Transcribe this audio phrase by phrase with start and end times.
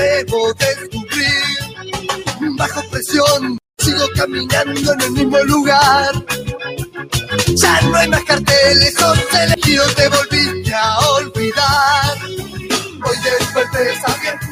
[0.00, 2.56] debo descubrir.
[2.56, 6.12] Bajo presión, sigo caminando en el mismo lugar.
[7.62, 12.18] Ya no hay más carteles, son elegidos, te volviste a olvidar.
[13.04, 14.49] Hoy desperté sabiendo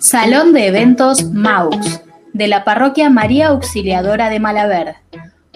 [0.00, 2.02] Salón de Eventos Maux,
[2.32, 4.96] de la Parroquia María Auxiliadora de Malaver.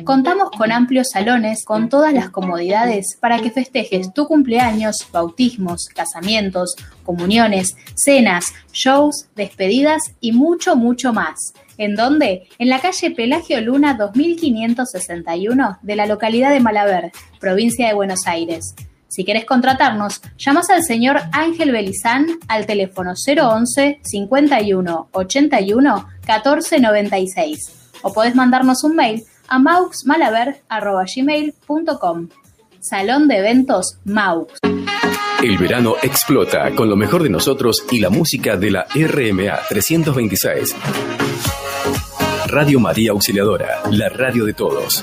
[0.04, 6.76] Contamos con amplios salones con todas las comodidades para que festejes tu cumpleaños, bautismos, casamientos,
[7.02, 11.52] comuniones, cenas, shows, despedidas y mucho, mucho más.
[11.76, 12.48] ¿En dónde?
[12.60, 18.76] En la calle Pelagio Luna 2561 de la localidad de Malaver, provincia de Buenos Aires.
[19.10, 27.58] Si querés contratarnos, llamas al señor Ángel Belizán al teléfono 011 51 81 14 96
[28.02, 32.28] o podés mandarnos un mail a mauxmalaver.gmail.com
[32.78, 34.52] Salón de Eventos Maux.
[35.42, 40.76] El verano explota con lo mejor de nosotros y la música de la RMA 326.
[42.46, 43.80] Radio María Auxiliadora.
[43.90, 45.02] La radio de todos.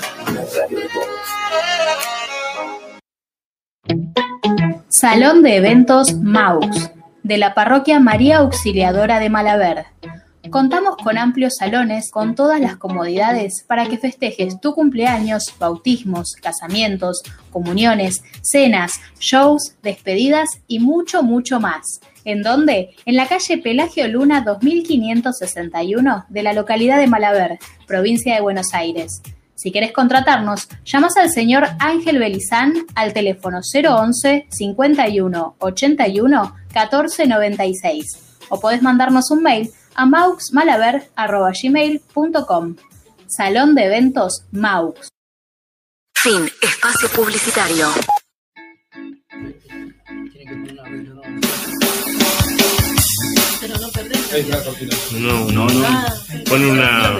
[4.88, 6.90] Salón de Eventos Maux,
[7.22, 9.86] de la Parroquia María Auxiliadora de Malaver.
[10.50, 17.22] Contamos con amplios salones con todas las comodidades para que festejes tu cumpleaños, bautismos, casamientos,
[17.50, 22.00] comuniones, cenas, shows, despedidas y mucho, mucho más.
[22.24, 22.96] ¿En dónde?
[23.04, 29.22] En la calle Pelagio Luna 2561 de la localidad de Malaver, provincia de Buenos Aires.
[29.58, 38.06] Si querés contratarnos, llamas al señor Ángel Belizán al teléfono 011 51 81 14 96
[38.50, 42.76] o podés mandarnos un mail a mauxmalaver.gmail.com
[43.26, 45.08] Salón de Eventos Maux.
[46.14, 46.48] Fin.
[46.62, 47.88] Espacio Publicitario.
[55.18, 56.06] No, no, no.
[56.48, 57.18] Pon una.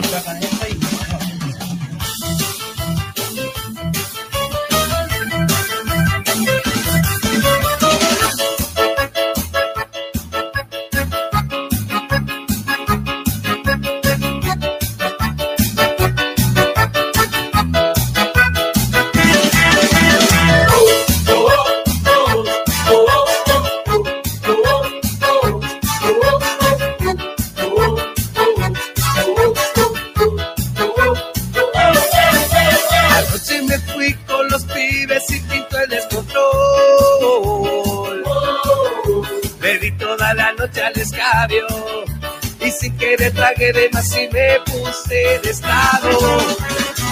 [43.58, 46.38] Tragué de más y me puse de estado.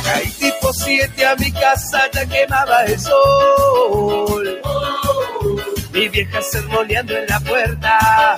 [0.05, 4.61] Caí tipo siete a mi casa, ya quemaba el sol.
[5.93, 8.37] Mi vieja sermoneando en la puerta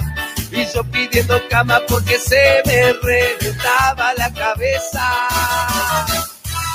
[0.52, 5.04] Y yo pidiendo cama porque se me reventaba la cabeza.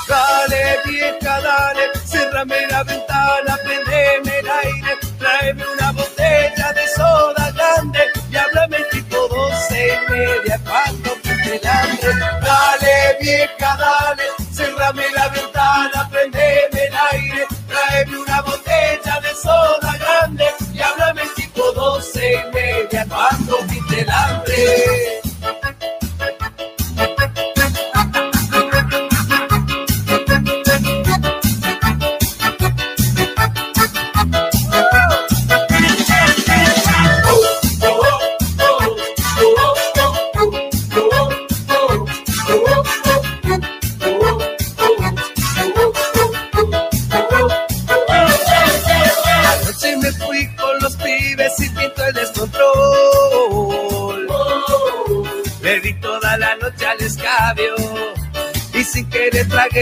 [0.06, 3.58] Dale, vieja, dale, cerrame la ventana,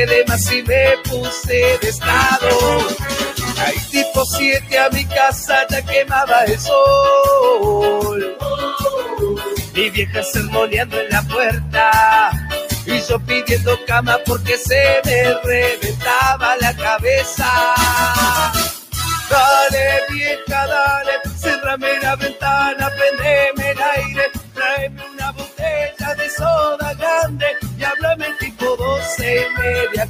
[0.07, 2.49] de más y me puse de estado.
[3.59, 8.37] Hay tipo siete a mi casa ya quemaba el sol.
[9.75, 12.31] Mi vieja sermoneando en la puerta
[12.87, 17.49] y yo pidiendo cama porque se me reventaba la cabeza.
[19.31, 23.52] Dale, vieja, dale, cerrame la ventana, prendeme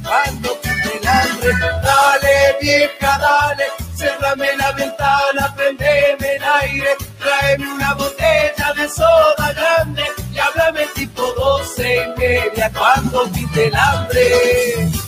[0.03, 1.53] media cuando pinte el hambre.
[1.83, 3.65] Dale, vieja, dale,
[3.95, 11.23] cerrame la ventana, prendeme el aire, tráeme una botella de soda grande y háblame tipo
[11.33, 15.02] doce y media cuando pinte el hambre.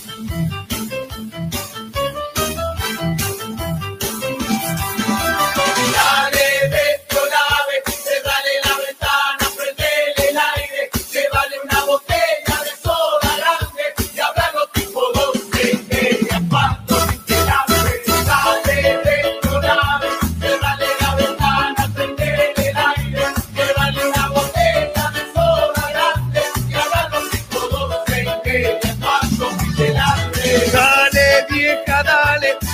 [31.66, 32.65] Dale,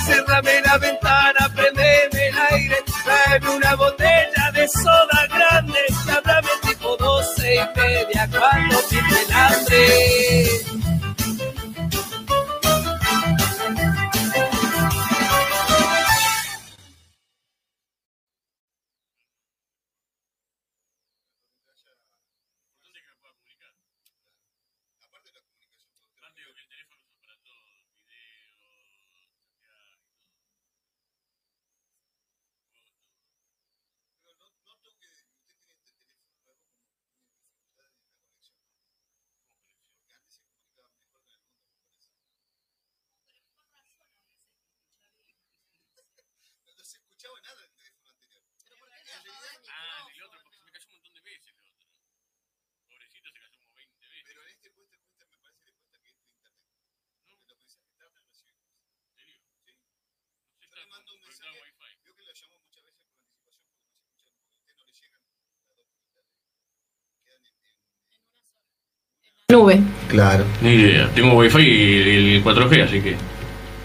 [70.12, 70.44] Claro.
[70.60, 71.08] Ni idea.
[71.14, 73.16] Tengo Wi-Fi y el 4G, así que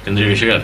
[0.05, 0.63] tendría que llegar.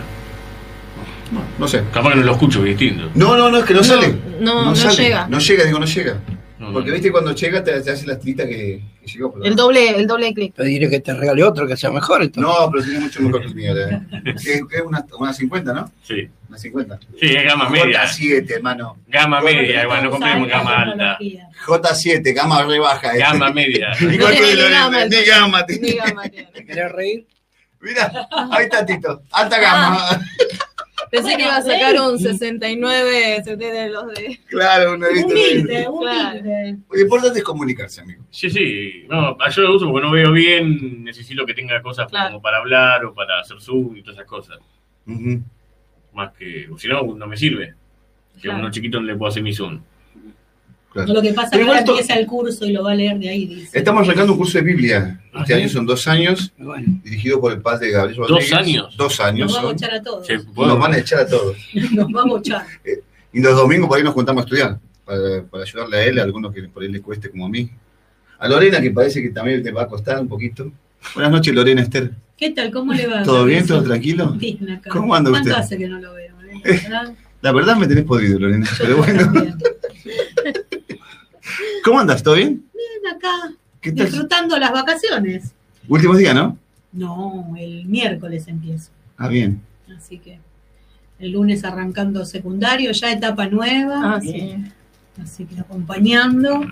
[1.58, 1.82] No sé.
[1.92, 3.10] Capaz que no lo escucho, que es distinto.
[3.14, 4.14] No, no, no, es que no, No, sale.
[4.40, 4.96] no, no sale.
[5.02, 5.26] llega.
[5.28, 6.16] No llega, digo, no llega.
[6.58, 6.94] No, Porque no.
[6.94, 9.32] viste cuando llega te, te hace la tirita que, que llegó.
[9.32, 10.54] Pero El doble, el doble clic.
[10.54, 12.22] Pediré que te regale otro que sea mejor.
[12.22, 12.42] Entonces.
[12.58, 13.76] No, pero tiene mucho mejor que el mío.
[13.76, 14.00] eh.
[14.34, 15.92] Es, es una, una 50, ¿no?
[16.02, 16.28] Sí.
[16.48, 16.98] Una 50.
[17.20, 18.04] Sí, es gama media.
[18.04, 18.98] J7, hermano.
[19.08, 21.18] Gama media, bueno, no compremos gama alta.
[21.66, 23.14] J7, gama re baja.
[23.14, 23.18] eh.
[23.18, 23.92] Gama media.
[24.00, 26.24] Ni gama, ni gama.
[26.26, 27.26] ¿Te querés reír?
[27.80, 29.22] Mira, ahí está Tito.
[29.30, 30.20] Alta gama.
[31.10, 34.40] Pensé que iba a sacar un 69 70 de los de.
[34.48, 35.26] Claro, una vista.
[35.26, 35.92] Humilde, Claro.
[35.92, 36.78] humilde.
[36.90, 38.24] Lo importante es comunicarse, amigo.
[38.30, 39.04] Sí, sí.
[39.08, 41.04] No, yo lo uso porque no veo bien.
[41.04, 42.30] Necesito que tenga cosas Claro.
[42.30, 44.58] como para hablar o para hacer zoom y todas esas cosas.
[46.12, 46.68] Más que.
[46.70, 47.74] o Si no, no me sirve.
[48.40, 49.80] Que a uno chiquito no le puedo hacer mi zoom.
[50.94, 51.08] Claro.
[51.08, 52.94] No, lo que pasa es que ahora esto- empieza el curso y lo va a
[52.94, 53.76] leer de ahí, dice.
[53.78, 55.20] Estamos arrancando un curso de Biblia.
[55.34, 55.60] ¿Ah, Este sí?
[55.60, 58.96] año son dos años, Bueno, dirigido por el padre Gabriel ¿Dos años?
[58.96, 60.28] Dos años Nos va a bochar a todos.
[60.56, 61.56] Nos van a echar a todos.
[61.92, 62.64] Nos va a bochar.
[63.32, 64.78] Y los domingos por ahí nos juntamos a estudiar.
[65.04, 67.68] Para, para ayudarle a él, a algunos que por ahí le cueste como a mí.
[68.38, 70.70] A Lorena, que parece que también te va a costar un poquito.
[71.14, 72.12] Buenas noches, Lorena Esther.
[72.36, 72.70] ¿Qué tal?
[72.70, 73.22] ¿Cómo le va?
[73.24, 73.66] ¿Todo bien?
[73.66, 74.30] ¿Todo tranquilo?
[74.30, 74.90] Bien acá.
[74.90, 75.60] ¿Cómo anda ¿Cuánto usted?
[75.60, 76.34] hace que no lo veo?
[76.42, 76.60] eh?
[76.84, 77.12] ¿Verdad?
[77.42, 78.66] La verdad me tenés podrido, Lorena.
[78.78, 79.32] Pero bueno.
[81.84, 82.22] ¿Cómo andas?
[82.22, 82.64] ¿Todo bien?
[82.72, 84.06] Bien, acá, ¿Qué tal?
[84.06, 85.54] disfrutando las vacaciones.
[85.88, 86.58] Últimos días, ¿no?
[86.92, 88.90] No, el miércoles empiezo.
[89.16, 89.60] Ah, bien.
[89.96, 90.38] Así que
[91.18, 94.14] el lunes arrancando secundario, ya etapa nueva.
[94.14, 94.56] Ah, sí.
[95.22, 96.66] Así que acompañando.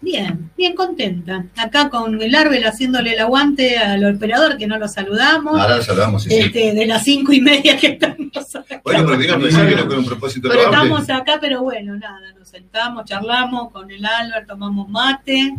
[0.00, 1.46] Bien, bien contenta.
[1.56, 5.58] Acá con el Arbel haciéndole el aguante al operador que no lo saludamos.
[5.58, 6.38] Ahora lo saludamos, sí, sí.
[6.38, 8.80] Este, de las cinco y media que estamos acá.
[8.82, 13.06] Bueno, pero pensé que vino con un propósito Pero estamos acá, pero bueno, nada, sentamos,
[13.06, 15.54] charlamos con el Albert, tomamos mate.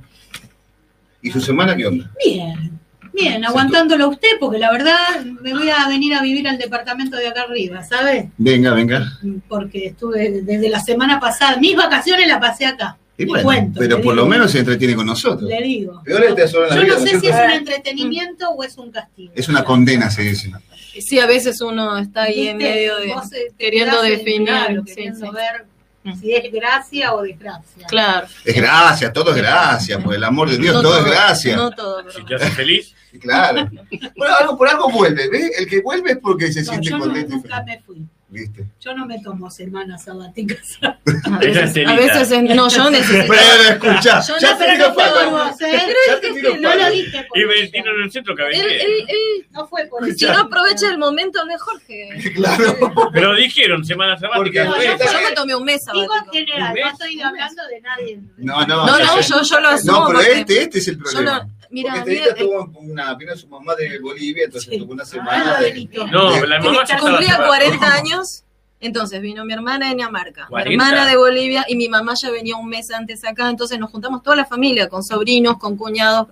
[1.23, 2.11] ¿Y su semana qué onda?
[2.23, 2.79] Bien,
[3.11, 7.17] bien, aguantándolo a usted, porque la verdad me voy a venir a vivir al departamento
[7.17, 8.29] de acá arriba, ¿sabe?
[8.37, 9.19] Venga, venga.
[9.47, 12.95] Porque estuve desde la semana pasada, mis vacaciones las pasé acá.
[13.17, 14.15] Y bueno, cuento, pero por digo.
[14.15, 15.49] lo menos se entretiene con nosotros.
[15.49, 16.01] Le digo.
[16.03, 19.33] Peor Yo vida, no ¿no sé si es un entretenimiento o es un castigo.
[19.35, 20.51] Es una condena, se dice.
[20.99, 23.15] Sí, a veces uno está ahí en medio de
[23.57, 24.47] queriendo definir.
[24.47, 25.31] claro, sí, queriendo sí.
[25.33, 25.72] ver
[26.19, 27.87] si es gracia o desgracia.
[27.87, 28.27] Claro.
[28.45, 31.55] Es gracia, todo es gracia, por el amor de Dios, No todo, es gracia.
[31.55, 33.69] No todo, pero Si te hace feliz, Claro.
[34.17, 35.51] Bueno, algo, por algo vuelve, ¿ves?
[35.59, 37.35] El que vuelve es porque se No, siente yo contento.
[37.35, 38.05] nunca me fui.
[38.33, 38.65] ¿Viste?
[38.79, 40.79] Yo no me tomo semanas sabáticas.
[40.81, 43.25] a veces, a veces es- no, yo necesito.
[43.31, 44.93] Pero escuchá, Yo ya no, te tiro
[45.29, 45.93] no ¿eh?
[46.07, 47.43] Ya te tiro No lo dije y.
[47.45, 50.33] Valentino en el centro que Él, él, él, No fue por si eso.
[50.33, 52.09] no aprovecha el momento, no es Jorge.
[52.33, 53.09] Claro.
[53.13, 54.65] Pero dijeron semana sabática.
[54.65, 56.35] Porque- No, yo Yo me tomé un mes Digo sabático.
[56.37, 58.19] en general, no estoy hablando de nadie.
[58.37, 59.99] No, no, No, no, yo, yo lo asumo.
[59.99, 61.47] No, pero este, este es el yo problema.
[61.73, 64.77] Mira, Porque mira, tuvo una, vino su mamá de Bolivia, entonces Sí.
[64.79, 66.07] tuvo una semana Ah, de, Benito.
[66.07, 67.47] No, de- la mamá ya estaba cumplía separada.
[67.47, 68.43] 40 años,
[68.79, 70.71] entonces vino mi hermana de Dinamarca, mi 40.
[70.71, 74.23] hermana de Bolivia y mi mamá ya venía un mes antes acá, entonces nos juntamos
[74.23, 76.27] toda la familia, con sobrinos, con cuñados,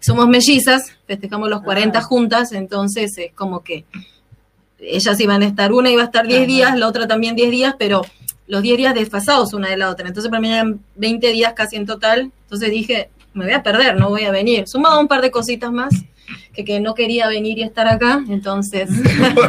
[0.00, 3.84] somos mellizas, festejamos los 40 juntas, entonces es como que
[4.80, 7.74] ellas iban a estar, una iba a estar 10 días, la otra también 10 días,
[7.78, 8.02] pero
[8.46, 11.76] los 10 días desfasados una de la otra, entonces para mí eran 20 días casi
[11.76, 15.22] en total, entonces dije, me voy a perder, no voy a venir, sumaba un par
[15.22, 15.94] de cositas más,
[16.52, 18.90] que, que no quería venir y estar acá, entonces...
[19.34, 19.42] Lo.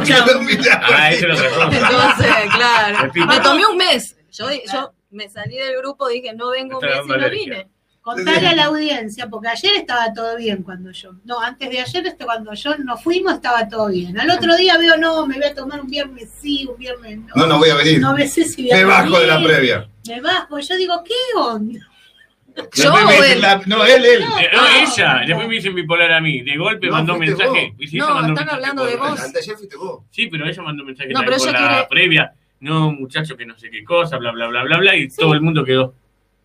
[0.82, 1.64] Ah, eso cosa.
[1.64, 4.16] Entonces, claro, me tomé un mes.
[4.32, 7.68] Yo, yo me salí del grupo, dije, no vengo un mes y no vine.
[8.00, 11.12] Contarle a la audiencia, porque ayer estaba todo bien cuando yo.
[11.24, 14.18] No, antes de ayer, este, cuando yo nos fuimos, estaba todo bien.
[14.18, 17.34] Al otro día veo, no, me voy a tomar un viernes sí, un viernes no.
[17.34, 18.00] No, no voy a venir.
[18.00, 19.88] No sé si voy a Me bajo de la previa.
[20.08, 20.58] Me bajo.
[20.58, 21.89] Yo digo, ¿qué onda?
[22.74, 23.40] Yo él.
[23.40, 24.22] la- no, él, él.
[24.22, 25.22] Eh, no, ella.
[25.26, 26.42] Después me dicen bipolar a mí.
[26.42, 27.74] De golpe No, mandó un mensaje.
[27.78, 29.20] Y si ella No, mandó están mensaje hablando de vos.
[29.78, 30.00] Vos.
[30.10, 32.32] Sí, pero ella mandó un mensaje No, pero la quiere- previa.
[32.60, 34.96] No, muchacho, que no sé qué cosa, bla, bla, bla, bla, bla.
[34.96, 35.94] Y todo el mundo quedó.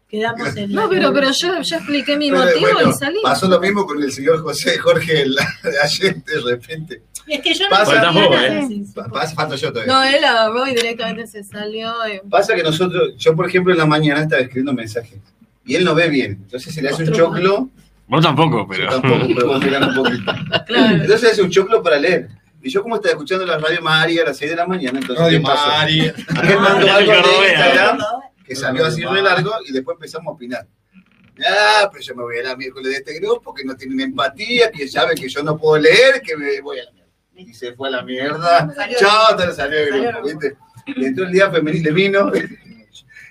[0.08, 3.18] Quedamos en No, pero, pero yo, yo expliqué mi Pero, motivo bueno, y salí.
[3.24, 5.14] Pasó lo mismo con el señor José Jorge
[5.64, 7.02] de ayer, de repente.
[7.28, 8.36] Es que yo no Pasa- vos.
[8.40, 8.66] ¿eh?
[8.68, 8.94] Sí, sí.
[8.94, 9.92] Pa- Pasa, falta yo todavía.
[9.92, 11.92] No, él agarró y directamente se salió.
[12.08, 15.20] y- Pasa que nosotros, yo por ejemplo en la mañana estaba escribiendo mensajes
[15.66, 16.40] y él no ve bien.
[16.44, 17.70] Entonces se le hace un choclo,
[18.08, 18.90] Vos tampoco, yo pero.
[19.02, 20.34] tampoco, pero vos un poquito.
[20.68, 20.96] Claro.
[20.96, 22.30] Entonces se hace un choclo para leer.
[22.62, 25.28] Y yo como estaba escuchando la radio María a las 6 de la mañana, entonces
[25.30, 25.72] ¿qué pasó?
[25.72, 27.52] Aquel mandó algo que de.
[27.52, 27.98] Instagram
[28.46, 30.68] que salió así re largo y después empezamos a opinar.
[31.46, 34.72] Ah, pero yo me voy a la miércoles de este grupo que no tienen empatía,
[34.72, 37.12] que saben que yo no puedo leer, que me voy a la mierda.
[37.36, 38.74] Y se fue a la mierda.
[38.98, 40.56] Chao, te salió salió grupo, ¿viste?
[40.88, 42.32] Y entró el día femenil, le vino.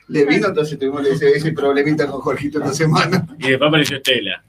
[0.08, 3.26] Le vino, entonces tuvimos ese, ese problemita con Jorgito esta semana.
[3.38, 4.42] Y después apareció Estela.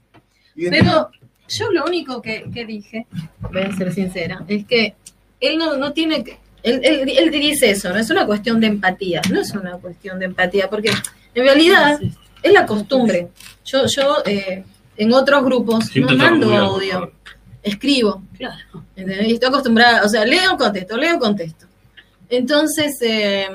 [0.54, 1.10] Pero
[1.48, 3.06] yo lo único que, que dije,
[3.52, 4.94] voy a ser sincera, es que
[5.40, 6.38] él no, no tiene que.
[6.62, 10.18] Él, él, él dice eso, no es una cuestión de empatía, no es una cuestión
[10.18, 10.90] de empatía, porque
[11.34, 12.00] en realidad
[12.42, 13.28] es la costumbre.
[13.64, 14.64] Yo, yo eh,
[14.96, 17.12] en otros grupos no mando audio,
[17.62, 18.22] escribo.
[18.36, 18.84] Claro.
[18.96, 21.66] Y estoy acostumbrada, o sea, leo, contesto, leo, contesto.
[22.28, 23.46] Entonces, eh,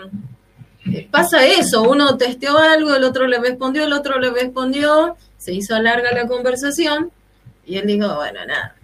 [1.09, 5.79] pasa eso, uno testeó algo, el otro le respondió, el otro le respondió, se hizo
[5.79, 7.11] larga la conversación
[7.65, 8.75] y él dijo, bueno, nada,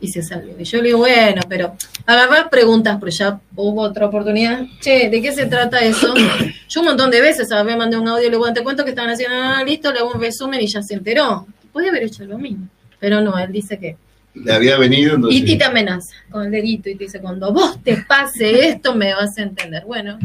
[0.00, 0.54] y se salió.
[0.58, 4.64] Y yo le digo, bueno, pero agarrar preguntas, pero ya hubo otra oportunidad.
[4.80, 6.14] Che, ¿de qué se trata eso?
[6.68, 8.90] Yo un montón de veces a ver, mandé un audio le digo, te cuento que
[8.90, 11.46] estaban haciendo, ah, listo, le hago un resumen y ya se enteró.
[11.72, 12.68] Podía haber hecho lo mismo,
[12.98, 13.96] pero no, él dice que
[14.34, 15.40] le había venido, entonces.
[15.40, 18.94] y, y te amenaza con el dedito y te dice, cuando vos te pase esto
[18.94, 19.84] me vas a entender.
[19.86, 20.18] Bueno,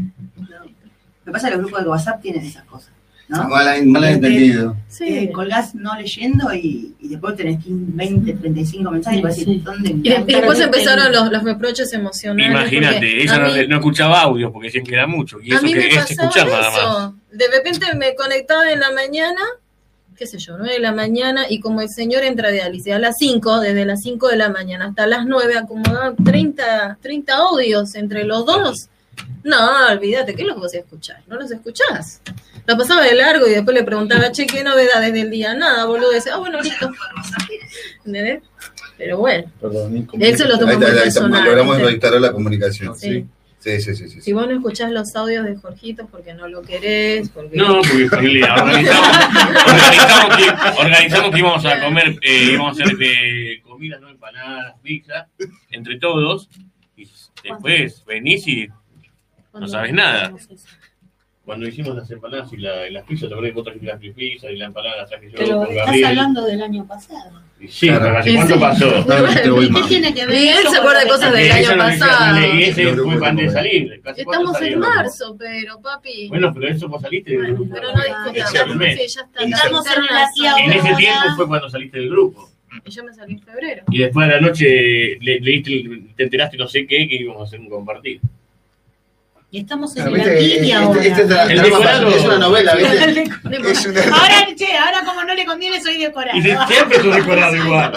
[1.23, 2.89] Lo que pasa es que los grupos de WhatsApp tienen esas cosas,
[3.27, 3.47] ¿no?
[3.47, 4.75] Mal, mal entendido.
[4.89, 5.05] sí.
[5.07, 9.37] Eh, colgás no leyendo y, y después tenés 15, 20, 35 mensajes y vas a
[9.37, 9.89] decir, ¿dónde?
[9.89, 12.49] Y, de- y después empezaron los, los reproches emocionales.
[12.51, 15.39] Imagínate, ella a no, mí- no escuchaba audio porque decían que era mucho.
[15.41, 16.77] Y a eso mí que me es pasaba escuchar nada más.
[16.77, 17.15] eso.
[17.31, 19.41] De repente me conectaba en la mañana,
[20.17, 22.99] qué sé yo, 9 de la mañana, y como el señor entra a diálisis a
[22.99, 27.95] las 5, desde las 5 de la mañana hasta las 9, acomodaba 30, 30 audios
[27.95, 28.87] entre los dos.
[29.43, 31.21] No, olvídate, ¿qué los vas a escuchar?
[31.27, 32.21] No los escuchás.
[32.65, 35.53] La pasaba de largo y después le preguntaba, che, ¿qué novedades del día?
[35.53, 36.11] Nada, boludo.
[36.11, 36.91] Dice, ah, bueno, listo.
[38.05, 38.43] ¿Entendés?
[38.97, 39.51] Pero bueno.
[39.59, 42.95] Perdón, Él se lo tomó Ahí muy está, ahí está, personal, logramos reinstalar la comunicación.
[42.95, 43.25] Sí.
[43.57, 44.09] Sí, sí, sí.
[44.09, 47.55] sí, Si vos no escuchás los audios de Jorgito porque no lo querés, porque...
[47.55, 49.07] No, porque ponele, organizamos,
[49.67, 54.75] organizamos, que, organizamos que íbamos a comer, eh, íbamos a hacer eh, comidas, no empanadas,
[54.81, 55.27] pizza,
[55.69, 56.49] entre todos.
[56.97, 57.07] Y
[57.43, 58.67] después venís y
[59.53, 60.33] no sabes nada.
[61.43, 63.99] Cuando hicimos las empanadas y, la, y las pizzas, te acordás que vos trajiste las
[63.99, 66.05] pizzas y la empanada las traje yo Pero con estás Gabriel.
[66.05, 67.41] hablando del año pasado.
[67.59, 68.87] Y Sí, pero ¿hace cuánto pasó?
[69.61, 70.35] ¿Y qué tiene que ver?
[70.43, 72.55] Y él se acuerda de cosas del año pasado.
[72.55, 74.01] Y ese fue antes de salir.
[74.15, 76.27] Estamos en marzo, pero papi.
[76.29, 77.73] Bueno, pero eso vos saliste del grupo.
[77.73, 78.75] Pero no discutamos.
[78.75, 78.99] mes.
[78.99, 79.43] Sí, ya está.
[79.43, 79.85] Estamos
[80.63, 82.49] en ese tiempo fue cuando saliste del grupo.
[82.85, 83.83] Y yo me salí en febrero.
[83.91, 87.41] Y después de la noche le, leíste, el- te enteraste no sé qué, que íbamos
[87.41, 88.21] a hacer un compartir.
[89.53, 90.31] Y estamos en Ah, el ¿viste?
[90.31, 91.03] aquí y Este- ahora.
[91.03, 92.07] este es la- El decorado.
[92.07, 93.23] es una novela, ¿viste?
[93.71, 96.37] Es una- Ahora, che, ahora como no le conviene, soy decorado.
[96.37, 97.91] Y de- siempre sos decorado igual.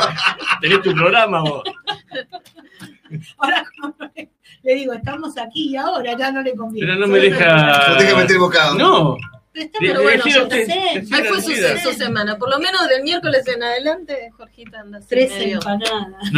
[0.60, 1.62] Tenés tu programa vos.
[3.38, 4.30] Ahora como no le,
[4.64, 6.88] le digo, estamos aquí y ahora, ya no le conviene.
[6.88, 7.88] Pero no me deja.
[7.90, 8.74] No que meter bocado.
[8.74, 9.16] No.
[9.52, 10.72] Pero está Pero bueno, yo qué sé.
[11.12, 12.36] Ahí fue su, semana.
[12.36, 16.32] Por lo menos del miércoles en adelante, Jorgita anda Tres empanadas.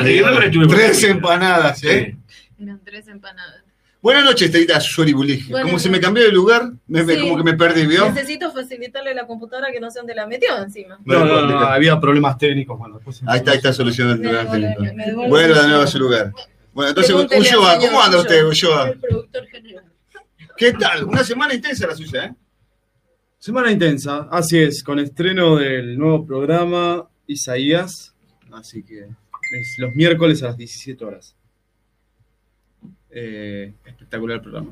[0.69, 2.17] Tres empanadas, ¿eh?
[2.61, 3.63] Eran tres empanadas.
[4.07, 4.79] Buenas noches, Terita.
[4.95, 6.01] Buenas Como se me noches.
[6.07, 7.21] cambió de lugar, me, me- Sí.
[7.23, 8.09] como que me perdí, ¿vio?
[8.09, 10.97] Necesito facilitarle la computadora que no sé dónde la metió encima.
[11.05, 12.79] No, no, no, había problemas técnicos.
[12.79, 15.29] Bueno, después Ahí está, ahí está solucionando el devuelve- técnico.
[15.29, 16.33] Vuelve de nuevo a su lugar.
[16.73, 18.51] Bueno, entonces, Ulloa, ¿cómo anda usted, Ulloa.
[18.85, 18.89] Ulloa?
[18.91, 19.85] El productor general.
[20.57, 21.03] ¿Qué tal?
[21.03, 22.35] Una semana intensa la suya, ¿eh?
[23.39, 28.15] Semana intensa, así es, con estreno del nuevo programa Isaías,
[28.53, 31.35] así que es los miércoles a las 17 horas.
[33.19, 34.71] Eh, espectacular el programa.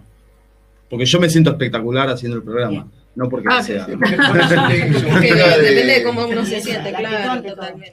[0.90, 3.86] Porque yo me siento espectacular haciendo el programa, no porque Ah, sea.
[3.86, 7.92] Que depende de cómo uno se siente, claro, totalmente.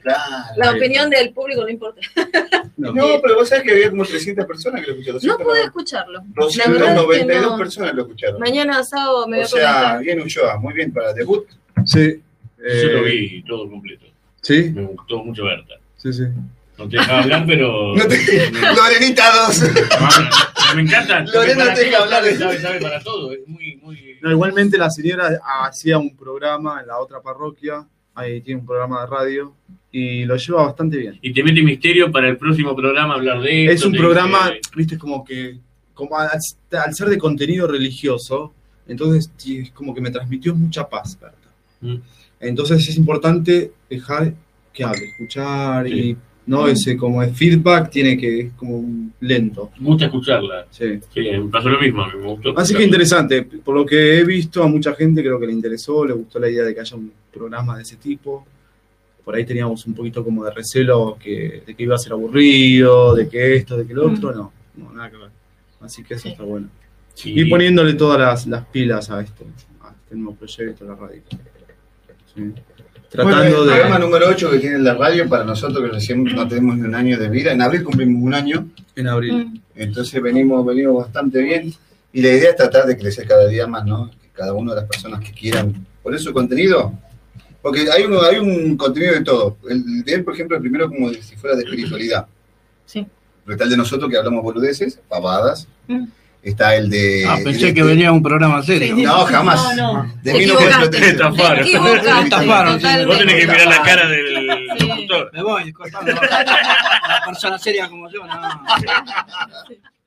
[0.56, 2.00] La opinión del público no importa.
[2.74, 2.92] No,
[3.22, 5.20] pero vos sabés que había como 300 personas que lo escucharon.
[5.22, 6.18] No 200, pude escucharlo.
[6.20, 7.58] La verdad es que 292 no.
[7.58, 8.40] personas lo escucharon.
[8.40, 10.00] Mañana sábado me voy O a sea, conectar.
[10.00, 11.46] bien Ulloa, muy bien para debut.
[11.84, 12.20] Sí.
[12.58, 14.06] Yo lo eh, vi todo completo.
[14.40, 15.74] Sí, Me gustó mucho Berta.
[15.96, 16.24] sí, sí.
[16.88, 17.94] No te dejaba hablar, pero.
[17.96, 19.62] No te- Lorenita 2.
[20.76, 21.20] Me encanta.
[21.34, 22.24] Lorena te deja hablar.
[22.24, 23.32] Sabe, sabe, sabe para todo.
[23.32, 24.18] Es muy, muy.
[24.22, 29.00] No, igualmente la señora hacía un programa en la otra parroquia, ahí tiene un programa
[29.02, 29.54] de radio
[29.90, 31.18] y lo lleva bastante bien.
[31.20, 33.72] Y te mete misterio para el próximo programa hablar de esto.
[33.74, 35.58] Es un programa, dice- viste, como que,
[35.92, 38.54] como al, al ser de contenido religioso,
[38.86, 41.36] entonces es como que me transmitió mucha paz, Berta.
[41.80, 41.96] Mm.
[42.40, 44.32] Entonces es importante dejar
[44.72, 45.92] que hable, escuchar Sí.
[45.92, 49.70] y no ese como el feedback tiene que es como lento.
[49.78, 50.66] Me gusta escucharla.
[50.70, 50.98] Sí.
[51.12, 52.06] Sí, me pasó lo mismo.
[52.06, 52.50] Me gustó.
[52.50, 52.84] Así que escucharla.
[52.84, 56.38] interesante, por lo que he visto a mucha gente creo que le interesó, le gustó
[56.38, 58.46] la idea de que haya un programa de ese tipo.
[59.24, 63.14] Por ahí teníamos un poquito como de recelo que, de que iba a ser aburrido,
[63.14, 65.30] de que esto, de que lo otro, no, no, nada que ver.
[65.80, 66.68] Así que eso está bueno.
[67.14, 67.32] Sí.
[67.36, 69.44] Y poniéndole todas las, las pilas a esto,
[69.82, 71.22] a este nuevo proyecto, a la radio.
[72.34, 72.52] Sí.
[73.12, 74.00] Tratando Bueno, el programa de.
[74.00, 77.18] número 8 que tiene la radio, para nosotros que recién no tenemos ni un año
[77.18, 79.34] de vida, en abril cumplimos un año, En abril.
[79.34, 79.60] Mm.
[79.76, 81.74] entonces venimos, venimos bastante bien.
[82.10, 84.10] Y la idea es tratar de crecer cada día más, ¿no?
[84.10, 86.94] Que cada una de las personas que quieran poner su contenido,
[87.60, 89.58] porque hay, uno, hay un contenido de todo.
[89.68, 92.26] El de él, por ejemplo, el primero como si fuera de espiritualidad.
[92.86, 93.06] Sí.
[93.44, 95.68] Pero el de nosotros que hablamos boludeces, pavadas.
[95.86, 96.04] Mm.
[96.42, 97.24] Está el de...
[97.28, 98.96] Ah, pensé que venía un programa serio.
[98.96, 99.76] No, jamás.
[99.76, 100.14] No, no.
[100.22, 100.98] De Te equivocaste.
[100.98, 101.00] 1913.
[101.00, 101.64] Te estafaron.
[101.64, 103.06] Te Estafaron.
[103.06, 104.86] Vos tenés que mirar la cara del Sí.
[104.88, 105.30] locutor.
[105.32, 106.12] Me voy, disculpame.
[106.12, 108.64] Una persona seria como yo, no.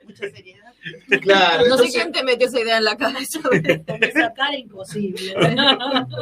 [0.04, 0.74] Mucha seriedad.
[1.22, 3.40] Claro, No sé quién te metió esa idea en la cabeza.
[4.02, 5.34] Esa cara imposible.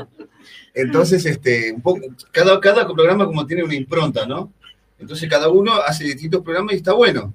[0.75, 4.51] Entonces, este, un poco, cada, cada programa como tiene una impronta, ¿no?
[4.99, 7.33] Entonces cada uno hace distintos programas y está bueno.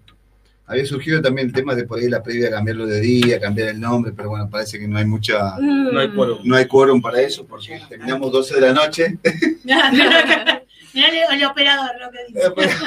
[0.69, 3.81] Había surgido también el tema de por ahí la previa cambiarlo de día, cambiar el
[3.81, 6.15] nombre, pero bueno, parece que no hay mucha, No hay Mm.
[6.15, 6.39] quórum.
[6.45, 9.19] no hay quórum para eso, porque terminamos 12 de la noche.
[9.65, 12.47] Mirá el, el operador lo que dice.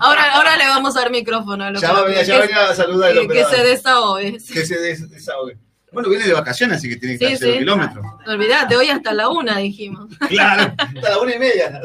[0.00, 2.74] Ahora, ahora le vamos a dar micrófono a Ya va a venir, ya va a
[2.74, 3.54] saludar al que, que operador.
[3.56, 4.32] se desahogue.
[4.52, 5.56] Que se des- desahogue.
[5.92, 7.58] Bueno, viene de vacaciones, así que tiene que Sí, cero sí.
[7.58, 8.06] kilómetros.
[8.26, 10.08] Olvidate, hoy hasta la una dijimos.
[10.28, 11.80] Claro, hasta la una y media.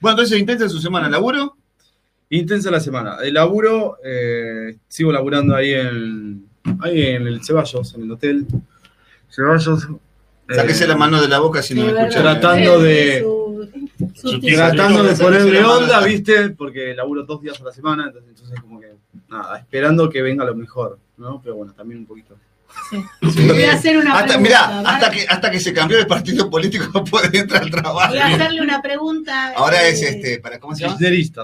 [0.00, 1.56] Bueno, entonces intensa su semana, laburo.
[2.32, 3.16] Intensa la semana.
[3.22, 6.46] El laburo, eh, sigo laburando ahí en,
[6.80, 8.46] ahí en el Ceballos, en el hotel.
[9.30, 9.84] Ceballos.
[10.48, 12.22] eh, Sáquese la mano de la boca si no me escucha.
[12.22, 13.20] Tratando de-
[14.14, 14.40] Su- su.
[14.40, 16.50] Tratando de ponerle onda, ¿viste?
[16.50, 18.88] Porque laburo dos días a la semana, entonces, entonces como que,
[19.28, 21.40] nada, esperando que venga lo mejor, ¿no?
[21.42, 22.34] Pero bueno, también un poquito
[22.90, 23.02] Sí.
[23.48, 24.88] Voy a hacer una hasta, pregunta, mirá, ¿vale?
[24.88, 28.10] hasta que, hasta que se cambió de partido político no puede entrar al trabajo.
[28.10, 29.52] Voy a hacerle una pregunta.
[29.56, 30.98] Ahora eh, es este, para cómo se llama?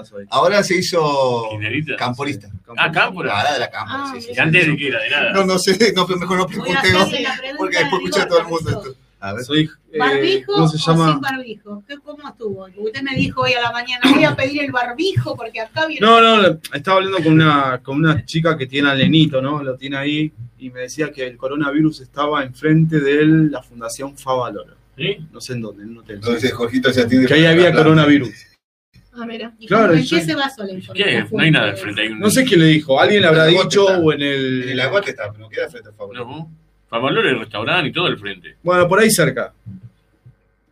[0.05, 0.25] Soy.
[0.29, 1.49] Ahora se hizo
[1.97, 2.49] camporista.
[2.77, 3.37] Ah, cámpora.
[3.37, 4.31] Ahora de la cámpora, sí, sí.
[4.35, 5.31] Y antes de que era de nada.
[5.31, 6.81] No, no sé, no, pero mejor no a pregunta
[7.57, 8.95] Porque después de escucha rigor, todo el mundo esto.
[9.21, 9.43] A ver.
[9.43, 11.19] Soy, eh, ¿Barbijo ¿Cómo se o sin llama?
[11.19, 11.83] barbijo?
[11.87, 12.67] ¿Qué- ¿Cómo estuvo?
[12.77, 16.05] Usted me dijo hoy a la mañana, voy a pedir el barbijo porque acá viene...
[16.05, 19.61] No, no, estaba hablando con una, con una chica que tiene al nenito, ¿no?
[19.61, 24.17] Lo tiene ahí y me decía que el coronavirus estaba enfrente de él, la Fundación
[24.17, 24.75] Favaloro.
[24.97, 25.17] ¿Sí?
[25.31, 26.15] No sé en dónde, en un hotel.
[26.17, 27.27] Entonces Jorgito se atiende.
[27.27, 28.29] Que ahí había coronavirus.
[29.13, 29.53] Ah, mira.
[29.57, 31.27] ¿Y Claro, ¿En yo- qué se basó la información?
[31.27, 31.35] ¿Qué?
[31.35, 32.09] No hay nada al frente.
[32.11, 32.19] Un...
[32.19, 33.99] No sé quién le dijo, alguien le habrá el dicho está.
[33.99, 34.63] o en el...
[34.63, 36.15] En el aguante está, pero no queda frente a favor.
[36.15, 36.51] No.
[36.89, 38.55] Favalor el restaurante y todo al frente.
[38.63, 39.53] Bueno, por ahí cerca.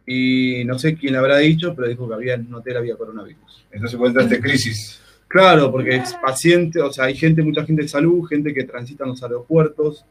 [0.06, 2.96] Y no sé quién le habrá dicho, pero dijo que había en un hotel había
[2.96, 3.66] coronavirus.
[3.72, 5.02] Entonces entrar esta crisis.
[5.28, 9.04] Claro, porque es paciente, o sea, hay gente, mucha gente de salud, gente que transita
[9.04, 10.06] en los aeropuertos,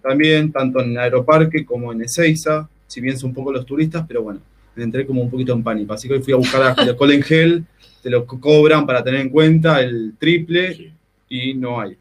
[0.00, 4.22] también, tanto en Aeroparque como en Ezeiza, si bien son un poco los turistas, pero
[4.22, 4.40] bueno,
[4.76, 5.92] me entré como un poquito en pánico.
[5.92, 7.64] Así que hoy fui a buscar a- el alcohol en gel,
[8.02, 10.94] te lo co- cobran para tener en cuenta el triple
[11.28, 11.96] y no hay.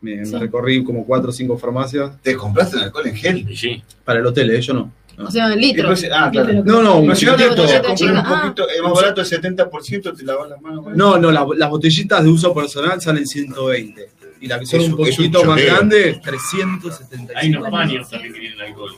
[0.00, 2.22] Me, recorrí como cuatro o cinco farmacias.
[2.22, 3.56] ¿Te compraste el alcohol en gel?
[3.56, 3.82] Sí.
[4.04, 4.60] Para el hotel, ¿eh?
[4.60, 4.92] yo no.
[5.20, 5.82] O sea, en litro.
[5.82, 6.52] Entonces, ah, claro.
[6.64, 8.40] No, no, un No, comprar un Ah.
[8.42, 10.86] poquito, es más barato el 70%, te lavas las manos.
[10.94, 14.10] No, no, la- las botellitas de uso personal salen 120.
[14.40, 17.32] Y la que son un es un poquito más grandes, 375.
[17.36, 18.90] Hay unos baños también que tienen alcohol.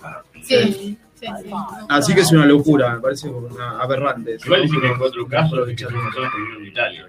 [0.43, 0.57] Sí.
[0.65, 0.99] sí, sí.
[1.89, 4.37] Así que es una locura, me parece una aberrante.
[4.45, 7.07] Igual dicen que Pero- cuatro casos de que son personas que viven en Italia.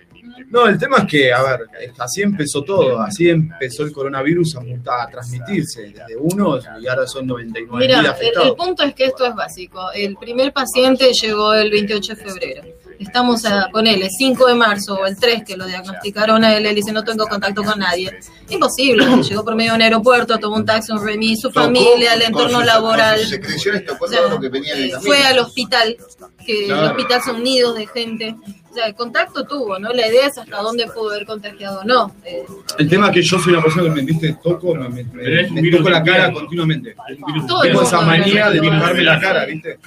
[0.50, 1.60] No, el tema es que, a ver,
[1.98, 7.08] así empezó todo, así empezó el coronavirus a, mutar, a transmitirse, desde uno y ahora
[7.08, 8.56] son 99 Mira, mil el, el afectados.
[8.56, 9.92] punto es que esto es básico.
[9.94, 12.64] El primer paciente llegó el 28 de febrero.
[13.00, 16.76] Estamos a, ponele, 5 de marzo o el 3 que lo diagnosticaron a él, él
[16.76, 18.12] dice no tengo contacto con nadie.
[18.48, 22.20] Imposible, llegó por medio de un aeropuerto, tomó un taxi, un remis, su familia, el
[22.26, 23.16] con entorno laboral.
[23.16, 25.02] Con sus secreciones tocó O sea, todo lo que venía de camino.
[25.02, 25.98] fue al hospital,
[26.46, 28.36] que el hospital son nidos de gente.
[28.72, 29.90] O sea, el contacto tuvo, ¿no?
[29.92, 32.16] La idea es hasta dónde pudo haber contagiado o no.
[32.24, 32.46] Eh,
[32.80, 35.62] El tema es que yo soy una persona que me viste, toco, me, me- me
[35.62, 36.96] virus toco la cara continuamente.
[37.48, 39.78] Todo Tengo esa manía de tocarme la cara, Sí, ¿viste?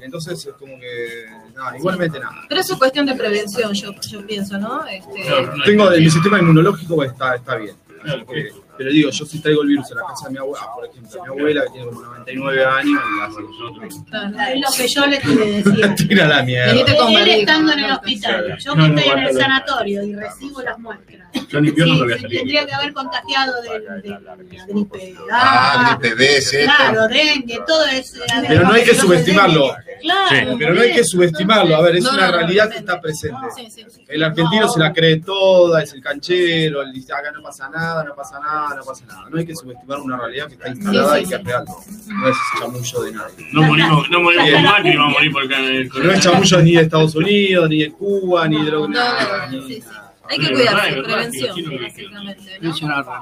[0.00, 2.42] Entonces es como que, nada, igualmente nada.
[2.48, 4.84] Pero eso es cuestión de prevención, yo, yo pienso, ¿no?
[4.86, 5.22] Este,
[5.64, 7.76] Tengo, mi sistema inmunológico está, está bien.
[8.02, 10.66] Claro, Eh, Pero digo, yo si traigo el virus a la casa de mi abuela,
[10.74, 13.94] por ejemplo, mi abuela que tiene como 99 años, y nosotros.
[14.48, 15.86] Es lo que yo le decía.
[15.86, 16.72] la tira la mierda.
[16.72, 21.28] Él estando en el hospital, yo que estoy en el sanatorio y recibo las muestras.
[21.48, 22.38] Yo en invierno Sí, no voy a salir.
[22.38, 28.20] tendría que haber contagiado de, de la gripe Ah, gripe claro, dengue, todo eso.
[28.46, 29.74] Pero no hay que subestimarlo.
[30.00, 31.76] Claro, Pero no hay que subestimarlo.
[31.76, 33.36] A ver, es No, una no, no, realidad que está presente.
[33.56, 34.04] Sí, sí, sí.
[34.08, 38.14] El argentino se la cree toda, es el canchero, dice acá no pasa nada, no
[38.14, 39.26] pasa nada, no pasa nada.
[39.30, 41.64] No hay que subestimar una realidad que está instalada Sí, sí, y que es real.
[42.08, 43.48] No es chamullo de nadie.
[43.52, 46.20] No morimos, no morimos con Macri, vamos a morir por acá en el No es
[46.20, 49.66] chamullo ni de Estados Unidos, ni de Cuba, ni de lo que No, no, no,
[49.66, 49.88] sí, sí.
[50.26, 52.58] Hay que cuidarse, prevención, básicamente.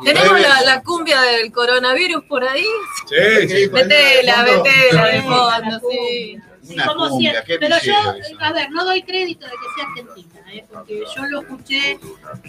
[0.05, 2.65] Tenemos la, la cumbia del coronavirus por ahí.
[3.09, 3.71] Sí, sí.
[3.73, 6.39] Metela, metela de La fondo, sí.
[6.63, 7.55] Sí, Una como cumbia, siempre.
[7.55, 8.37] qué Pero yo, eso.
[8.39, 10.65] a ver, no doy crédito de que sea argentina, ¿eh?
[10.73, 11.99] porque yo lo escuché,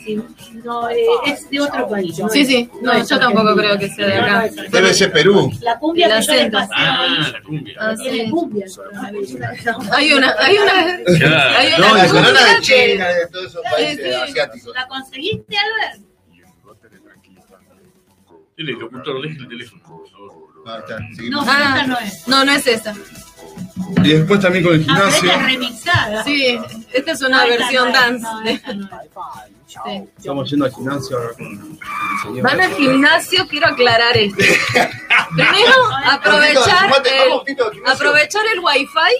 [0.05, 0.23] si-
[0.63, 2.19] no, eh, es de otro país.
[2.19, 2.29] ¿no?
[2.29, 3.75] Sí, sí, no, yo tampoco argentina.
[3.75, 4.49] creo que sea de acá.
[4.69, 5.49] Debe ser Perú.
[5.61, 7.75] La cumbia El que yo pasé Ah, la cumbia.
[7.79, 8.29] Ah, sí.
[8.29, 8.65] cumbia.
[8.65, 9.35] el coronavirus.
[9.91, 11.57] Hay una, hay una, Claro.
[11.57, 14.75] hay una No, la corona cumbia de China, de todos esos países asiáticos.
[14.75, 16.03] ¿La conseguiste, Albert?
[18.57, 19.81] El locutor, deje el teléfono.
[20.67, 21.47] Ah, No, seguimos.
[21.47, 22.27] Esta no es.
[22.27, 22.93] No, no es esa.
[24.03, 25.29] Y después también con el Ah, gimnasio.
[25.31, 26.23] esta es remixada.
[26.23, 26.59] Sí,
[26.93, 28.27] esta es una No, versión no dance.
[28.75, 28.89] no.
[29.67, 29.79] Sí.
[30.17, 31.79] Estamos yendo al gimnasio ahora con el
[32.21, 32.43] señor.
[32.43, 34.37] Van al gimnasio, quiero aclarar esto.
[35.35, 35.73] Primero,
[36.05, 39.15] aprovechar el, aprovechar el wifi.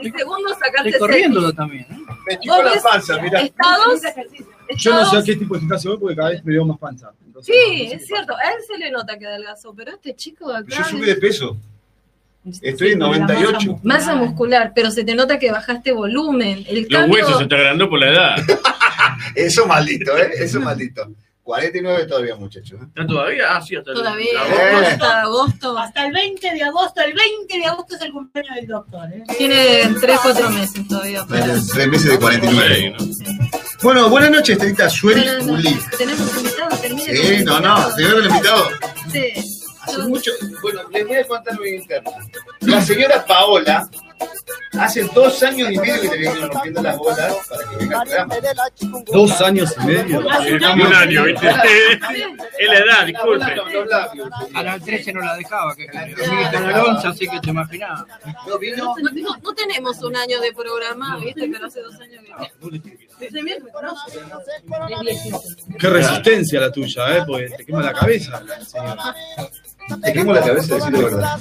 [0.00, 1.82] Y segundo, sacarse Estoy corriéndolo también.
[1.90, 2.38] ¿eh?
[2.40, 3.40] Me la panza, mirá.
[3.42, 4.00] estados.
[4.78, 6.78] Yo no sé a qué tipo de gimnasio voy porque cada vez me veo más
[6.78, 7.10] panza.
[7.26, 10.14] Entonces, Sí, no sé es cierto, a él se le nota que adelgazó, pero este
[10.16, 10.76] chico de acá.
[10.78, 11.56] Yo subí de peso.
[12.62, 13.80] Estoy en 98.
[13.82, 16.64] Masa muscular, pero se te nota que bajaste volumen.
[16.68, 18.36] El Los cambio, huesos se te agrandó por la edad.
[19.34, 20.30] Eso maldito, ¿eh?
[20.38, 21.08] Eso maldito.
[21.42, 22.72] 49 todavía, muchachos.
[22.80, 22.84] ¿eh?
[22.88, 23.44] ¿Está todavía?
[23.56, 24.86] Ah, sí, hasta el- todavía, Eh.
[24.86, 27.00] hasta agosto, Hasta el 20 de agosto.
[27.02, 29.08] El 20 de agosto es el cumpleaños del doctor.
[29.12, 29.22] ¿eh?
[29.38, 31.24] tiene 3, 4 meses todavía.
[31.24, 32.94] para- Tres meses de 49.
[32.98, 33.48] Sí, ¿no?
[33.82, 35.22] Bueno, buenas noches, Buenas Juli.
[35.44, 35.90] noches.
[35.98, 37.60] Tenemos invitados, termine Sí, no, invitado.
[37.60, 38.68] no, te veo el invitado.
[39.12, 39.55] Sí.
[39.86, 40.30] Hace mucho.
[40.62, 42.10] Bueno, les voy a contar mi interna.
[42.60, 43.88] La señora Paola
[44.78, 48.08] Hace dos años y medio que te vienen rompiendo las bolas para que venga al
[48.08, 48.34] programa.
[49.12, 50.20] Dos años y medio.
[50.20, 51.48] Un año, ¿viste?
[52.58, 53.44] Es la edad, disculpe.
[54.54, 58.04] A las 13 no la dejaba, que en el 11, así que te imaginabas.
[58.48, 58.94] No vino.
[58.96, 61.48] No, no- no tenemos un año de programa, ¿viste?
[61.52, 62.80] Pero hace dos años que.
[65.78, 67.22] Qué resistencia la tuya, ¿eh?
[67.26, 68.42] Porque te quema la cabeza.
[68.64, 69.14] señora.
[70.02, 71.38] Te quemo la cabeza, decir la verdad.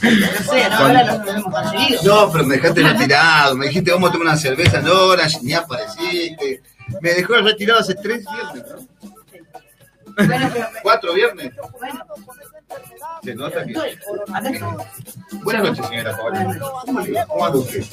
[2.03, 3.55] No pero me dejaste retirado.
[3.55, 6.61] Me dijiste, vamos a tomar una cerveza en Orange, ni apareciste.
[7.01, 8.85] Me dejó retirado hace tres viernes, ¿no?
[10.15, 11.51] Bueno, pero ¿Cuatro viernes?
[11.79, 12.05] bueno,
[13.23, 13.73] Se nota que.
[15.43, 17.25] Buenas noches, señora Paola.
[17.27, 17.83] ¿Cómo anda usted?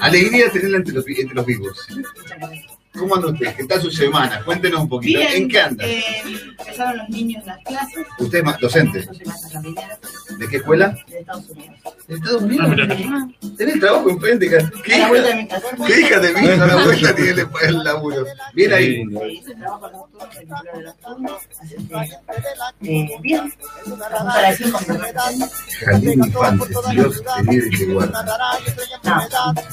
[0.00, 1.86] Alegría tenerla entre los, entre los vivos.
[2.98, 3.56] ¿Cómo anda usted?
[3.56, 4.42] ¿Qué tal su semana?
[4.44, 5.18] Cuéntenos un poquito.
[5.18, 5.84] Bien, ¿En qué anda?
[5.86, 6.02] eh,
[6.58, 7.98] empezaron los niños las clases.
[8.18, 9.00] ¿Usted es docente?
[9.06, 9.98] Yo soy maestra jardinera
[10.38, 10.98] ¿De qué escuela?
[11.22, 11.78] Estados Unidos.
[12.06, 12.68] ¿De Estados Unidos?
[13.56, 14.50] ¿Tenés trabajo enfrente?
[14.84, 15.66] ¿Qué A la vuelta de mi casa.
[15.86, 16.48] ¿Qué hija de mí?
[16.48, 18.24] A la vuelta tiene el, el laburo.
[18.54, 19.02] Bien ahí.
[19.30, 20.08] Hice trabajo
[20.74, 21.42] de los turnos,
[22.82, 23.52] eh, bien,
[24.08, 24.50] para
[25.92, 28.24] Infante, Dios te libre y te guarda.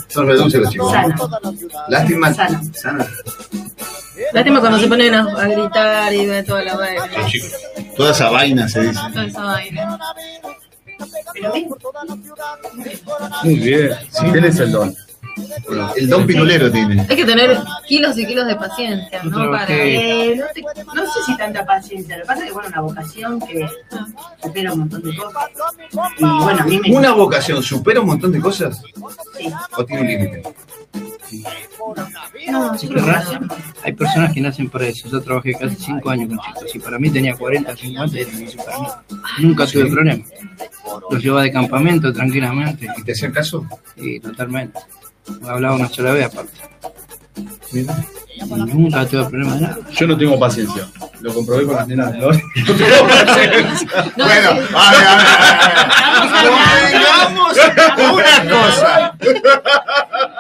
[0.08, 0.94] Son reduce los chicos.
[1.88, 2.34] Lástima.
[2.34, 3.08] Sana.
[4.34, 7.04] Lástima cuando se ponen a, a gritar y de toda la vaina.
[7.96, 9.00] Toda esa vaina se dice.
[9.12, 10.00] Toda esa vaina.
[13.44, 13.92] Muy bien.
[14.12, 14.96] Sí, él es el don.
[15.96, 17.06] El don pirulero tiene.
[17.10, 17.58] Hay que tener
[17.88, 19.50] kilos y kilos de paciencia, ¿no?
[19.52, 19.68] Para...
[19.70, 22.82] Eh, no, te- no sé si tanta paciencia, lo que pasa es que bueno, una
[22.82, 23.68] vocación que
[24.44, 25.50] supera un montón de cosas.
[26.18, 28.82] Y bueno, a mí me ¿Una vocación supera un montón de cosas?
[29.38, 29.50] Sí.
[29.78, 30.44] ¿O tiene un límite?
[32.52, 33.24] No, Es que ra-
[33.84, 35.10] hay personas que nacen para eso.
[35.10, 38.64] Yo trabajé casi 5 años con chicos y para mí tenía 40, 50 y era
[38.64, 38.88] para mí.
[39.40, 40.24] Nunca tuve problema.
[41.12, 42.88] Los llevaba de campamento tranquilamente.
[42.98, 43.66] ¿Y te hacían caso?
[43.96, 44.80] Sí, totalmente.
[45.42, 46.54] Me hablaba una sola vez aparte.
[48.74, 49.78] Nunca tuve problema de nada.
[49.92, 50.88] Yo no tengo paciencia.
[51.22, 52.42] Lo comprobé con las nenas de Lore.
[52.68, 54.12] No tengo paciencia.
[54.16, 55.28] Bueno, a ver, a ver,
[57.96, 59.14] Convengamos una cosa.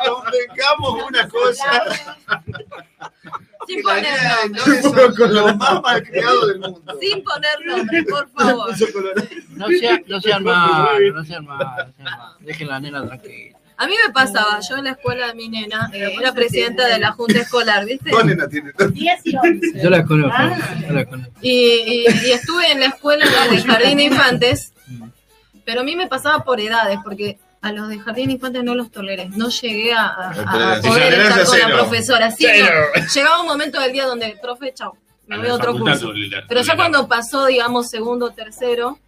[0.05, 1.83] Convengamos una cosa.
[3.67, 5.29] Sin poner nombres.
[5.31, 6.97] los más malcriados del mundo.
[6.99, 8.71] Sin poner nombres, por favor.
[9.49, 11.85] No sean, no malos, no sean malos, no sean malos.
[12.39, 13.58] Dejen la nena tranquila.
[13.81, 16.99] A mí me pasaba, yo en la escuela de mi nena eh, era presidenta de
[16.99, 18.11] la junta escolar, ¿viste?
[18.91, 19.81] 10 y 11.
[19.81, 20.37] Yo la conozco,
[20.87, 21.33] yo la conozco.
[21.41, 24.73] Y, y- y estuve en la escuela de jardín de infantes,
[25.65, 28.75] pero a mí me pasaba por edades, porque a los de jardín de infantes no
[28.75, 30.29] los toleré, no llegué a, a-
[30.73, 32.31] a Tolerancia poder estar con la profesora.
[32.31, 36.11] Sí, no, llegaba un momento del día donde, profe, chao, me voy a otro curso.
[36.49, 38.99] Pero ya cuando pasó, digamos, segundo o tercero,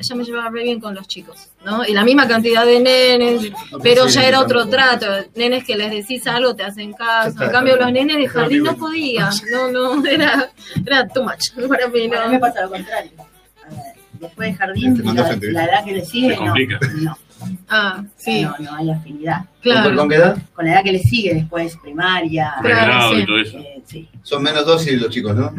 [0.00, 1.84] ella me llevaba re bien con los chicos, ¿no?
[1.84, 5.06] Y la misma cantidad de nenes, pero ya era otro trato.
[5.34, 7.44] Nenes que les decís algo, te hacen caso.
[7.44, 9.30] En cambio, los nenes de jardín no podían.
[9.52, 10.50] No, no, era,
[10.86, 12.28] era too much para mí, Bueno, a no.
[12.28, 13.10] mí me pasa lo contrario.
[14.14, 17.16] Después de jardín, la, edad que le sigue, no,
[17.68, 19.44] Ah, sí, no, no hay afinidad.
[19.60, 19.94] claro.
[19.96, 20.38] ¿Con qué edad?
[20.54, 22.54] Con la edad que le sigue después, primaria.
[22.60, 23.20] Claro, Pregrado sí.
[23.20, 23.58] y todo eso.
[23.58, 24.08] eh, sí.
[24.22, 25.52] Son menos dóciles los chicos, ¿no?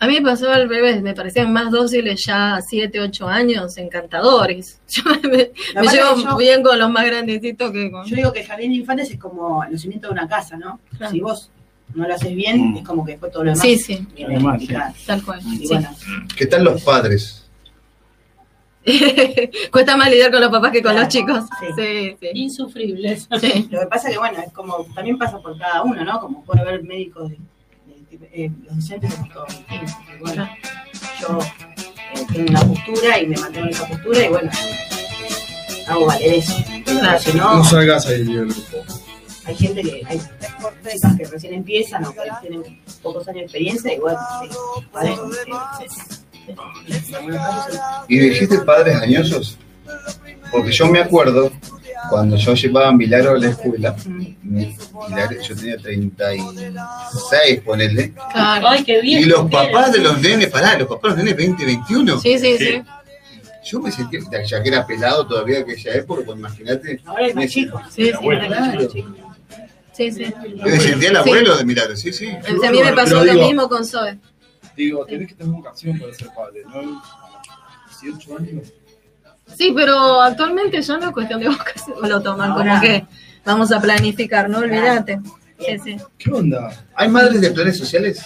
[0.00, 3.76] A mí me pasaba al revés, me parecían más dóciles ya a 7, 8 años,
[3.78, 4.80] encantadores.
[4.88, 8.04] Yo me, me llevo yo- bien con los más grandecitos que con...
[8.06, 10.80] Yo digo que el jardín de infantes es como el cimiento de una casa, ¿no?
[10.96, 11.12] Claro.
[11.12, 11.50] Si vos
[11.94, 12.76] no lo haces bien, Mm.
[12.78, 14.94] es como que después todo lo demás Sí, sí, Además, complicado.
[15.06, 15.40] tal cual.
[15.40, 15.66] Y sí.
[15.68, 15.88] bueno,
[16.36, 17.45] ¿Qué tal los padres?
[19.72, 21.44] Cuesta más lidiar con los papás que con los Claro, chicos.
[21.60, 21.66] sí.
[21.76, 22.28] Sí, sí.
[22.34, 23.28] Insufribles.
[23.40, 23.68] sí.
[23.70, 26.20] lo que pasa que bueno, es como, también pasa por cada uno, ¿no?
[26.20, 27.36] Como puede haber médicos, de,
[28.18, 29.12] de- eh, los docentes.
[30.16, 30.48] Y bueno,
[31.20, 34.50] yo eh, tengo una postura y me mantengo en esa postura y bueno,
[35.88, 36.54] hago valer eso.
[36.84, 38.84] Pero si no, No salgas ahí del grupo.
[39.44, 40.20] hay gente que, hay
[40.82, 44.48] personas que recién empiezan o que tienen pocos años de experiencia y bueno, sí,
[44.92, 45.16] vale,
[48.08, 49.56] ¿Y dijiste padres añosos?
[50.50, 51.50] Porque yo me acuerdo
[52.10, 53.96] cuando yo llevaba a Milagro a la escuela,
[54.42, 58.68] Milagro- yo tenía 36, ponele, Claro.
[58.68, 59.22] Ay, qué bien.
[59.22, 62.38] y los papás de los nenes, pará, los papás de los nenes 20, 21, Sí,
[62.38, 62.82] sí, sí.
[63.64, 67.34] yo me sentía, ya que era pelado todavía en aquella época, pues imagínate, Ahora es
[67.34, 67.80] más chico.
[67.90, 68.12] Sí, sí.
[68.12, 68.88] Claro.
[69.92, 70.24] Sí, sí.
[70.56, 72.28] yo me sentía el abuelo de Milagro, sí, sí.
[72.28, 74.18] A mí me pasó lo mismo con Zoe.
[74.76, 77.02] Digo, tenés que tener vocación para ser padre, ¿no?
[78.02, 78.72] 18 años.
[79.54, 81.96] Sí, pero actualmente ya no es cuestión de vocación.
[82.08, 83.06] Lo toman como que
[83.44, 85.20] vamos a planificar, no olvídate.
[85.58, 85.96] Sí, sí.
[86.18, 86.84] ¿Qué onda?
[86.94, 88.24] ¿Hay madres de planes sociales?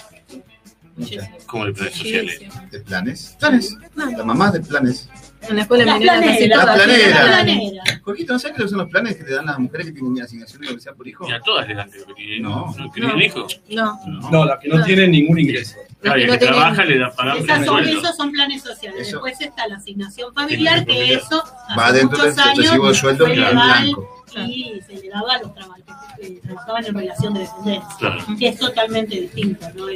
[0.97, 1.29] Muchas.
[1.47, 2.41] Como de planes sociales.
[2.71, 3.37] ¿De planes?
[3.39, 3.77] Planes.
[3.95, 5.09] Las mamás de planes.
[5.49, 6.65] En la escuela tienen planeras.
[6.65, 8.01] planeras.
[8.03, 10.63] Jorgito, ¿no sabes qué son los planes que le dan las mujeres que tienen asignación
[10.63, 11.29] de sea por hijo?
[11.29, 12.43] Y a todas les dan creo que tienen.
[12.43, 12.75] No.
[12.77, 12.93] ¿no?
[12.93, 13.61] ¿Que tienen hijos?
[13.71, 14.01] No.
[14.31, 15.77] No, las que no tienen ningún ingreso.
[16.03, 19.03] No que trabaja le da pagan Esas son, esos son planes sociales.
[19.03, 19.17] Eso.
[19.17, 21.45] Después está la asignación familiar, que eso
[21.79, 24.25] Va hace dentro del muchos años sucesivo de sueldo fue legal blanco.
[24.37, 25.85] y se le daba a los trabajadores
[26.17, 27.97] que trabajaban en relación de dependencia.
[27.99, 28.25] Claro.
[28.39, 29.87] Que es totalmente distinto, ¿no?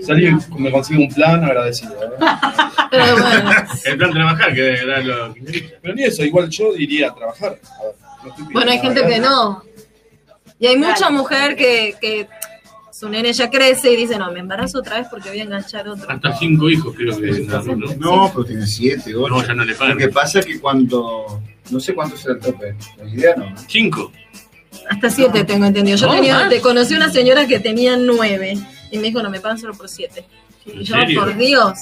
[0.00, 1.94] Si alguien me consigue un plan, agradecido.
[1.94, 2.08] ¿eh?
[2.90, 3.50] Pero bueno,
[3.84, 5.78] El plan trabajar que los kirchneristas.
[5.82, 7.58] Pero ni eso, igual yo iría a trabajar.
[7.80, 9.64] A ver, no bueno, hay gente que no.
[10.60, 12.28] Y hay mucha mujer que, que
[12.96, 15.88] su nene ya crece y dice, no, me embarazo otra vez porque voy a enganchar
[15.88, 16.08] otro.
[16.08, 17.40] Hasta cinco hijos creo que
[17.76, 17.94] ¿no?
[17.98, 19.34] No, pero tiene siete, ocho.
[19.34, 19.94] No, ya no le pagan.
[19.94, 21.42] Lo que pasa es que cuando.
[21.70, 22.76] No sé cuánto será el tope.
[22.98, 23.52] La idea no.
[23.66, 24.12] Cinco.
[24.88, 25.96] Hasta siete tengo entendido.
[25.96, 28.54] Yo No, tenía, te conocí una señora que tenía nueve
[28.90, 30.24] y me dijo, no, me pagan solo por siete.
[30.66, 31.20] ¿En Y yo, serio?
[31.20, 31.72] por Dios.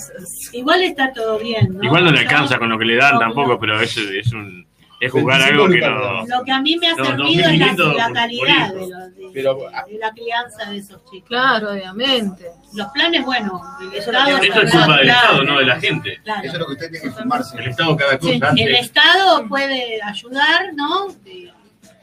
[0.53, 1.85] Igual está todo bien, ¿no?
[1.85, 3.59] Igual no le alcanza con lo que le dan no, tampoco, no.
[3.59, 4.67] pero es, es un
[5.07, 6.27] es jugar 25 algo que no.
[6.39, 8.81] Lo que a mí me ha No, servido es la, 2.500 la por- calidad por
[8.81, 11.29] de, los- de- Pero, de la crianza de esos chicos.
[11.29, 12.47] Claro, obviamente.
[12.75, 14.37] Los planes, bueno, el Eso Estado...
[14.39, 16.21] Esto es culpa del Estado, no de la gente.
[16.23, 16.43] Claro.
[16.45, 17.59] Eso es lo que usted tiene que informarse.
[17.59, 18.63] El Estado cada cosa Sí.
[18.63, 18.75] El.
[18.77, 21.09] Estado puede ayudar, ¿no?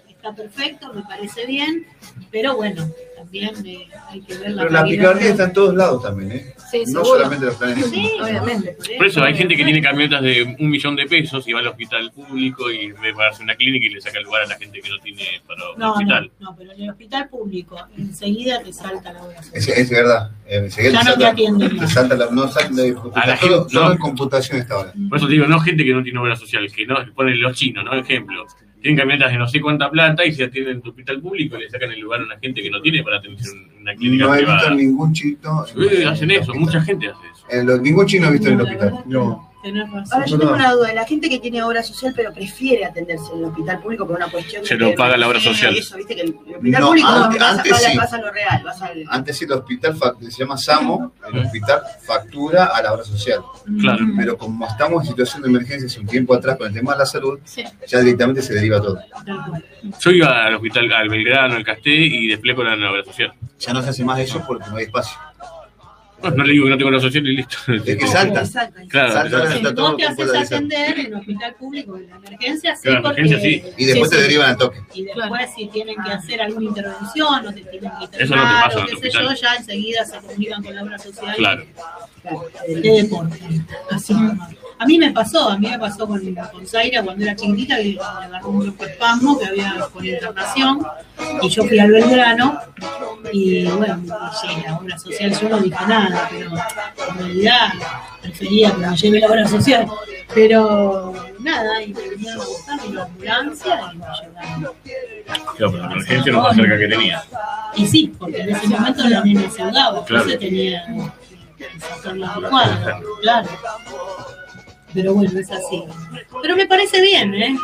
[0.07, 1.87] Está perfecto, me parece bien,
[2.29, 2.85] pero bueno,
[3.31, 6.53] también eh, hay que ver la Pero la picardía está en todos lados también, ¿eh?
[6.71, 7.05] Sí, No seguro.
[7.17, 7.85] solamente los planes.
[7.87, 8.77] Sí, Obviamente.
[8.97, 11.67] Por eso hay gente que tiene camionetas de un millón de pesos y va al
[11.67, 14.45] hospital público y en vez de pagarse una clínica y le saca el lugar a
[14.47, 16.31] la gente que no tiene para un No, no, hospital.
[16.39, 20.29] no, pero en el hospital público enseguida te salta la obra Es, es verdad.
[20.45, 21.93] Enseguida Ya te no te salta- atienden te más.
[21.93, 22.81] salta la- no salta
[23.15, 23.91] A la solo, gente- solo no.
[23.93, 24.93] en computación está ahora.
[25.09, 27.55] Por eso te digo, no gente que no tiene obra social, que no ponen los
[27.57, 27.95] chinos, ¿no?
[27.95, 28.45] Ejemplo.
[28.81, 31.61] Tienen camionetas de no sé cuánta plata y se atienden en tu hospital público y
[31.61, 34.25] le sacan el lugar a una gente que no tiene para atenderse en una clínica
[34.25, 34.75] No he visto privada.
[34.75, 35.65] ningún chino.
[35.65, 37.45] Sí, hacen eso, mucha gente hace eso.
[37.49, 38.93] En lo- ningún chino he visto en el hospital.
[39.05, 39.48] No.
[39.61, 40.07] Tenés razón.
[40.13, 43.39] Ahora yo tengo una duda, la gente que tiene obra social pero prefiere atenderse en
[43.39, 45.75] el hospital público por una cuestión Se de lo que- paga la obra social.
[45.75, 47.97] Eso, viste que el hospital No, público antes- vas, antes vas a- sí.
[47.97, 51.81] vas a lo real, vas al Antes sí, el hospital se llama SAMO, el hospital
[52.01, 53.41] factura a la obra social.
[53.81, 54.05] Claro.
[54.17, 56.99] Pero como estamos en situación de emergencia hace un tiempo atrás con el tema de
[56.99, 57.63] la salud, Sí.
[57.87, 58.97] ya directamente se deriva todo.
[59.99, 63.33] Yo iba al hospital, al Belgrano, al Casté y después con la obra social.
[63.59, 65.17] Ya no se hace más eso porque no hay espacio.
[66.21, 67.57] No le digo que no tengo obra social y listo.
[67.85, 68.43] Es que salta.
[68.89, 73.03] Claro, Salta, todo vos te haces atender en hospital público en la emergencia, sí, Claro,
[73.03, 73.21] porque...
[73.21, 73.73] emergencia sí.
[73.77, 74.27] Y después sí, te sí.
[74.27, 74.79] derivan al toque.
[74.93, 78.47] Y después si tienen que hacer alguna intervención o te tienen que Eso no te
[78.47, 81.65] internar pasa o qué sé yo, ya enseguida se comunican con la obra social Claro.
[82.67, 83.67] y te deportan.
[83.91, 84.13] Así.
[84.81, 86.21] A mí me pasó, a mí me pasó con,
[86.53, 90.05] con Zaira cuando era chiquitita, que le agarró un grupo de espasmo que había con
[90.05, 90.87] internación,
[91.41, 92.59] y yo fui al Belgrano,
[93.33, 94.01] y bueno,
[94.41, 96.51] sí, la obra social yo no dije nada, pero
[97.11, 97.69] en realidad
[98.21, 99.87] prefería que me lleve la obra social.
[100.33, 104.73] Pero nada, y me vinieron a buscar en la ambulancia y me llevaron.
[105.57, 107.23] Claro, pero la emergencia lo más cerca que tenía.
[107.75, 110.23] Y sí, porque en ese momento la nena se ahogaba, Claro.
[110.25, 110.85] entonces tenía
[111.57, 113.49] que cuadro, claro.
[114.93, 115.83] Pero bueno, es así.
[116.41, 117.55] Pero me parece bien, ¿eh?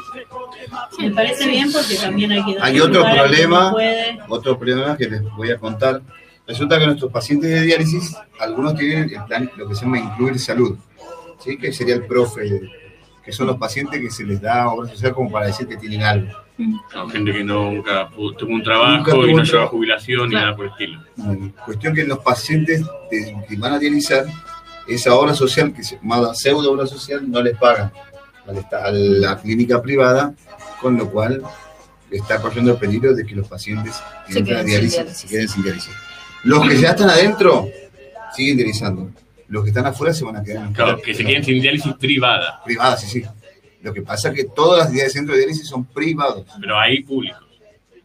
[1.00, 3.74] Me parece bien porque también hay que dar Hay otro problema,
[4.28, 6.02] otro problema que les voy a contar.
[6.48, 10.38] Resulta que nuestros pacientes de diálisis, algunos tienen el plan, lo que se llama incluir
[10.40, 10.78] salud,
[11.44, 11.58] ¿sí?
[11.58, 12.62] que sería el profe,
[13.24, 16.04] que son los pacientes que se les da obra social como para decir que tienen
[16.04, 16.32] algo.
[16.58, 20.46] No, gente que nunca tuvo un trabajo tuvo y no lleva jubilación ni Claro.
[20.46, 21.02] nada por el estilo.
[21.18, 24.26] Mm, Cuestión que los pacientes de- que van a dializar,
[24.88, 27.92] esa obra social, que se llama pseudo obra social, no les pagan
[28.72, 30.34] a la clínica privada,
[30.80, 31.42] con lo cual
[32.12, 33.96] está corriendo el peligro de que los pacientes
[34.28, 35.04] que Se entran a diálisis.
[35.18, 35.92] se queden sin diálisis.
[36.46, 37.70] Los que ya están adentro
[38.36, 39.10] siguen dializando.
[39.48, 41.94] Los que están afuera se van a quedar en Claro, que se queden sin diálisis
[41.94, 43.24] privada, privadas, sí, sí.
[43.82, 46.46] Lo que pasa es que todas las unidades de centro de diálisis son privados.
[46.60, 47.45] pero hay públicos.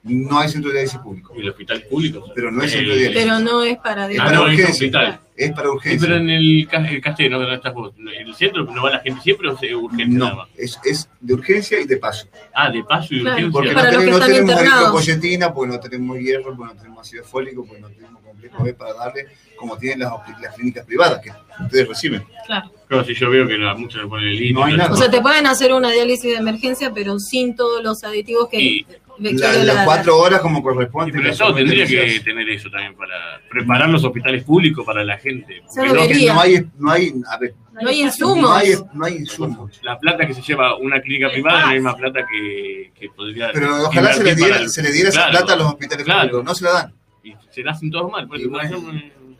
[0.02, 1.34] No hay centro de diálisis público.
[1.36, 2.24] ¿Y el hospital público?
[2.34, 3.22] Pero no es Eh, centro de diálisis.
[3.24, 4.72] Pero no es para Es Ah, para no, es urgencia.
[4.72, 5.20] hospital.
[5.36, 6.00] Es para Sí, urgencia.
[6.08, 7.38] pero en el, el ¿no?
[7.38, 7.92] ¿Dónde estás vos?
[7.98, 10.48] ¿En el centro no va la gente siempre o es urgente nada No, más?
[10.56, 12.28] es, es de urgencia y de paso.
[12.54, 13.52] Ah, de paso y Claro, urgencia.
[13.52, 16.74] Porque Para no, los que tenemos, no están tenemos eritropoyetina, porque no tenemos hierro, porque
[16.74, 20.54] no tenemos ácido fólico, porque no tenemos complejo B para darle, como tienen las, las
[20.54, 21.30] clínicas privadas que
[21.64, 22.22] ustedes reciben.
[22.46, 22.70] Claro.
[22.88, 24.52] Claro, si yo veo que a muchos le ponen el.
[24.52, 24.92] No hay nada.
[24.92, 28.61] O sea, te pueden hacer una diálisis de emergencia, pero sin todos los aditivos que
[28.61, 28.86] Y-
[29.21, 31.12] La- las la- cuatro horas como corresponde.
[31.12, 35.62] pero eso tendría que tener eso también para preparar los hospitales públicos para la gente.
[35.75, 36.35] Que debería.
[36.35, 38.51] no hay, no hay, a ver, No hay no insumos.
[38.57, 39.81] hay, no hay insumos.
[39.83, 43.51] la plata que se lleva una clínica privada es la misma plata que, que podría.
[43.53, 46.05] Pero ojalá se le diera, para el- se le diera esa plata a los hospitales
[46.05, 46.21] claro.
[46.31, 46.45] públicos.
[46.45, 46.95] No se la dan.
[47.23, 48.27] Y se la hacen todos mal.
[48.27, 48.59] Por eso no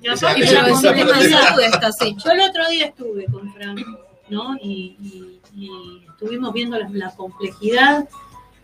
[0.03, 0.59] Y esa- el yo-
[2.33, 3.77] el otro día estuve con Fran
[4.31, 4.57] ¿no?
[4.63, 5.71] Y, y- y
[6.09, 8.09] estuvimos viendo la, la complejidad,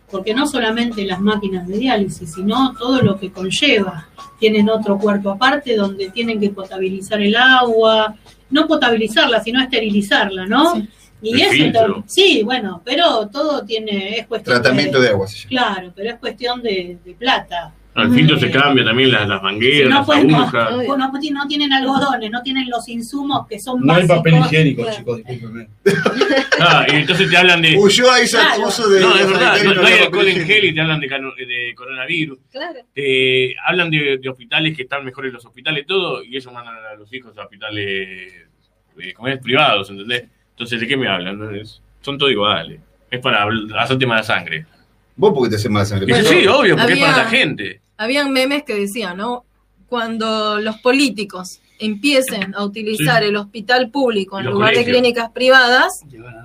[0.09, 4.07] porque no solamente las máquinas de diálisis, sino todo lo que conlleva.
[4.39, 8.15] Tienen otro cuerpo aparte donde tienen que potabilizar el agua,
[8.49, 10.81] no potabilizarla, sino esterilizarla, ¿no?
[11.21, 15.49] Y El eso sí, bueno, pero todo tiene, es cuestión Tratamiento de agua llama.
[15.49, 17.73] Claro, pero es cuestión de, de plata.
[17.97, 20.71] Al filtro se cambia también las, las Si mangueras, no, las pues, no, agujas.
[20.71, 24.83] no, no- no tienen algodones, no tienen los insumos que son No hay papel higiénico,
[24.83, 24.97] Claro.
[24.97, 25.67] chicos, discúlpenme.
[26.59, 27.77] Ah, y entonces te hablan de.
[27.77, 28.67] Huyó ahí ese Claro.
[28.67, 28.99] uso de.
[29.01, 32.39] No, es verdad, no, no hay alcohol en gel y te hablan de, de coronavirus.
[32.51, 32.79] Claro.
[32.93, 36.95] Te hablan de, de hospitales que están mejores los hospitales, todo, y ellos mandan a
[36.95, 37.85] los hijos a hospitales
[38.97, 40.23] eh, como es, privados, ¿entendés?
[40.51, 41.37] Entonces, ¿de qué me hablan?
[41.37, 42.79] No, es- son todos iguales.
[43.11, 43.47] Es para
[43.79, 44.65] hacerte mala sangre.
[45.15, 46.23] Vos porque te haces mala sangre.
[46.23, 47.81] Sí, obvio, porque es para la gente.
[47.97, 49.43] Habían memes que decían, ¿no?
[49.87, 53.29] Cuando los políticos empiecen a utilizar Sí.
[53.29, 55.91] el hospital público en lugar de clínicas privadas,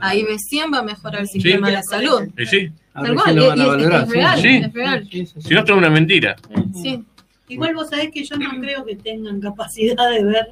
[0.00, 2.28] ahí recién va a mejorar el sistema de salud.
[2.38, 2.70] Y sí.
[2.92, 4.48] Tal cual, es, es real, Sí.
[4.56, 5.08] es real.
[5.10, 6.36] Si no, esto es una mentira.
[6.74, 7.02] Sí.
[7.48, 10.46] Igual vos sabés que yo no creo que tengan capacidad de ver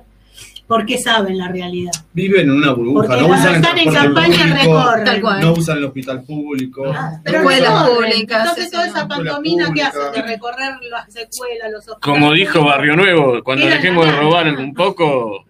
[0.71, 1.91] porque saben la realidad.
[2.13, 5.05] Viven en una burbuja, Porque no usan el están en transporte campaña público, recorren.
[5.05, 5.41] Tal cual.
[5.41, 6.95] no usan el hospital público.
[7.25, 7.97] Pero Escuelas recorren.
[8.11, 12.01] públicas, Entonces toda esa pantomina que hacen de recorrer las escuelas, los hospitales.
[12.21, 15.45] Como dijo Barrio Nuevo, cuando dejemos de robar un poco,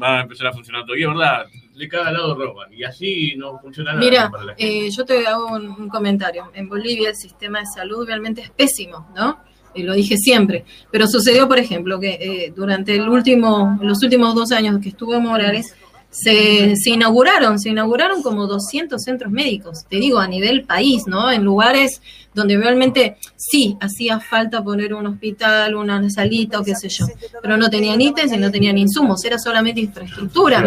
[0.00, 0.96] va a empezar a funcionar todo.
[0.96, 1.44] Y es verdad,
[1.76, 2.72] de cada lado roban.
[2.72, 4.00] Y así no funciona nada.
[4.04, 4.86] Mira, para la gente.
[4.86, 6.52] eh, yo te hago un, un comentario.
[6.54, 9.40] En Bolivia el sistema de salud realmente es pésimo, ¿no?
[9.74, 10.64] Lo dije siempre.
[10.90, 15.18] Pero sucedió, por ejemplo, que eh, durante el último, los últimos dos años que estuvo
[15.20, 15.74] Morales,
[16.12, 21.32] se, se inauguraron, se inauguraron como 200 centros médicos, te digo, a nivel país, ¿no?
[21.32, 22.02] En lugares
[22.34, 27.06] donde realmente sí hacía falta poner un hospital, una salita o qué sé yo,
[27.40, 30.62] pero no tenían ítems y no tenían insumos, era solamente infraestructura.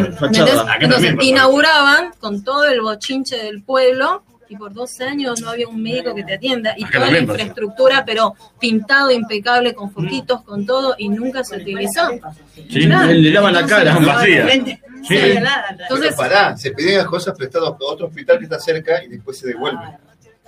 [0.79, 5.81] Entonces inauguraban con todo el bochinche del pueblo y por dos años no había un
[5.81, 10.65] médico que te atienda y Acá toda la infraestructura, pero pintado impecable con foquitos, con
[10.65, 12.09] todo y nunca se utilizó.
[12.69, 13.11] Sí, Claro.
[13.11, 13.97] le lavan la cara.
[13.99, 14.51] Vacías.
[15.07, 15.15] Sí.
[15.17, 15.49] Entonces-
[15.89, 19.37] Pero pará, se piden las cosas prestadas a otro hospital que está cerca y después
[19.37, 19.79] se devuelven.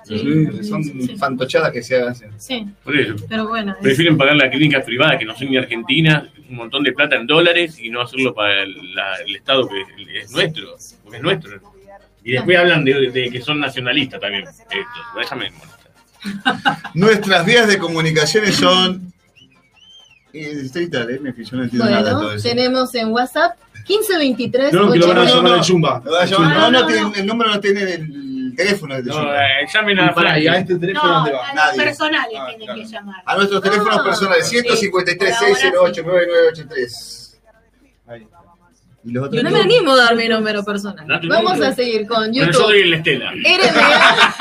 [0.06, 0.64] Sí.
[0.64, 0.82] Son
[1.18, 2.32] fantochadas que se hacen.
[2.38, 3.16] Sí, Por eso.
[3.28, 3.74] pero bueno.
[3.74, 7.18] es- Prefieren pagar las clínicas privadas que no son ni argentinas, un montón de plata
[7.18, 9.82] en dólares y no hacerlo para el, la- el Estado que
[10.22, 11.60] es nuestro, porque es nuestro.
[12.28, 14.44] Y después hablan de, de que son nacionalistas también.
[14.44, 14.66] Estos.
[15.18, 16.78] Déjame molestar.
[16.94, 19.14] Nuestras vías de comunicaciones son.
[20.34, 22.48] No entiendo nada de todo eso.
[22.50, 23.58] tenemos en WhatsApp
[23.88, 25.36] 1523 No, que lo van a 80.
[25.36, 25.60] llamar
[26.26, 27.14] llamar- No, No, no, no, tiene- no.
[27.16, 30.52] el número no tiene el teléfono de No, eh, llamen a Y pará, y a
[30.52, 30.74] Frankie.
[30.74, 31.46] este teléfono No, dónde a va?
[31.48, 31.84] los Nadie.
[31.84, 32.82] personales Ah, tienen claro.
[32.82, 33.24] que llamar.
[33.26, 37.40] A nuestros teléfonos personales, 153 608 9983.
[38.08, 38.28] Ahí.
[39.08, 41.06] Y los Yo no me animo a dar mi número personal.
[41.30, 42.62] Vamos a seguir con Bueno, yo YouTube.
[42.64, 43.32] doy el Estela.
[43.32, 44.36] RMA.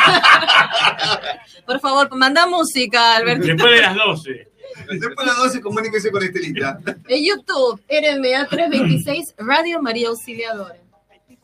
[1.67, 3.47] Por favor, manda música, Alberto.
[3.47, 4.49] Después de las 12.
[4.91, 6.81] Después de las 12, comuníquese con Estelita.
[7.09, 10.77] En YouTube, RMA326, Radio María Auxiliadora.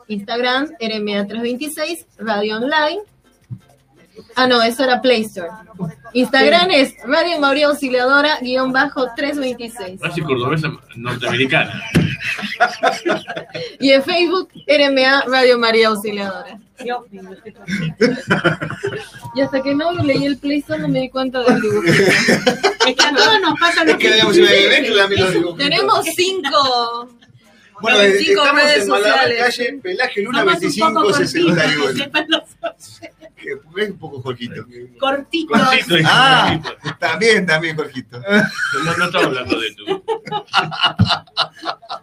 [0.09, 3.01] Instagram, RMA326, Radio Online.
[4.35, 5.49] Ah, no, eso era Play Store.
[6.13, 10.01] Instagram es Radio María Auxiliadora, guion bajo 326.
[10.01, 11.83] Casi cordobesa norteamericana.
[13.81, 16.59] Y en Facebook, RMA Radio María Auxiliadora.
[19.35, 21.83] Y hasta que no leí el Play Store no me di cuenta del dibujo.
[21.87, 24.11] Es que a todos nos pasa lo que.
[25.57, 27.09] Tenemos cinco.
[27.81, 29.57] Bueno, cinco estamos redes en Malabar, sociales.
[29.57, 32.13] calle Pelaje Luna Somos un 25 poco cortitos, 61.
[33.43, 34.55] Que sepan los- Que es un poco Jorgito.
[34.99, 35.59] cortitos.
[35.61, 36.61] Cortito, dice, Ah,
[36.99, 38.19] también, también Jorgito.
[38.21, 40.05] No, no estamos hablando de tú.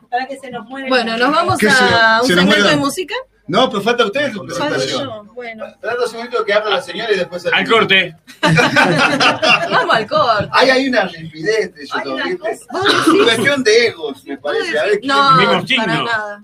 [0.09, 0.89] Para que se nos muere.
[0.89, 2.69] Bueno, nos vamos ¿Qué se- a un se nos segmento muera?
[2.69, 3.15] de música.
[3.47, 5.05] No, pero falta usted su Falta presentación.
[5.05, 5.23] yo.
[5.33, 7.43] Bueno, Dando un segundito que habla la señora y después...
[7.47, 8.15] Al corte.
[8.43, 10.49] vamos al corte.
[10.51, 11.73] Hay, hay una ¿viste?
[11.91, 13.23] ¿Vos decís?
[13.23, 14.77] Cuestión de egos, me parece.
[14.77, 16.43] A ver, ¿quién- No, para nada.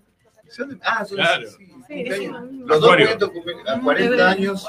[0.50, 1.48] son de- Ah, son Claro.
[1.90, 3.10] Los dos Acuario.
[3.68, 4.66] a 40 años.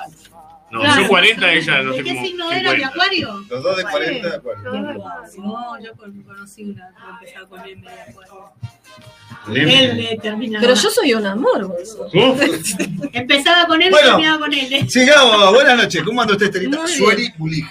[0.69, 1.03] No, Claro.
[1.03, 2.27] yo 40, ella no ¿De qué cómo.
[2.27, 2.71] signo era?
[2.73, 2.89] ¿De 50.
[2.89, 3.45] Acuario?
[3.49, 4.73] Los dos de 40 de acuario.
[5.39, 6.89] No, yo con- conocí una
[7.21, 8.53] que empezaba con M de Acuario.
[9.55, 10.61] Él terminaba.
[10.63, 11.97] Pero yo soy un amor, vos.
[13.13, 14.09] Empezaba con él y Bueno.
[14.11, 14.91] terminaba con él.
[14.91, 16.03] Sigamos, buenas noches.
[16.03, 16.79] ¿Cómo anda usted, Estelita?
[16.79, 16.93] Muy
[17.55, 17.67] bien.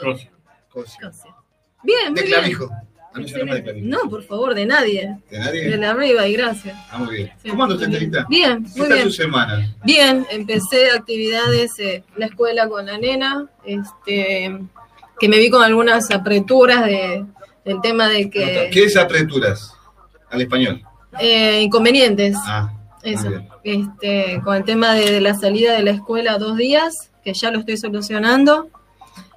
[0.00, 0.28] Cosa.
[0.70, 1.10] Cosia.
[1.82, 2.38] Bien, muy De bien.
[2.38, 2.70] clavijo.
[3.14, 3.80] A mí de.
[3.82, 5.18] No, por favor, de nadie.
[5.30, 5.76] ¿De De nadie?
[5.76, 6.76] la arriba y gracias.
[6.90, 7.32] Ah, muy bien.
[7.42, 7.50] Sí.
[7.50, 8.26] ¿Cómo anda usted, Estelita?
[8.28, 9.06] Bien, ¿Qué muy está bien.
[9.08, 9.74] su semana?
[9.84, 14.58] Bien, empecé actividades en la escuela con la nena, este,
[15.20, 17.24] que me vi con algunas apreturas de,
[17.64, 19.74] del tema de que ¿Qué es apreturas?
[20.30, 20.82] Al español.
[21.20, 22.34] eh, inconvenientes.
[22.46, 23.28] Ah, Eso.
[23.64, 27.50] Este, con el tema de, de la salida de la escuela dos días, que ya
[27.50, 28.68] lo estoy solucionando.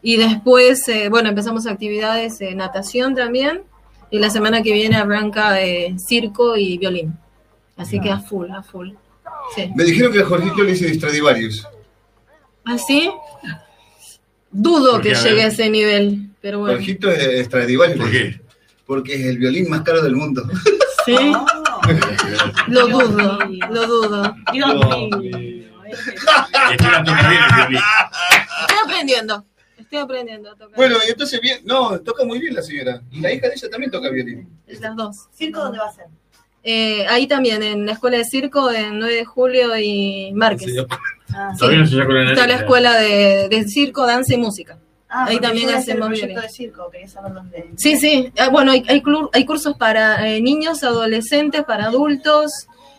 [0.08, 3.64] Y después, eh, bueno, empezamos actividades, eh, natación también.
[4.12, 7.18] Y la semana que viene arranca eh, circo y violín.
[7.76, 8.92] Así que a full, a full.
[9.56, 9.72] Sí.
[9.76, 11.68] Me dijeron que a Jorgito le hice Stradivarius.
[12.66, 13.10] ¿Así?
[14.52, 15.10] Dudo ¿Por qué?
[15.10, 15.46] que A llegue ver.
[15.46, 16.76] a ese nivel, pero bueno.
[16.76, 17.98] Jorgito es Stradivarius.
[17.98, 18.40] ¿Por qué?
[18.86, 20.44] Porque es el violín más caro del mundo.
[21.08, 21.16] Sí.
[22.68, 23.38] Lo dudo,
[23.70, 24.36] lo dudo.
[26.72, 29.46] Estoy aprendiendo.
[30.00, 30.76] Estoy aprendiendo a tocar.
[30.76, 33.02] Bueno, y entonces bien, no, toca muy bien la señora.
[33.12, 34.48] Y la hija de ella también toca violín.
[34.68, 35.16] Las dos.
[35.34, 36.06] ¿Circo dónde va a ser?
[36.64, 40.74] Eh, ahí también, en la escuela de circo, en 9 de julio y Márquez.
[41.34, 42.32] Ah, Todavía no se sacó la nariz.
[42.40, 44.80] Está la escuela de, de circo, danza y música.
[45.08, 46.42] Ah, ahí también hacemos el proyecto violín.
[46.42, 47.70] de circo, quería saber dónde.
[47.78, 48.32] Sí, sí.
[48.38, 52.52] Ah, Bueno, hay, hay, clu- hay cursos para eh, niños, adolescentes, para adultos.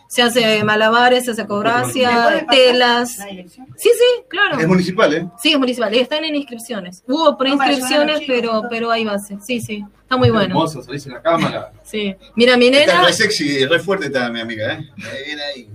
[0.07, 3.11] Se hace malabares, se hace ¿Me puede acrobacia, telas.
[3.11, 4.57] Sí, sí, claro.
[4.59, 5.27] Es municipal, ¿eh?
[5.41, 5.93] Sí, es municipal.
[5.93, 7.03] Y están en inscripciones.
[7.07, 9.37] Hubo preinscripciones, pero, pero hay base.
[9.41, 9.83] Sí, sí.
[10.03, 10.45] Está muy bueno.
[10.45, 11.71] Hermoso, salís en la cámara.
[11.83, 12.15] Sí.
[12.35, 13.05] Mira, mi Está nena.
[13.07, 14.89] re sexy, re fuerte está mi amiga, ¿eh?
[15.11, 15.69] Ahí viene ahí.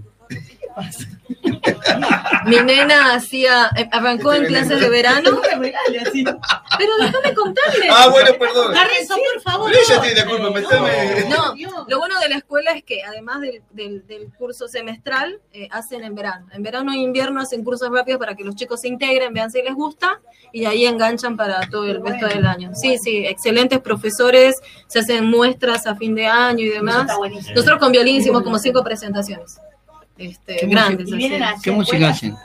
[2.47, 5.41] Mi nena hacía, eh, arrancó en clases de verano.
[6.79, 7.87] Pero déjame contarle.
[7.91, 8.73] Ah, bueno, perdón.
[8.75, 9.71] Garrizo, por favor.
[9.73, 11.25] Ella tiene la culpa, metame.
[11.29, 11.55] No,
[11.89, 16.03] lo bueno de la escuela es que además del, del- del curso semestral, eh, hacen
[16.05, 16.47] en verano.
[16.53, 19.63] En verano e invierno hacen cursos rápidos para que los chicos se integren, vean si
[19.63, 20.21] les gusta
[20.53, 22.71] y de ahí enganchan para todo el resto del año.
[22.75, 24.57] Sí, sí, excelentes profesores,
[24.89, 27.07] se hacen muestras a fin de año y demás.
[27.55, 29.59] Nosotros con violín hicimos como cinco presentaciones.
[30.19, 31.07] Este, ¿Qué grandes.
[31.11, 31.59] música- ¿Y vienen así.
[31.59, 32.37] a ¿Qué música hacen?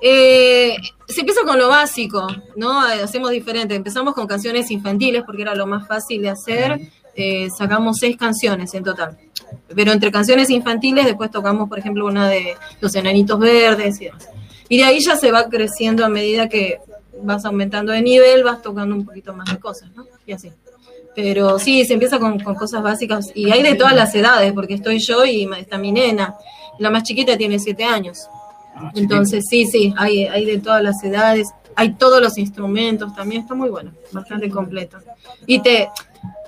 [0.00, 0.76] Eh,
[1.08, 2.26] se empieza con lo básico,
[2.56, 2.86] ¿no?
[2.88, 3.74] Eh, Hacemos diferente.
[3.74, 6.80] Empezamos con canciones infantiles porque era lo más fácil de hacer.
[7.14, 9.16] Eh, sacamos seis canciones en total.
[9.74, 14.28] Pero entre canciones infantiles después tocamos, por ejemplo, una de Los Enanitos Verdes y demás.
[14.68, 16.78] Y de ahí ya se va creciendo a medida que
[17.22, 20.04] vas aumentando de nivel, vas tocando un poquito más de cosas, ¿no?
[20.26, 20.50] Y así.
[21.14, 24.74] Pero sí, se empieza con, con cosas básicas y hay de todas las edades, porque
[24.74, 26.34] estoy yo y está mi nena.
[26.78, 28.28] La más chiquita tiene siete años.
[28.94, 33.54] Entonces, sí, sí, hay, hay de todas las edades, hay todos los instrumentos también, está
[33.54, 34.98] muy bueno, bastante completo.
[35.46, 35.88] Y te,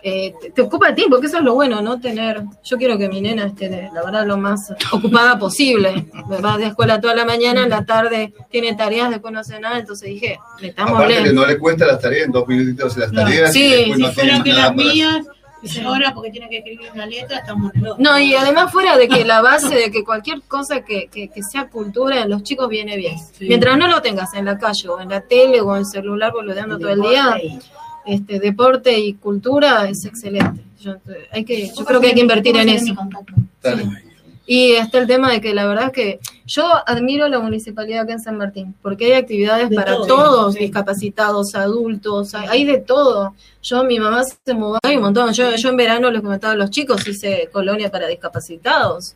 [0.03, 1.99] eh, te, te ocupa tiempo, que eso es lo bueno, ¿no?
[2.01, 6.07] Tener, yo quiero que mi nena esté, de- la verdad, lo más ocupada posible.
[6.45, 9.79] Va de escuela toda la mañana, en la tarde tiene tareas, después no hace nada,
[9.79, 11.35] entonces dije, necesitamos Aparte que leer.
[11.35, 14.43] no le cuesta las tareas, en dos minutitos las tareas Sí, y si no fuera
[14.43, 15.27] tiene que nada las para mías,
[15.63, 18.03] dice ahora porque tiene que escribir una letra, estamos el otro.
[18.03, 21.43] No, y además fuera de que la base de que cualquier cosa que, que, que
[21.43, 23.17] sea cultura en los chicos viene bien.
[23.41, 26.33] Mientras no lo tengas en la calle o en la tele o en el celular
[26.33, 27.37] boludeando todo el día,
[28.07, 30.63] este deporte y cultura es excelente.
[30.81, 30.97] Yo,
[31.33, 32.95] hay que, yo creo que hay que invertir en eso.
[34.51, 38.15] Y está el tema de que la verdad es que yo admiro la municipalidad acá
[38.15, 40.61] en San Martín, porque hay actividades De para todo, todos, sí.
[40.61, 43.35] discapacitados, adultos, hay, hay de todo.
[43.63, 45.35] Yo, mi mamá se mudó, hay un montón.
[45.35, 49.15] Yo, yo en verano les comentaba a los chicos, hice colonia para discapacitados.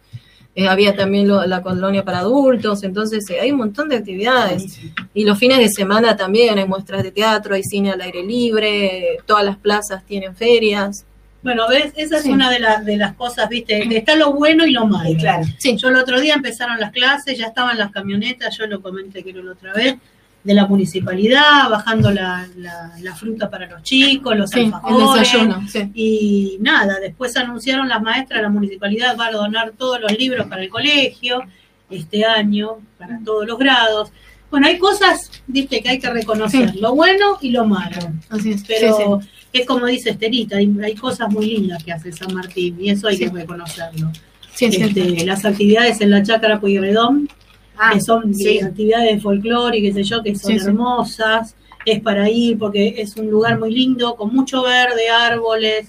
[0.55, 4.81] Eh, había también lo- la colonia para adultos, entonces eh, hay un montón de actividades.
[5.15, 9.17] Y los fines de semana también hay muestras de teatro, hay cine al aire libre,
[9.25, 11.07] todas las plazas tienen ferias.
[11.43, 12.31] Bueno, ves, esa es Sí.
[12.31, 15.11] una de, las de las cosas, viste, está lo bueno y lo malo.
[15.19, 15.45] Claro.
[15.59, 15.77] Sí.
[15.77, 19.43] Yo el otro día empezaron las clases, ya estaban las camionetas, yo lo comenté creo
[19.43, 19.97] la otra vez,
[20.45, 25.21] de la municipalidad, bajando la, la- la fruta para los chicos, los Sí, el alfajores.
[25.33, 25.91] desayuno, sí.
[25.95, 30.63] Y nada, después anunciaron las maestras, la municipalidad va a donar todos los libros para
[30.63, 31.43] el colegio
[31.91, 34.11] este año, para todos los grados.
[34.51, 37.97] Bueno, hay cosas, viste, que hay que reconocer, lo bueno y lo malo.
[38.29, 38.65] Así es.
[38.67, 39.21] Pero
[39.53, 43.09] Es como dice Estelita, hay, hay cosas muy lindas que hace San Martín y eso
[43.09, 43.25] hay Sí.
[43.27, 44.11] que reconocerlo.
[44.55, 47.29] Sí, es Este, las actividades en la Chácara Pueyrredón,
[47.77, 48.61] Ah, que son sí.
[48.61, 50.67] actividades de folclore y qué sé yo, que son Sí, sí.
[50.67, 55.89] hermosas, es para ir porque es un lugar muy lindo, con mucho verde, árboles.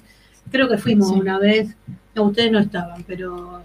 [0.52, 1.16] Creo que fuimos Sí.
[1.16, 1.76] una vez,
[2.16, 3.62] no, ustedes no estaban, pero...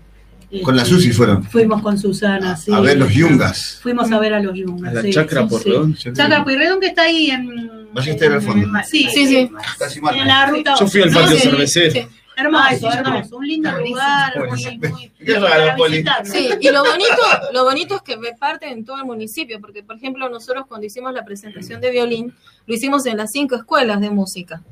[0.63, 1.45] Con la este, Susi fueron.
[1.45, 2.73] Fuimos con Susana, sí.
[2.73, 3.79] A ver los yungas.
[3.83, 4.93] Fuimos a ver a los yungas.
[4.93, 5.69] A la sí, chacra sí, por sí.
[5.71, 5.95] redón.
[5.95, 6.45] Chacra
[6.81, 7.88] que está ahí en...
[7.93, 8.69] Ballester al fondo.
[8.85, 9.51] Sí, Sí, sí.
[9.79, 10.27] Casi en mal.
[10.27, 11.93] la ruta Yo fui al patio sí, cervecero.
[11.93, 12.07] sí.
[12.37, 16.05] Hermoso, hermoso, un lindo lugar, muy, muy, Qué raro, Poli.
[16.23, 17.17] Sí, y lo bonito,
[17.53, 21.13] lo bonito es que reparten en todo el municipio, porque por ejemplo nosotros cuando hicimos
[21.13, 22.33] la presentación de violín,
[22.67, 24.63] lo hicimos en las cinco escuelas de música,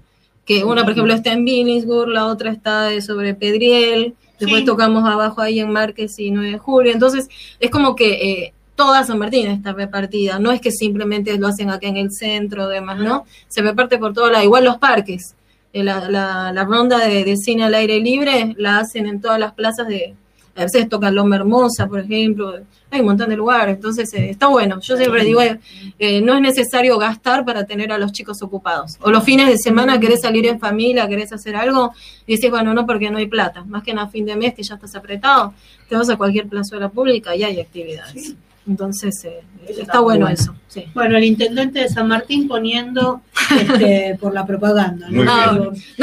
[0.45, 4.65] que una por ejemplo está en Billingsburg, la otra está sobre Pedriel, después Sí.
[4.65, 9.03] tocamos abajo ahí en Márquez y 9 de julio, entonces es como que eh, toda
[9.05, 12.99] San Martín está repartida, no es que simplemente lo hacen acá en el centro, demás,
[12.99, 13.25] ¿no?
[13.49, 15.35] Se reparte por todo lado, igual los parques,
[15.73, 19.41] eh, la, la- la ronda de, de cine al aire libre la hacen en todas
[19.41, 20.15] las plazas de,
[20.55, 22.55] A veces toca Loma Hermosa, por ejemplo.
[22.91, 24.81] Hay un montón de lugares, entonces eh, está bueno.
[24.81, 25.59] Yo siempre digo, eh,
[25.99, 28.97] eh, no es necesario gastar para tener a los chicos ocupados.
[29.03, 31.93] O los fines de semana querés salir en familia, querés hacer algo,
[32.27, 33.65] y decís, bueno, no, porque no hay plata.
[33.65, 35.53] Más que en a fin de mes que ya estás apretado,
[35.91, 38.35] te vas a cualquier plazuela pública y hay actividades.
[38.69, 40.55] Entonces, eh, está bueno eso.
[40.69, 40.87] Sí.
[40.95, 43.23] Bueno, el intendente de San Martín poniendo
[43.61, 45.09] este, por la propaganda.
[45.11, 45.25] ¿no?
[45.25, 45.53] No,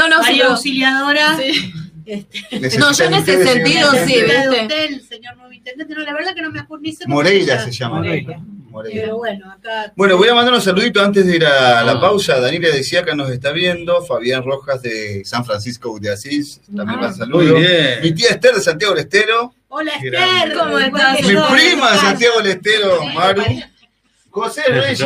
[0.08, 1.38] no, pero- auxiliadora.
[2.06, 2.40] este,
[2.80, 4.50] No, yo en ese sentido sí, de ¿viste?
[4.62, 7.72] usted, el señor nuevo intendente, no, la verdad que no me acuerdo ni Moreira se
[7.72, 7.98] llama.
[7.98, 8.40] Moreira.
[8.70, 9.02] Moreira.
[9.04, 9.94] Pero bueno, acá.
[9.96, 12.40] Bueno, voy a mandar un saludito antes de ir a la pausa.
[12.40, 14.04] Daniela de Siaca nos está viendo.
[14.04, 17.14] Fabián Rojas de San Francisco de Asís también Ah.
[17.30, 18.00] Muy bien.
[18.02, 19.54] Mi tía Esther de Santiago del Estero.
[19.76, 20.54] Hola Esther.
[20.56, 21.20] ¿Cómo estás?
[21.24, 21.98] Mi prima.
[21.98, 23.42] Santiago del Estero, Maru.
[24.30, 25.04] José Reyes.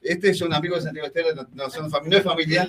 [0.00, 2.68] Este es un amigo de Santiago del Estero, no, son no es familia.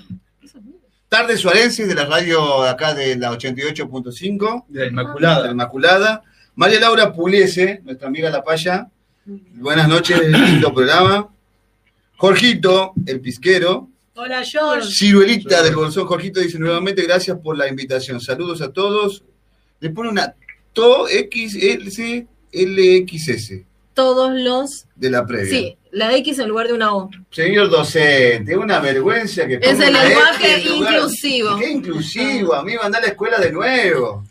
[1.08, 4.66] Tarde Suarense de la radio acá de la 88.5.
[4.68, 5.52] De la de la Inmaculada.
[5.52, 6.24] Inmaculada.
[6.56, 8.88] María Laura Puliese, nuestra amiga La Paya.
[9.26, 11.30] Buenas noches, lindo programa.
[12.18, 13.90] Jorgito, el pisquero.
[14.16, 14.90] Hola George.
[14.90, 16.08] Ciruelita del Bolsón.
[16.08, 18.20] Jorgito dice nuevamente gracias por la invitación.
[18.20, 19.24] Saludos a todos.
[19.82, 20.34] Le pone una
[20.74, 23.62] TO XLC LXS
[23.94, 24.86] Todos los.
[24.96, 25.50] de la previa.
[25.50, 27.10] Sí, la X en lugar de una O.
[27.32, 31.58] Señor docente, una vergüenza que Es el lenguaje X lugar- inclusivo.
[31.58, 32.54] ¿Qué inclusivo?
[32.56, 34.24] A mí me anda a la escuela de nuevo.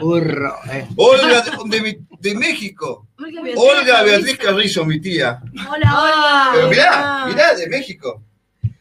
[0.00, 0.86] Burro, eh.
[0.96, 3.06] Olga de, de mi- de México.
[3.56, 5.40] Olga Beatriz Carrizo, mi tía.
[5.70, 8.22] Hola, Ah, Pero mirá, mirá, de México.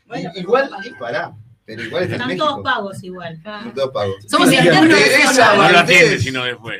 [0.07, 1.31] Bueno, igual, pará,
[1.65, 2.63] pero igual está en Están todos México.
[2.63, 3.41] pagos igual.
[3.43, 4.13] No todo pago.
[4.27, 5.57] Somos Teresa internos.
[5.57, 6.79] No lo atiende, Valdés, sino después.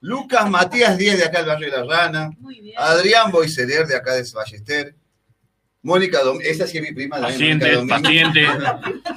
[0.00, 2.30] Lucas Matías Díez de acá del barrio de La Rana.
[2.38, 2.74] Muy bien.
[2.78, 4.94] Adrián Boiseler de acá de Ballester.
[5.82, 7.20] Mónica Dom, esa sí es mi prima.
[7.20, 8.00] también, Pacientes, Domínguez.
[8.02, 8.48] pacientes,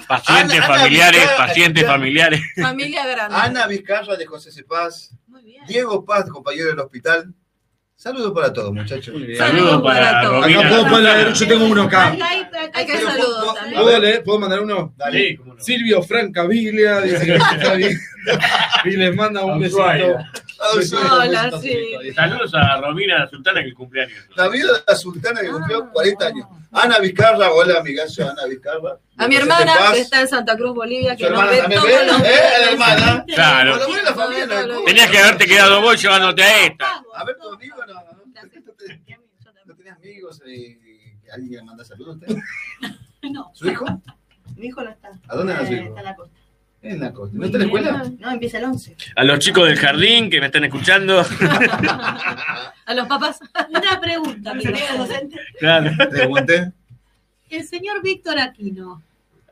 [0.07, 2.41] pacientes Ana- familiares, pacientes familiares.
[2.61, 3.35] Familia grande.
[3.35, 5.11] Ana Vizcarra de José Cepaz.
[5.27, 5.65] Muy bien.
[5.67, 7.33] Diego Paz, compañero del hospital.
[8.01, 9.13] Saludos para todos, muchachos.
[9.13, 9.37] Muy bien.
[9.37, 10.45] Saludos para todos.
[10.45, 12.15] Acá puedo poner, yo tengo uno acá.
[12.73, 13.81] Hay- que saludos ¿Puedo- también.
[13.81, 14.23] ¿Puedo, leer?
[14.23, 14.93] ¿Puedo mandar uno?
[14.95, 15.19] Dale.
[15.19, 15.55] Sí, no.
[15.59, 17.99] Silvio Francaviglia dice que está bien.
[18.85, 19.81] y les manda un besito.
[20.61, 20.95] Ah, sí.
[20.95, 22.13] Hola, sí.
[22.13, 24.13] Saludos a Romina Sultana, que cumpleaños.
[24.35, 26.47] David de la Sultana que cumplió 40 años.
[26.71, 28.97] Ana Vizcarra, hola amigazo Ana Vizcarra.
[29.17, 29.93] A mi hermana, Cepaz.
[29.93, 32.39] que está en Santa Cruz, Bolivia, Su que nos hermana ve todos ve, los ¿eh?
[32.59, 33.25] La hermana.
[33.27, 33.77] Claro.
[33.77, 37.03] Lo la familia no es Tenías que haberte quedado vos llevándote a esta.
[37.15, 38.11] A ver, conmigo no, no, no,
[39.65, 40.89] no tenés amigos y
[41.29, 42.35] y alguien que le manda saludos a usted.
[43.31, 43.85] No, ¿Su hijo?
[44.55, 45.09] Mi hijo no está.
[45.27, 45.77] ¿A dónde nació?
[45.77, 46.38] Eh, Está en la costa.
[46.81, 47.37] En la costa.
[47.37, 48.11] ¿No está en la escuela?
[48.19, 48.95] No, empieza el 11.
[49.15, 51.19] A los chicos del jardín que me están escuchando.
[52.85, 53.39] A los papás.
[53.69, 55.39] Una pregunta, Mis pero- amigos docentes.
[55.59, 55.91] Claro.
[55.97, 56.71] Le pregunté.
[57.49, 59.01] El señor Víctor Aquino.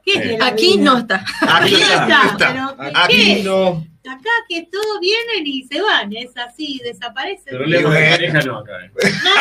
[0.08, 1.24] ¿Qué es de la Aquí no está.
[1.41, 2.47] Aquí está, aquí está.
[2.53, 3.43] pero ¿qué- Aquí qué?
[3.43, 3.86] no.
[4.10, 7.43] Acá que todos vienen y se van, es así, desaparecen.
[7.49, 8.72] Pero lejos de pareja no acá.
[8.86, 8.91] eh.
[9.22, 9.32] No,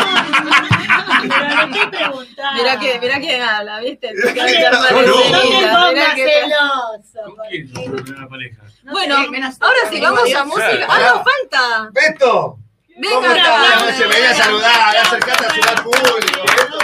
[1.22, 2.52] pero no te preguntaba.
[2.54, 4.12] Mirá que, mirá que habla, ¿viste?
[4.12, 7.36] No te, no pongas celoso.
[7.36, 7.70] ¿Con quién
[8.04, 8.62] primera pareja?
[8.82, 10.86] No Bueno, sé, menos- ahora sí, vamos a música.
[10.88, 11.90] ¡Ah, no, falta!
[11.92, 12.58] ¡Beto!
[12.98, 13.46] Venga ¿Cómo estás?
[13.46, 13.58] acá.
[13.60, 16.42] Buenas noches, vení a saludar, acercate a saludar al público.
[16.42, 16.78] Beto,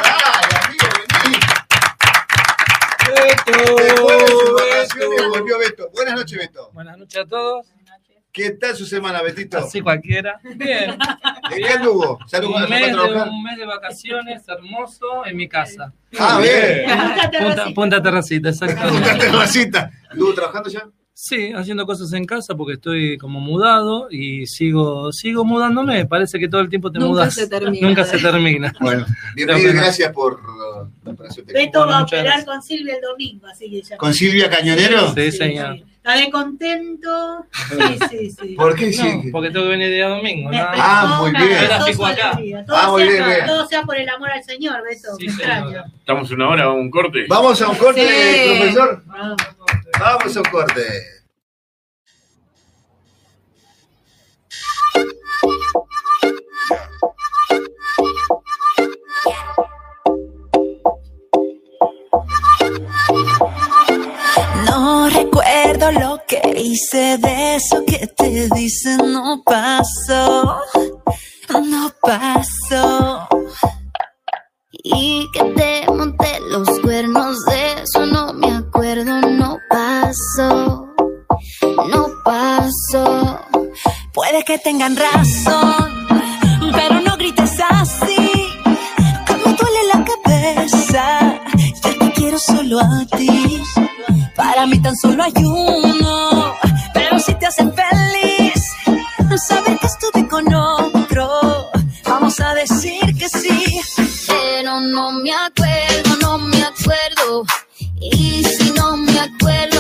[3.23, 5.91] De volvió Beto.
[5.95, 6.71] Buenas noches, Beto.
[6.73, 7.67] Buenas noches a todos.
[8.33, 9.59] ¿Qué tal su semana, Betito?
[9.59, 10.41] Así cualquiera.
[10.57, 10.97] Bien.
[11.51, 12.19] ¿En qué anduvo?
[12.29, 13.29] ¿Ya anduvo Un mes, de, trabajar?
[13.29, 15.93] un mes de vacaciones hermoso en mi casa.
[16.19, 16.87] Ah, bien.
[17.47, 19.27] Punta, punta Terracita, Punta exactamente.
[19.27, 19.91] Terracita.
[20.11, 20.89] ¿Estuvo trabajando ya?
[21.25, 26.05] Sí, haciendo cosas en casa porque estoy como mudado y sigo sigo mudándome.
[26.05, 27.35] Parece que todo el tiempo te Nunca mudas.
[27.35, 27.87] se termina.
[27.87, 28.73] Nunca se termina.
[28.81, 29.07] Bueno,
[29.37, 31.65] bienvenido y gracias por uh, la operación técnica.
[31.67, 32.45] Beto va a operar gracias.
[32.45, 33.97] con Silvia el domingo, así que ya.
[33.99, 35.15] ¿Con Silvia Cañonero?
[35.15, 35.77] Sí, señor.
[35.95, 37.47] Está de contento.
[37.71, 38.55] Sí, sí, sí.
[38.57, 39.31] ¿Por qué No, sí?
[39.31, 40.51] porque tengo que venir día domingo.
[40.51, 40.67] Más.
[40.73, 41.53] Ah, muy bien.
[41.55, 42.31] acá.
[42.33, 42.65] alegría.
[42.65, 43.47] Todo, Ah, muy sea, bien, bien.
[43.47, 45.15] todo sea por el amor al Señor, Beto.
[45.21, 45.41] Sí, señor.
[45.41, 45.85] extraño.
[46.01, 47.27] Estamos una hora a un corte.
[47.29, 48.59] Vamos a un corte, Sí.
[48.59, 49.03] profesor.
[49.07, 49.37] Vamos.
[50.01, 50.83] Vamos a un corte.
[65.83, 70.61] Recuerdo lo que hice de eso que te dicen no pasó,
[71.65, 73.29] no pasó.
[74.85, 80.89] Y que te monté los cuernos de eso no me acuerdo, no pasó,
[81.89, 83.41] no pasó.
[84.13, 86.07] Puede que tengan razón,
[86.73, 88.17] pero no grites así,
[89.27, 91.41] que me duele la cabeza.
[91.85, 93.63] Yo te quiero solo a ti.
[94.43, 96.53] Para mí tan solo hay uno,
[96.93, 98.61] pero si te hacen feliz,
[99.47, 101.71] saber que estuve con otro,
[102.05, 103.81] vamos a decir que sí.
[104.27, 107.45] Pero no me acuerdo, no me acuerdo,
[108.01, 109.72] y si no me acuerdo.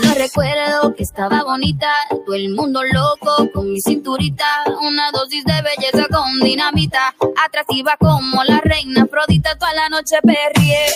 [0.00, 4.44] Solo recuerdo que estaba bonita, todo el mundo loco con mi cinturita,
[4.82, 10.86] una dosis de belleza con dinamita, atractiva como la reina Afrodita, toda la noche perrié,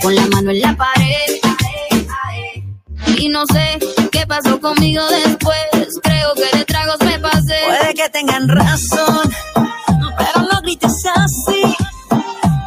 [0.00, 1.40] con la mano en la pared.
[3.18, 3.78] Y no sé
[4.12, 7.56] qué pasó conmigo después, creo que de tragos me pasé.
[7.66, 11.62] Puede que tengan razón, pero no grites así,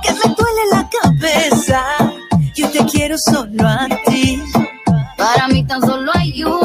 [0.03, 1.85] que me duele la cabeza.
[2.53, 4.44] Yo te quiero solo a ti.
[6.43, 6.64] Para mí tan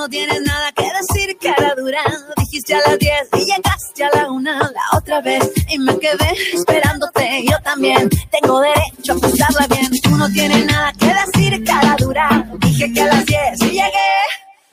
[0.00, 2.02] no tienes nada que decir, cara dura.
[2.38, 5.52] Dijiste a las 10 y llegaste a la una la otra vez.
[5.68, 7.44] Y me quedé esperándote.
[7.44, 9.90] Yo también tengo derecho a pasarla bien.
[10.02, 12.48] Tú no tienes nada que decir, cara dura.
[12.60, 14.10] Dije que a las 10 y llegué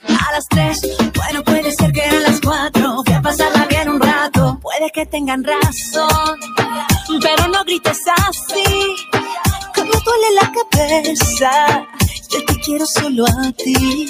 [0.08, 0.82] a las 3.
[1.14, 3.04] Bueno, puede ser que a las 4.
[3.06, 4.58] Fui a pasarla bien un rato.
[4.62, 6.40] Puede que tengan razón.
[7.22, 8.00] Pero no grites
[8.30, 8.96] así.
[9.74, 11.86] Que duele la cabeza.
[12.30, 14.08] Yo te quiero solo a ti.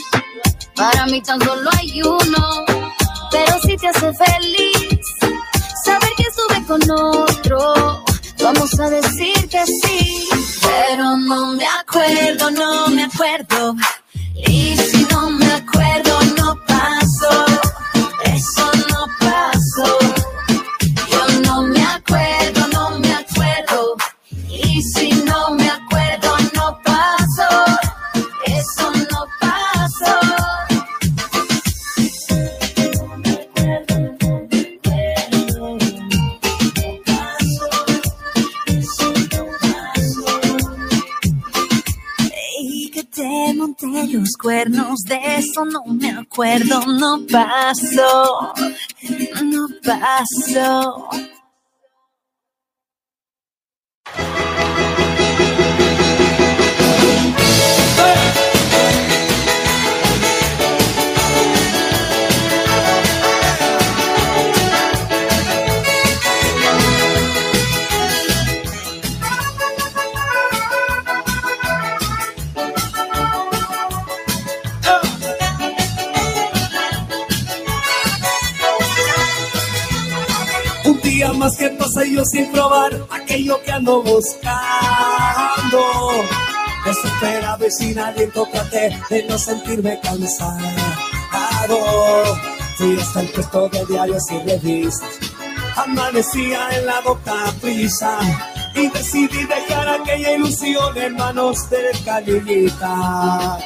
[0.78, 2.66] Para mí tan solo hay uno,
[3.32, 5.00] pero si te hace feliz
[5.84, 8.04] saber que estuve con otro,
[8.44, 10.30] vamos a decir que sí.
[10.62, 13.76] Pero no me acuerdo, no me acuerdo.
[14.36, 17.46] Y si no me acuerdo, no pasó.
[18.26, 20.00] Eso no pasó.
[21.12, 23.96] Yo no me acuerdo, no me acuerdo.
[24.48, 25.27] Y si no
[43.88, 48.54] monté los cuernos, de eso no me acuerdo, no pasó,
[49.44, 51.10] no pasó.
[81.38, 84.52] Más que pasa yo sin probar aquello que ando buscando.
[86.86, 90.58] Desesperado y sin aliento traté de no sentirme cansado.
[92.78, 95.10] Fui hasta el puesto de diarios y revistas.
[95.76, 98.20] Amanecía en la boca prisa
[98.74, 103.60] y decidí dejar aquella ilusión en manos de Calillita.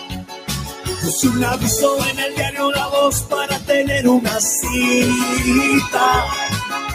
[1.01, 6.25] Puse un aviso en el diario La Voz para tener una cita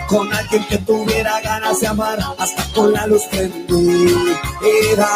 [0.09, 5.09] con alguien que tuviera ganas de amar hasta con la luz prendida.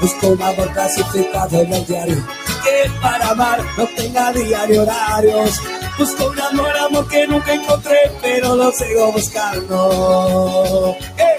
[0.00, 2.24] Busco un amor clasificado en el diario
[2.62, 5.60] que para amar no tenga diario horarios.
[5.98, 10.96] Busco un amor, amor que nunca encontré, pero lo sigo buscando.
[11.16, 11.36] ¡Eh!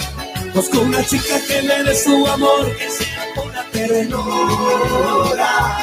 [0.54, 5.78] Busco una chica que me dé su amor, que sea una ternura.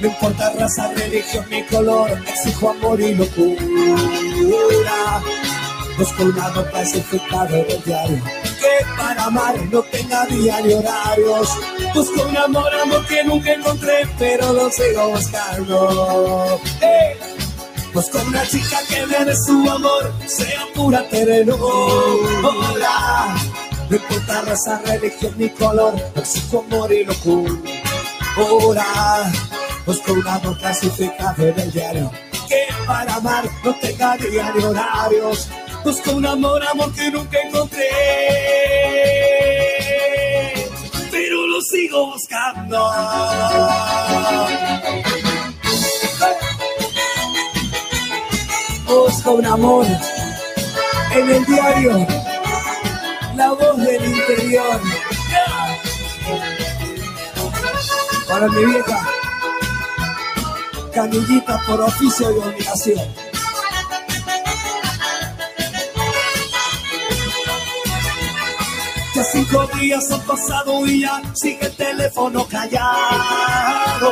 [0.00, 5.22] No importa raza, religión ni color, exijo amor y locura.
[6.00, 11.50] Busco un amor clasificado en el diario que para amar no tenga día ni horarios.
[11.94, 16.58] Busco un amor, amor que nunca encontré, pero lo sigo buscando.
[16.80, 17.18] ¡Eh!
[17.92, 21.58] Busco una chica que me dé su amor, sea pura ternura.
[23.90, 28.86] No importa raza, religión ni color, exijo amor y locura.
[29.84, 32.10] Busco un amor clasificado en el diario
[32.48, 35.50] que para amar no tenga día ni horarios.
[35.84, 37.88] Busco un amor, amor que nunca encontré.
[41.10, 42.92] Pero lo sigo buscando.
[48.86, 49.86] Busco un amor
[51.12, 52.06] en el diario,
[53.34, 54.80] la voz del interior.
[58.28, 59.08] Para mi vieja,
[60.94, 63.29] canillita por oficio y obligación.
[69.22, 74.10] Cinco días han pasado y ya sigue el teléfono callado.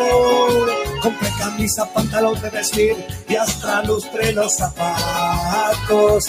[1.03, 2.95] compré camisa, pantalón de vestir
[3.27, 6.27] y hasta lustré los zapatos.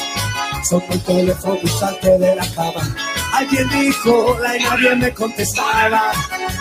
[0.64, 2.96] Sonó el teléfono y salté de la cama.
[3.34, 6.14] Alguien dijo, la y nadie me contestaba.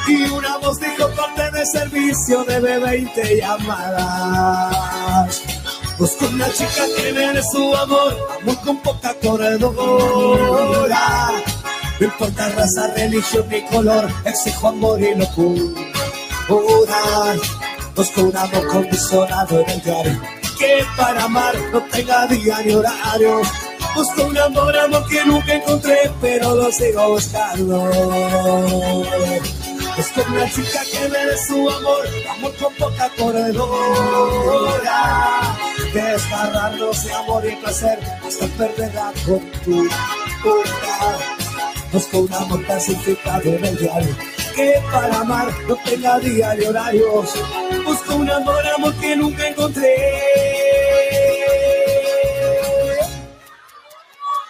[0.09, 5.41] Y una voz dijo, corte de servicio, debe 20 llamadas.
[5.99, 10.99] Busco una chica que me dé su amor, amor con poca corredora.
[12.01, 15.75] No importa raza, religión ni color, exijo amor y locura.
[17.97, 20.21] Busco un amor condicionado en el diario,
[20.57, 23.43] que para amar no tenga día ni horario.
[23.97, 27.91] Busco un amor, amor que nunca encontré, pero lo sigo buscando.
[29.97, 34.87] Busco una chica que me dé su amor, amor con poca corredora.
[35.93, 39.89] Desgarrarnos de amor y placer hasta perderla con tu
[41.93, 44.17] un amor clasificado en el diario
[44.55, 47.33] que para amar no tenga día ni horarios.
[47.85, 49.97] Busco un amor, amor que nunca encontré.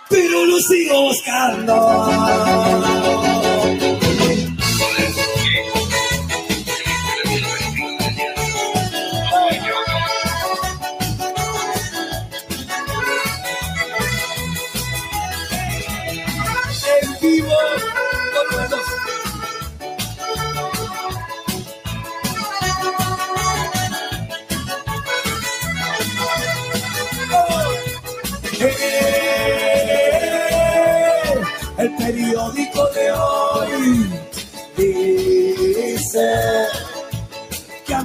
[0.09, 2.98] Pero lo sigo buscando.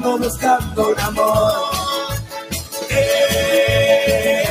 [0.03, 1.53] Ando buscando un amor.
[2.89, 4.43] Eh,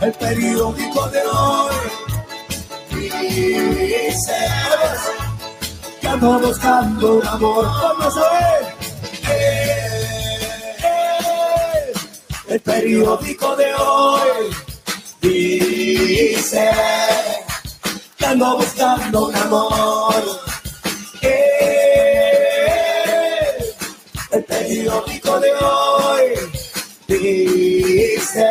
[0.00, 1.74] El periódico de hoy
[2.92, 4.38] dice
[6.00, 7.64] que ando buscando un amor.
[7.64, 8.76] Vamos a ver.
[9.28, 9.92] Eh,
[12.48, 14.54] El periódico de hoy
[15.20, 16.70] dice
[18.16, 20.49] que ando buscando un amor.
[28.32, 28.48] Dice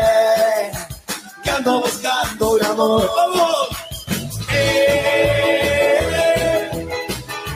[1.43, 3.09] que ando buscando un amor.
[3.15, 3.67] ¡Vamos!
[4.51, 5.89] Eh,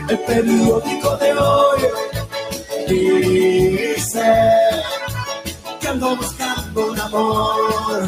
[0.09, 1.81] El periódico de hoy
[2.87, 4.23] dice
[5.79, 8.03] que ando buscando un amor,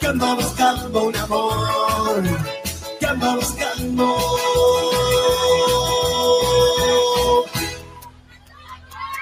[0.00, 2.22] que ando buscando un amor,
[3.00, 4.16] que ando buscando.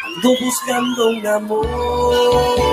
[0.05, 2.73] Ando buscando un amor.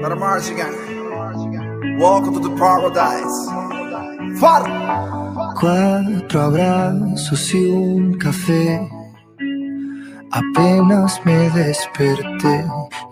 [0.00, 0.72] Para Marzigan.
[1.98, 3.48] Welcome to the paradise.
[4.38, 4.62] Far.
[5.58, 8.88] Cuatro abrazos y un café.
[10.30, 12.64] Apenas me desperté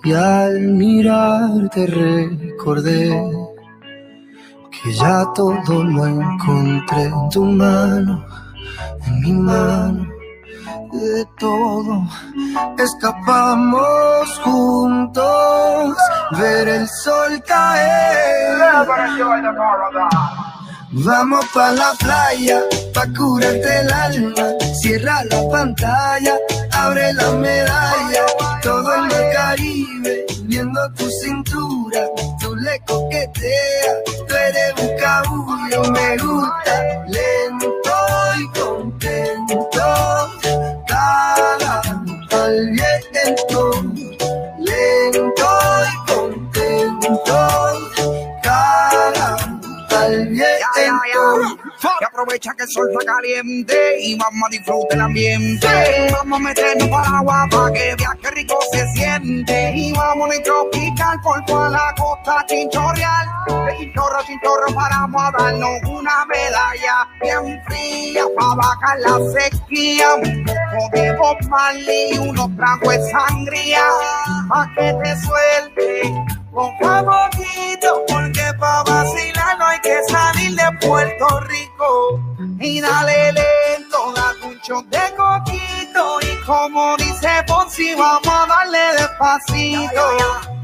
[0.04, 3.39] y al mirarte recordé
[4.82, 8.24] que ya todo lo encontré en tu mano,
[9.06, 10.06] en mi mano,
[10.92, 12.02] de todo.
[12.78, 15.96] Escapamos juntos,
[16.38, 18.58] ver el sol caer.
[20.92, 22.62] Vamos pa' la playa,
[22.92, 24.44] pa' curarte el alma.
[24.80, 26.34] Cierra la pantalla,
[26.72, 28.26] abre la medalla.
[28.62, 32.09] Todo en el Caribe, viendo tu cintura.
[32.60, 33.96] Le coqueteas,
[34.28, 35.82] tú eres un cabullo.
[35.92, 37.96] Me gusta lento
[38.38, 39.86] y contento.
[40.86, 41.80] Cada
[42.32, 43.70] al viento,
[44.58, 45.50] lento
[45.90, 47.48] y contento.
[48.42, 49.36] Cada
[49.90, 51.69] al viento.
[51.82, 55.66] Y aprovecha que el sol está caliente y vamos a disfrutar el ambiente.
[56.12, 59.72] Vamos a meternos para agua para que veas qué rico se siente.
[59.74, 63.28] Y vamos a tropical por toda la costa chinchorreal.
[63.66, 70.14] De chinchorro chinchorro paramos a darnos una medalla bien fría para bajar la sequía.
[70.16, 73.84] Un poco de Bob Marley y unos tragos de sangría
[74.48, 76.39] pa' que te suelte.
[76.52, 82.20] Poco a poquito, porque pa' vacilar no hay que salir de Puerto Rico.
[82.58, 86.18] Y dale lento, date un shot de coquito.
[86.22, 90.02] Y como dice Ponzi, vamos a darle despacito.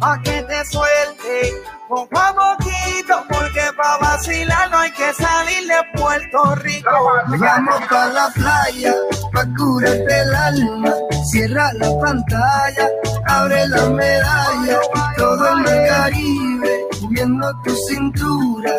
[0.00, 1.52] Pa' que te suelte,
[1.88, 6.90] poco a poquito, porque pa' pa' vacilar no hay que salir de Puerto Rico.
[7.38, 8.94] Vamos pa' la playa,
[9.32, 10.94] pa' curarte el alma.
[11.30, 12.88] Cierra la pantalla,
[13.26, 14.80] abre la medalla.
[15.16, 18.72] Todo el mar Caribe, viendo tu cintura.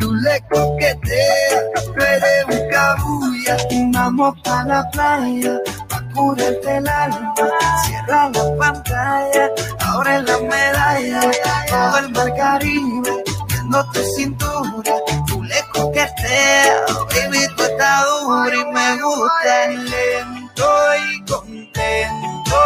[0.00, 3.56] Tú le coqueteas, tú eres un cabulla.
[3.92, 5.60] Vamos pa' la playa,
[6.14, 7.34] curarte el alma.
[7.84, 9.50] Cierra la pantalla,
[9.80, 11.20] abre la medalla.
[11.68, 14.94] Todo el mar Caribe, viendo tu cintura.
[15.26, 18.04] Tú le coqueteas, baby, tú estás
[18.52, 22.60] y me gusta lento y contento.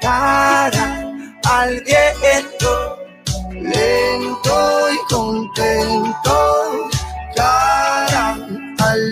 [0.00, 1.02] Cara
[1.44, 2.98] al viento,
[3.52, 6.90] lento y contento.
[7.34, 8.36] Cara
[8.78, 9.11] al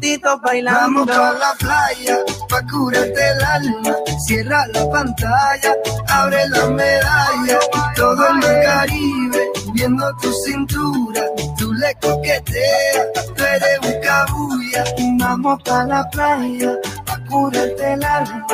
[0.00, 2.18] Vamos pa' la playa,
[2.48, 3.96] pa' curarte el alma.
[4.26, 5.74] Cierra la pantalla,
[6.08, 7.58] abre la medalla.
[7.96, 11.22] Todo el mar Caribe, viendo tu cintura.
[11.58, 14.84] Tú le coqueteas, tú eres un cabulla.
[15.18, 18.46] Vamos pa' la playa, pa' curarte el alma.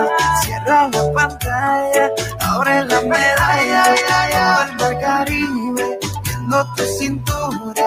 [0.43, 4.77] Cierra la pantalla, abre la medalla.
[4.79, 7.85] Todo el Caribe, viendo tu cintura.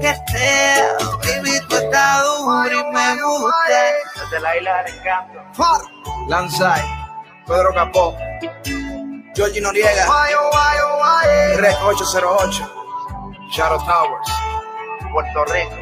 [0.00, 3.52] Le coqueteas, baby, tú estás dura y me gusta.
[4.14, 5.38] Desde la isla del encanto.
[5.52, 5.80] Far,
[6.26, 6.82] Lanzai,
[7.46, 8.16] Pedro Capó,
[9.34, 10.06] Georgie Noriega,
[11.58, 12.70] Red 808,
[13.52, 14.28] Shadow Towers,
[15.12, 15.76] Puerto Rico.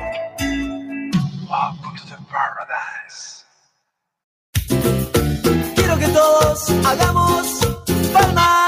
[1.48, 3.44] Welcome to paradise.
[5.76, 7.60] Quiero que todos hagamos
[8.12, 8.67] palmas.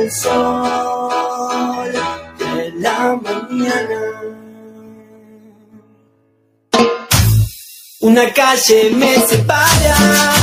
[0.00, 1.92] el sol
[2.38, 4.00] de la mañana.
[8.00, 10.39] Una calle me separa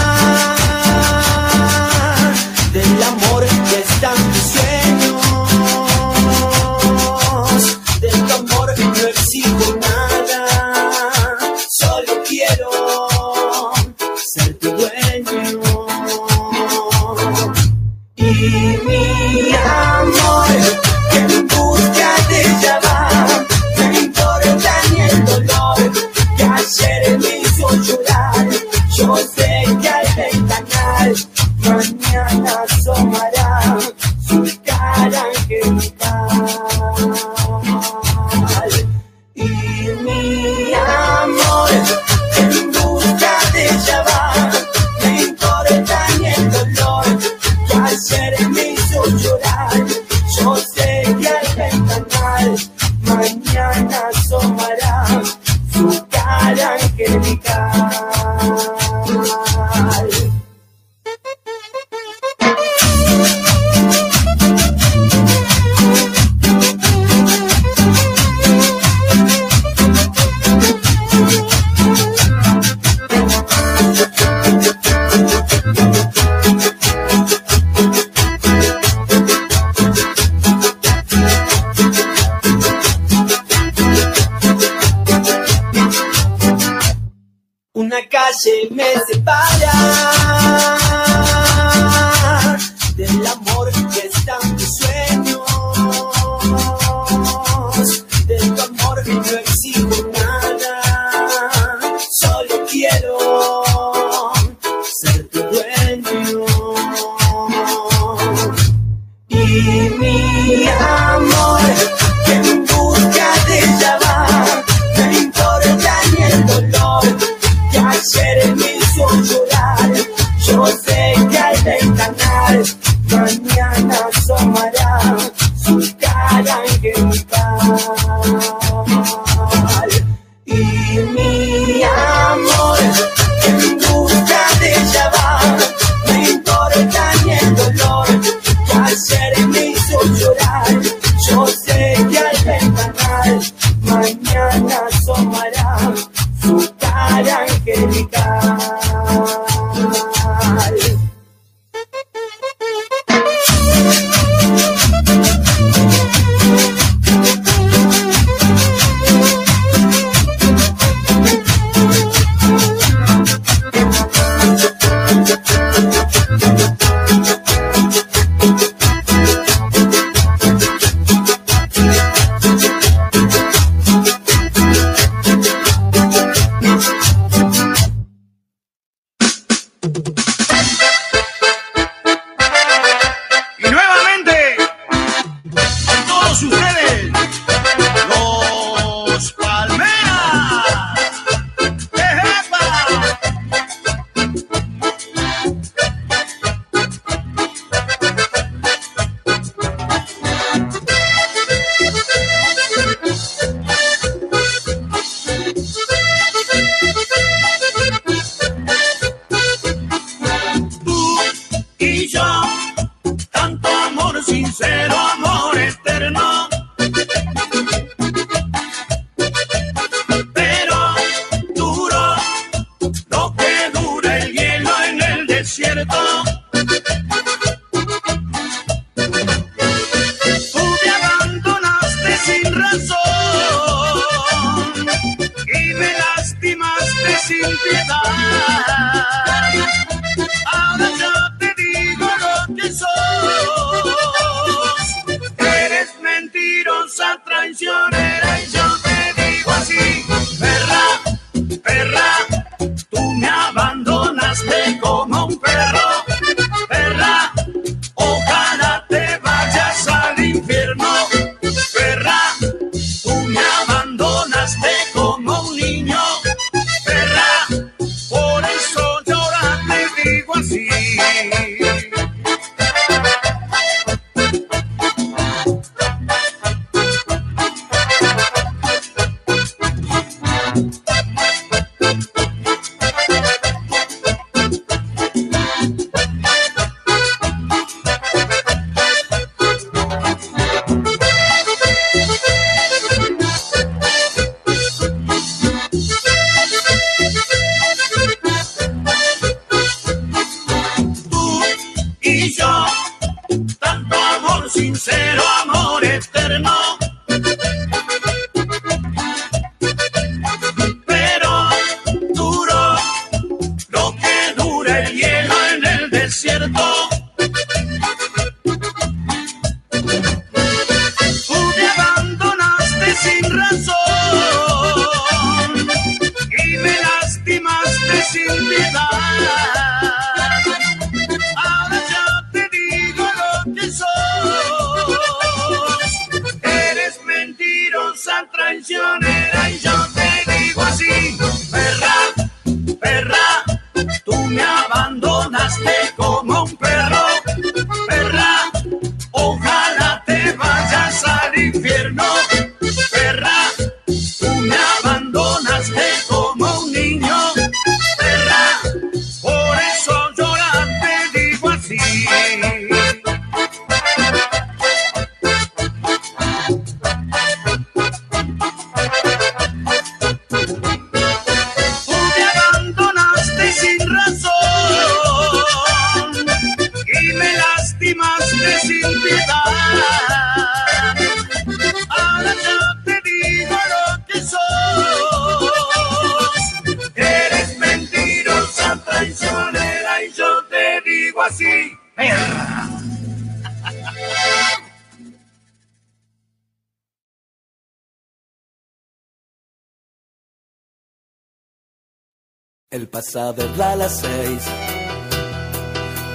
[403.38, 404.44] Pasado a las seis,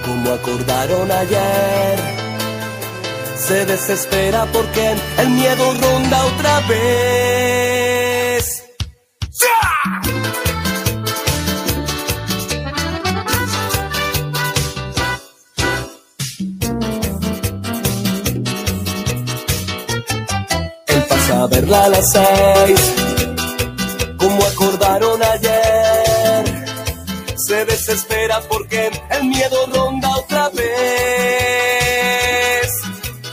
[0.05, 1.99] como acordaron ayer,
[3.37, 8.63] se desespera porque el miedo ronda otra vez.
[20.87, 22.93] Él pasa a verla a las seis,
[24.17, 25.32] como acordaron ayer.
[27.83, 30.63] Se desespera porque el miedo ronda otra vez.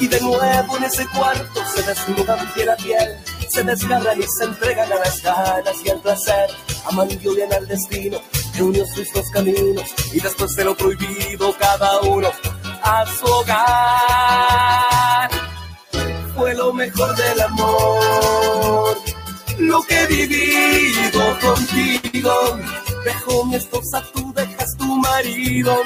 [0.01, 3.17] Y de nuevo en ese cuarto se desnudan piel a piel.
[3.49, 6.51] Se desgarran y se entregan a las ganas y al placer.
[6.87, 8.21] Aman y odian al destino
[8.53, 9.89] que unió sus dos caminos.
[10.13, 12.33] Y después de lo prohibido, cada uno
[12.83, 15.31] a su hogar
[16.35, 19.00] fue lo mejor del amor.
[19.61, 22.59] Lo que he vivido contigo,
[23.05, 25.77] dejo mi esposa, tú dejas tu marido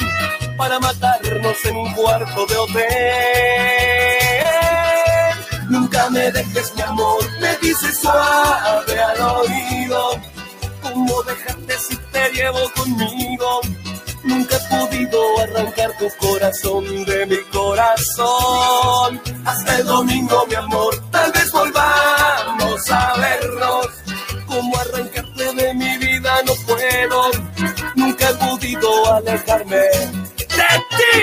[0.56, 2.84] para matarnos en un cuarto de hotel.
[5.68, 10.20] Nunca me dejes mi amor, me dices suave al oído.
[10.80, 13.60] ¿Cómo dejarte si te llevo conmigo?
[14.22, 19.20] Nunca he podido arrancar tu corazón de mi corazón.
[19.44, 21.93] Hasta el domingo, mi amor, tal vez volvamos
[22.90, 23.88] a vernos.
[24.46, 27.30] Como arrancarte de mi vida no puedo.
[27.94, 31.14] Nunca he podido alejarme de ti.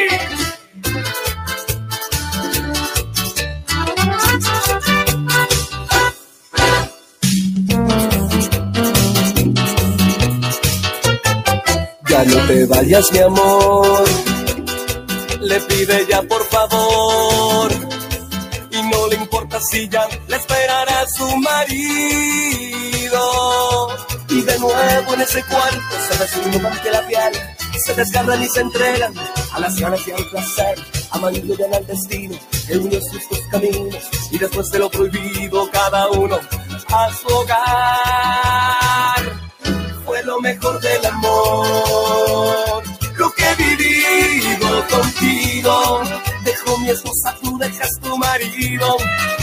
[12.10, 14.04] Ya no te vayas, mi amor.
[15.42, 16.91] Le pide ya por favor.
[19.62, 21.62] Y no le importa si ya le esperará su marido.
[24.30, 25.80] Y de nuevo en ese cuarto
[26.10, 27.34] se desnudan ante la piel.
[27.86, 29.14] Se desgarran y se entregan
[29.54, 30.80] a las ganas y al placer.
[31.12, 32.38] Aman y odian al destino,
[32.70, 34.10] el unió sus dos caminos.
[34.32, 36.40] Y después de lo prohibido, cada uno
[36.88, 37.58] a su hogar
[40.06, 42.84] fue lo mejor del amor.
[43.22, 46.02] Lo que he vivido contigo,
[46.44, 48.98] dejo mi esposa, tú dejas tu marido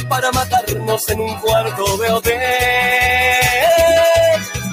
[0.08, 2.42] para matarnos en un cuarto de hotel.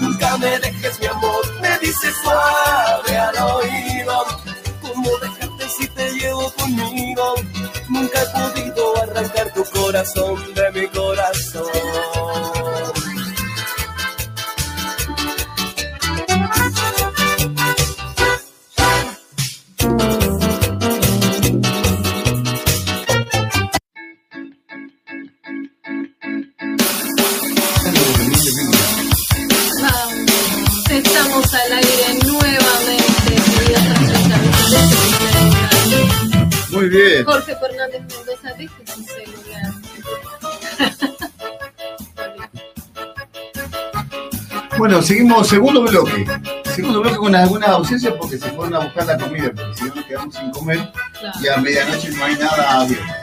[0.02, 4.26] Nunca me dejes mi amor, me dices suave al oído.
[4.82, 7.36] ¿Cómo dejarte si te llevo conmigo?
[7.90, 11.05] Nunca he podido arrancar tu corazón de mi corazón.
[36.96, 37.26] Bien.
[37.26, 39.74] Jorge Fernández Mendoza, deje su celular.
[44.78, 46.26] Bueno, seguimos segundo bloque.
[46.76, 49.96] Segundo bloque con algunas ausencias porque se fueron a buscar la comida, porque si no
[49.96, 50.92] nos quedamos sin comer
[51.42, 53.14] y a medianoche no hay nada abierto.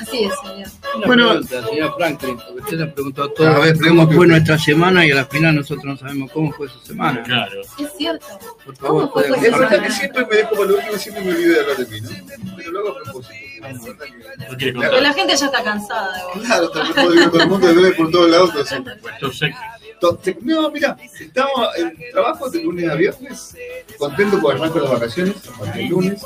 [0.00, 0.68] Así es, señor.
[0.96, 1.28] Una Bueno.
[1.30, 5.06] pregunta, señor Franklin, porque usted nos preguntó a todos A ver, cómo fue nuestra semana
[5.06, 7.22] y a la final nosotros no sabemos cómo fue su semana.
[7.22, 7.60] Claro.
[7.78, 8.26] Es cierto.
[8.64, 11.30] Por favor, fue Es verdad que siempre me dejo para lo último y siempre me
[11.32, 12.10] olvido de hablar de mí, ¿no?
[12.56, 13.34] Pero lo hago a propósito.
[13.34, 14.16] Es verdad que-
[14.50, 15.02] No quiere Pero contar.
[15.02, 16.46] la gente ya está cansada de vos.
[16.46, 16.70] Claro,
[17.12, 18.50] digo todo el mundo debe por todos lados.
[18.70, 19.54] entonces-
[20.00, 23.56] Entonces, No, mira, estamos en trabajo de lunes a viernes,
[23.98, 25.34] contento porque arranco las vacaciones,
[25.74, 26.22] del lunes,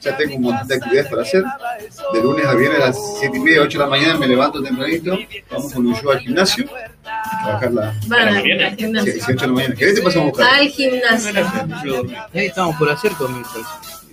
[0.00, 1.44] ya tengo un montón de actividades para hacer,
[2.12, 4.60] de lunes a viernes a las 7 y media, 8 de la mañana me levanto
[4.60, 5.16] tempranito,
[5.50, 6.66] vamos con un show al gimnasio,
[7.04, 7.94] a trabajar la...
[8.08, 9.12] Van al Sí, gimnasio.
[9.12, 10.54] 18 de la mañana, ¿querés te pasamos a buscar?
[10.54, 12.06] Al gimnasio.
[12.34, 13.66] Ahí estamos por hacer comienzos.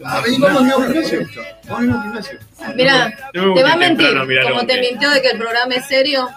[0.06, 1.28] Ah, vení, vamos al gimnasio,
[1.68, 2.40] vamos al gimnasio.
[2.76, 4.08] Mira, te va a mentir,
[4.48, 6.30] como te mintió de que el programa es serio.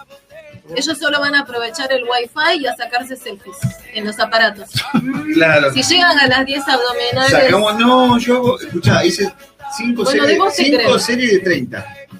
[0.75, 3.57] Ellos solo van a aprovechar el wifi y a sacarse selfies
[3.93, 4.69] en los aparatos.
[5.33, 5.71] Claro.
[5.73, 9.33] Si llegan a las 10 abdominales, Sacamos, no, yo hago, escuchá, hice
[9.77, 10.53] 5 Bueno, series,
[10.83, 11.79] cinco series de 30.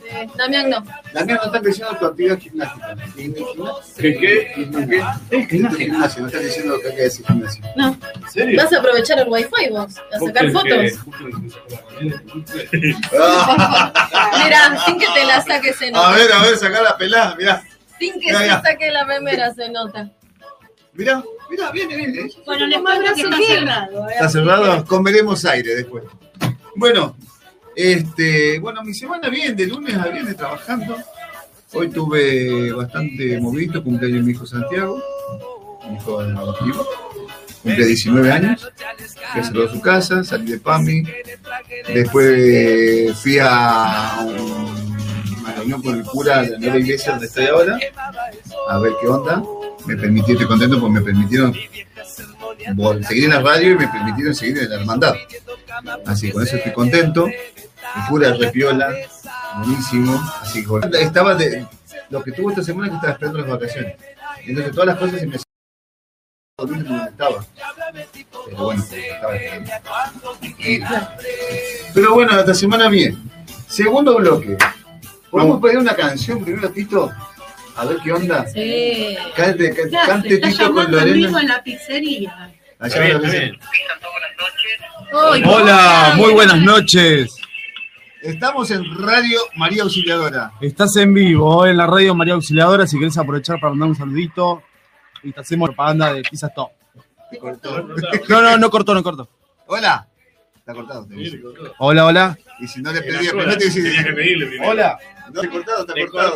[0.09, 0.81] eh, Damián no.
[0.81, 2.95] Mía no está creciendo tu actividad gimnástica.
[3.99, 4.51] ¿Qué qué?
[5.29, 5.45] ¿Qué?
[5.77, 7.63] Gimnasio, no estás diciendo que hay que decir gimnasio.
[7.75, 7.87] No.
[8.15, 8.63] ¿En serio?
[8.63, 10.91] Vas a aprovechar el wifi vos, a sacar fotos.
[14.43, 16.09] Mira, sin que te la saques nota.
[16.09, 17.63] A ver, a ver, sacá la pelada, mirá.
[18.03, 18.61] Sin que Mirá, se mirá.
[18.61, 20.11] saque la remera se nota.
[20.93, 22.29] Mirá, mirá, viene, viene.
[22.45, 24.09] Bueno, les cuento que está brazo que- cerrado.
[24.09, 24.13] ¿eh?
[24.13, 26.03] Está cerrado, comeremos aire después.
[26.75, 27.15] Bueno,
[27.75, 30.97] este, bueno, mi semana bien, de lunes a viernes trabajando.
[31.73, 35.01] Hoy tuve bastante movido, cumpleaños de mi hijo Santiago,
[35.89, 36.85] mi hijo adoptivo.
[37.63, 38.71] Cumple 19 años.
[39.33, 41.03] Saludarlo a su casa, salí de PAMI.
[41.93, 44.92] Después fui a un-
[45.63, 47.77] reunión con el cura de la nueva iglesia donde estoy ahora,
[48.69, 49.43] a ver qué onda.
[49.85, 51.53] Me permitieron, estoy contento porque me permitieron
[53.07, 55.15] seguir en la radio y me permitieron seguir en la hermandad.
[56.05, 57.27] Así con eso estoy contento.
[57.27, 58.93] El cura es repiola,
[59.57, 60.21] buenísimo.
[60.41, 60.65] Así
[60.99, 61.67] estaba de,
[62.09, 63.95] lo que tuvo esta semana que estaba esperando las vacaciones.
[64.45, 65.43] Entonces todas las cosas se me estaba.
[68.45, 68.93] Pero bueno, estaba
[71.93, 73.21] Pero bueno, esta semana bien.
[73.67, 74.57] Segundo bloque.
[75.33, 77.11] ¿Podemos pedir una canción primero, Tito?
[77.75, 78.45] A ver qué onda.
[78.47, 79.17] Sí.
[79.35, 81.41] Cante, cante, Claro, cante Tito con Lorena.
[81.41, 82.53] en la pizzería.
[82.77, 83.29] Allá la.
[85.31, 87.35] Ay, Hola, muy buenas noches.
[88.21, 90.51] Estamos en Radio María Auxiliadora.
[90.61, 92.85] Estás en vivo en la radio María Auxiliadora.
[92.85, 94.61] Si querés aprovechar para mandar un saludito
[95.23, 96.69] y te hacemos propaganda de Pizza Top.
[98.29, 99.27] No, no, no cortó, no cortó.
[99.65, 100.07] Hola.
[100.55, 101.07] Está cortado.
[101.79, 102.37] Hola, hola.
[102.59, 104.69] Y si no le pedía, sola, te primero.
[104.69, 104.97] Hola.
[105.33, 106.31] No, está cortado, está Te cortado.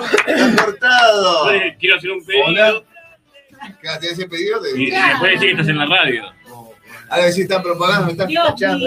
[0.00, 0.30] cortó.
[0.30, 1.42] Está cortado.
[1.44, 2.44] Oye, Quiero hacer un pedido.
[2.46, 2.82] Hola.
[3.80, 4.60] ¿Qué ¿Tienes ese pedido?
[4.60, 4.70] De...
[4.80, 6.24] Y, y después decir que estás en la radio.
[7.08, 8.86] A ver si están propagando, me están escuchando.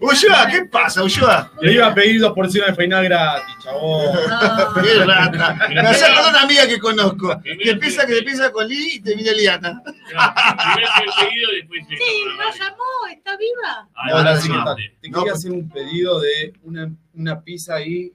[0.00, 1.52] Ulloa, ¿qué pasa, Ulloa?
[1.60, 4.16] Le iba a pedir dos porciones de feiná gratis, chabón.
[4.82, 5.68] Qué rata.
[5.68, 7.40] Me hace acordar una amiga que conozco.
[7.42, 9.80] Que empieza, que empieza con Lee y termina Liana.
[9.84, 12.24] Primero hacer el pedido y después Sí, sí.
[12.36, 13.88] no llamó, está viva.
[13.94, 14.76] Ahí va, sí, ¿qué tal?
[14.76, 14.82] sí.
[15.00, 18.10] Te quería hacer un pedido de una, una pizza Eh,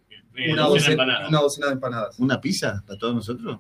[0.52, 1.30] una, docena de docena, empanadas.
[1.30, 2.20] una docena de empanadas.
[2.20, 3.60] ¿Una pizza para todos nosotros?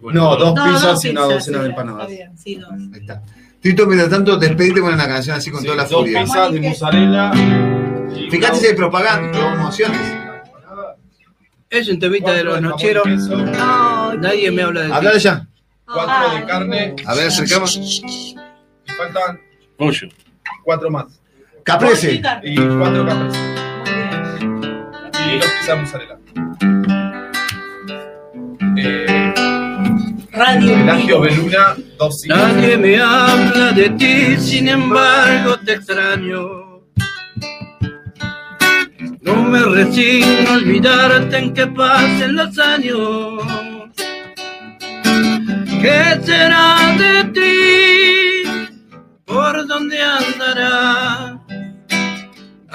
[0.00, 2.08] Bueno, No, dos No, pizzas dos y una pizzas, docena sí, de Está empanadas.
[2.08, 2.70] bien, sí, dos.
[2.72, 3.22] Ahí está.
[3.60, 6.22] Tito, mientras tanto, despedite con una canción así con Sí, toda la dos furia.
[6.22, 7.32] pizzas de mozzarella.
[8.30, 10.00] Fíjate si hay propaganda, promociones.
[11.68, 13.04] Es un temita de los nocheros.
[13.06, 15.20] Ay, Nadie me habla de Hablar ti.
[15.20, 15.46] ya.
[15.84, 16.96] Cuatro de carne.
[17.06, 18.02] A ver, acercamos.
[18.96, 19.40] Faltan
[19.76, 20.08] Pollo.
[20.64, 21.20] cuatro más.
[21.64, 22.14] Caprese.
[22.44, 23.65] Y cuatro caprese.
[25.26, 26.18] Y dos pizzas de mozzarella.
[28.78, 29.34] Eh,
[30.32, 30.74] Radio.
[30.74, 32.22] Pelagio Beluna, dos.
[32.26, 36.66] Nadie me habla de ti, sin embargo te extraño.
[39.22, 43.42] No me resigno a olvidarte en que pasen los años.
[45.82, 48.70] ¿Qué será de ti?
[49.24, 51.35] ¿Por dónde andará?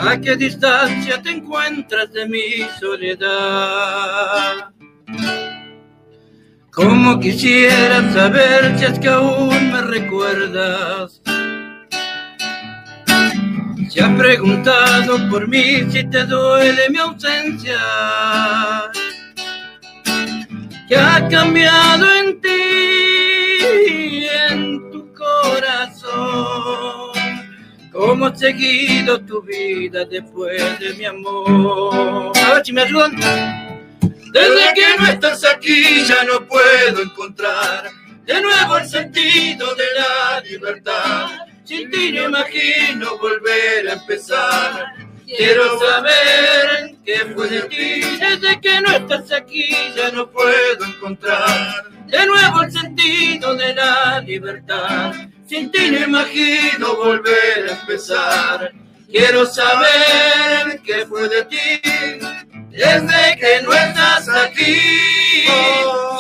[0.03, 4.71] ¿A qué distancia te encuentras de mi soledad?
[6.71, 11.21] Como quisiera saber si es que aún me recuerdas.
[13.89, 17.79] Si has preguntado por mí si te duele mi ausencia.
[20.87, 23.00] ¿Qué ha cambiado en ti,
[28.21, 32.31] ¿Cómo seguido tu vida después de mi amor?
[32.37, 33.15] A ver si me ayudan.
[33.99, 37.89] Desde que no estás aquí ya no puedo encontrar
[38.23, 41.29] de nuevo el sentido de la libertad.
[41.63, 44.93] Sin ti no imagino volver a empezar.
[45.25, 48.01] Quiero saber qué fue de ti.
[48.19, 54.21] Desde que no estás aquí ya no puedo encontrar de nuevo el sentido de la
[54.21, 55.11] libertad.
[55.51, 58.71] Sin ti no imagino volver a empezar.
[59.09, 61.81] Quiero saber qué fue de ti.
[62.69, 64.79] Desde que no estás aquí,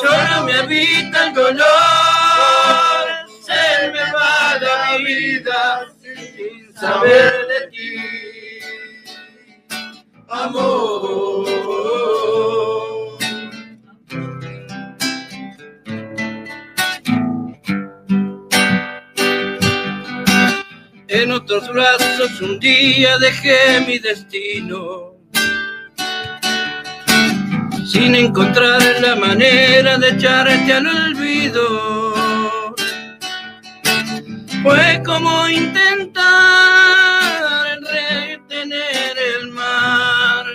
[0.01, 1.63] solo me habita el dolor.
[3.45, 8.59] Se me va la vida sin saber de ti,
[10.27, 11.51] amor.
[21.13, 25.17] En otros brazos un día dejé mi destino
[27.85, 32.13] sin encontrar la manera de echarte al olvido.
[34.63, 36.21] Fue como intentar
[37.81, 40.45] retener el mar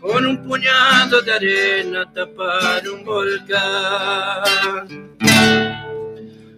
[0.00, 4.88] con un puñado de arena tapar un volcán.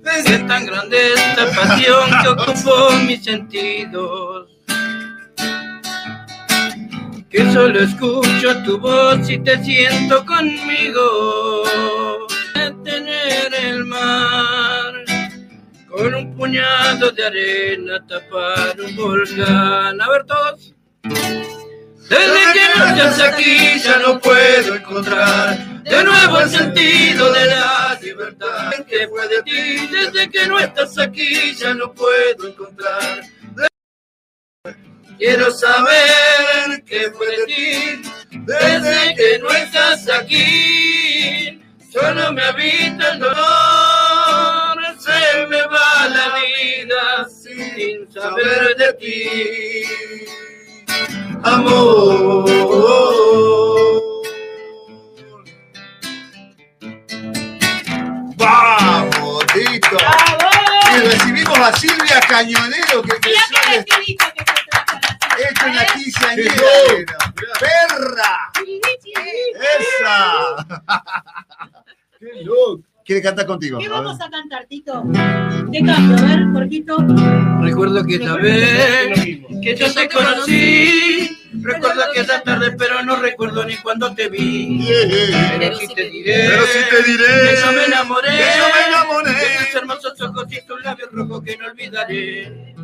[0.04, 4.48] Es tan grande esta pasión que ocupó mis sentidos
[7.32, 11.72] que solo escucho tu voz y te siento conmigo.
[12.54, 14.92] Detener el mar
[15.88, 19.98] con un puñado de arena tapar un volcán.
[20.00, 20.74] A ver todos.
[22.10, 27.98] Desde que no estás aquí ya no puedo encontrar de nuevo el sentido de la
[28.00, 29.86] libertad que fue de ti.
[29.86, 33.22] Desde que no estás aquí ya no puedo encontrar.
[35.18, 41.60] Quiero saber qué fue de ti desde que no estás aquí.
[41.92, 49.84] Solo me habita el dolor, se me va la vida sin saber de ti.
[51.42, 53.61] Amor.
[58.42, 59.96] ¡Vamos, Tito!
[60.94, 63.84] Y recibimos a Silvia Cañonero, que que sale
[65.50, 67.16] hecho una quinceañera.
[67.58, 68.52] ¡Perra!
[69.78, 70.66] ¡Esa!
[72.18, 72.91] ¡Qué loco!
[73.04, 73.78] ¿Quiere cantar contigo?
[73.78, 73.98] ¿Qué A ver.
[74.04, 75.02] vamos a cantar, Tito?
[75.04, 76.96] De cambio, a ver, Jorgito.
[77.60, 79.18] Recuerdo que esta vez
[79.62, 84.86] que yo te conocí, recuerdo que esa tarde, pero no recuerdo ni cuando te vi.
[85.58, 88.86] Pero sí te diré, Pero sí te diré, que yo me enamoré, que yo me
[88.88, 89.30] enamoré.
[89.32, 92.74] de tus hermosos ojos y tus labios rojos que no olvidaré.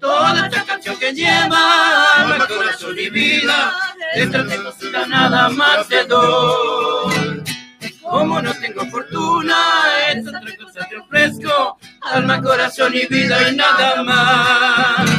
[0.00, 3.72] Toda esta canción que lleva alma, corazón y vida,
[4.16, 7.21] detrás de nada más te doy.
[8.12, 9.56] Como no tengo fortuna,
[10.10, 15.10] es otra cosa que ofrezco, alma, corazón y vida y nada más.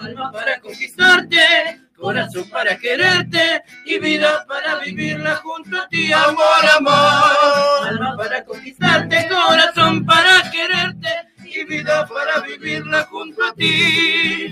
[0.00, 7.88] Alma para conquistarte, corazón para quererte y vida para vivirla junto a ti, amor, amor.
[7.88, 11.10] Alma para conquistarte, corazón para quererte
[11.44, 14.50] y vida para vivirla junto a ti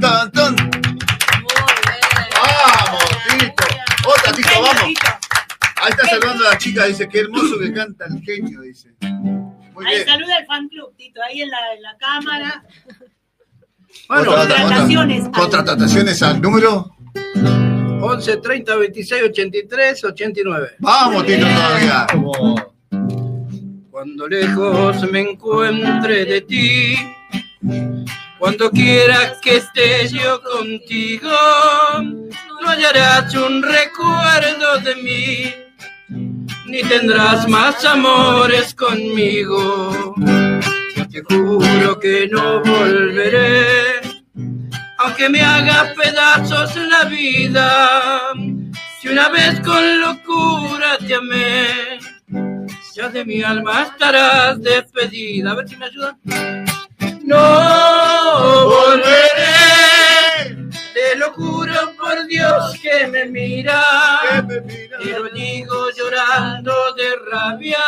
[0.00, 0.56] Tan, tan.
[2.36, 3.04] Vamos,
[3.38, 3.64] Tito.
[4.08, 4.82] Otra, Tito, vamos.
[5.76, 8.90] Ahí está saludando a la chica, dice, qué hermoso que canta el genio, dice.
[9.02, 10.06] Muy Ahí bien.
[10.06, 12.64] saluda el fan club, Tito, ahí en la, en la cámara.
[14.08, 15.24] Bueno, contrataciones.
[15.24, 16.90] al- Contrataciones al número.
[18.00, 20.68] 11 30 26 83 89.
[20.78, 22.06] Vamos, Tito, todavía.
[24.04, 26.94] Cuando lejos me encuentre de ti,
[28.38, 31.30] cuando quieras que esté yo contigo,
[32.02, 35.54] no hallarás un recuerdo de mí,
[36.66, 40.14] ni tendrás más amores conmigo.
[41.10, 44.02] Te juro que no volveré,
[44.98, 48.34] aunque me haga pedazos la vida.
[49.00, 52.03] Si una vez con locura te amé,
[52.94, 55.50] ya de mi alma estarás despedida.
[55.50, 56.16] A ver si me ayudan.
[57.24, 60.56] No volveré,
[60.92, 63.82] te lo juro por Dios que me mira,
[65.00, 67.78] y lo digo llorando de rabia.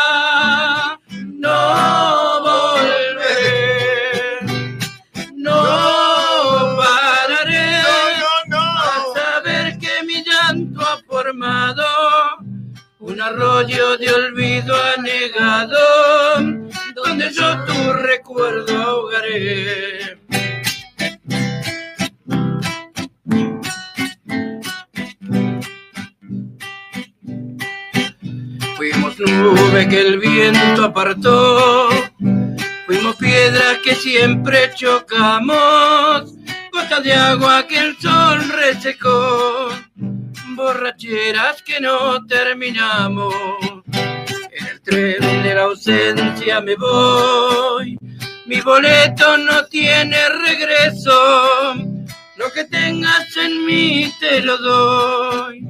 [1.11, 2.26] No
[13.27, 15.79] arroyo de olvido anegado,
[16.95, 20.19] donde yo tu recuerdo ahogaré.
[28.77, 31.89] Fuimos nube que el viento apartó,
[32.87, 36.33] fuimos piedras que siempre chocamos,
[36.77, 39.71] gotas de agua que el sol resecó,
[40.57, 43.35] borracheras que no terminamos.
[44.53, 47.99] En el tren de la ausencia me voy,
[48.45, 51.75] mi boleto no tiene regreso,
[52.37, 55.67] lo que tengas en mí te lo doy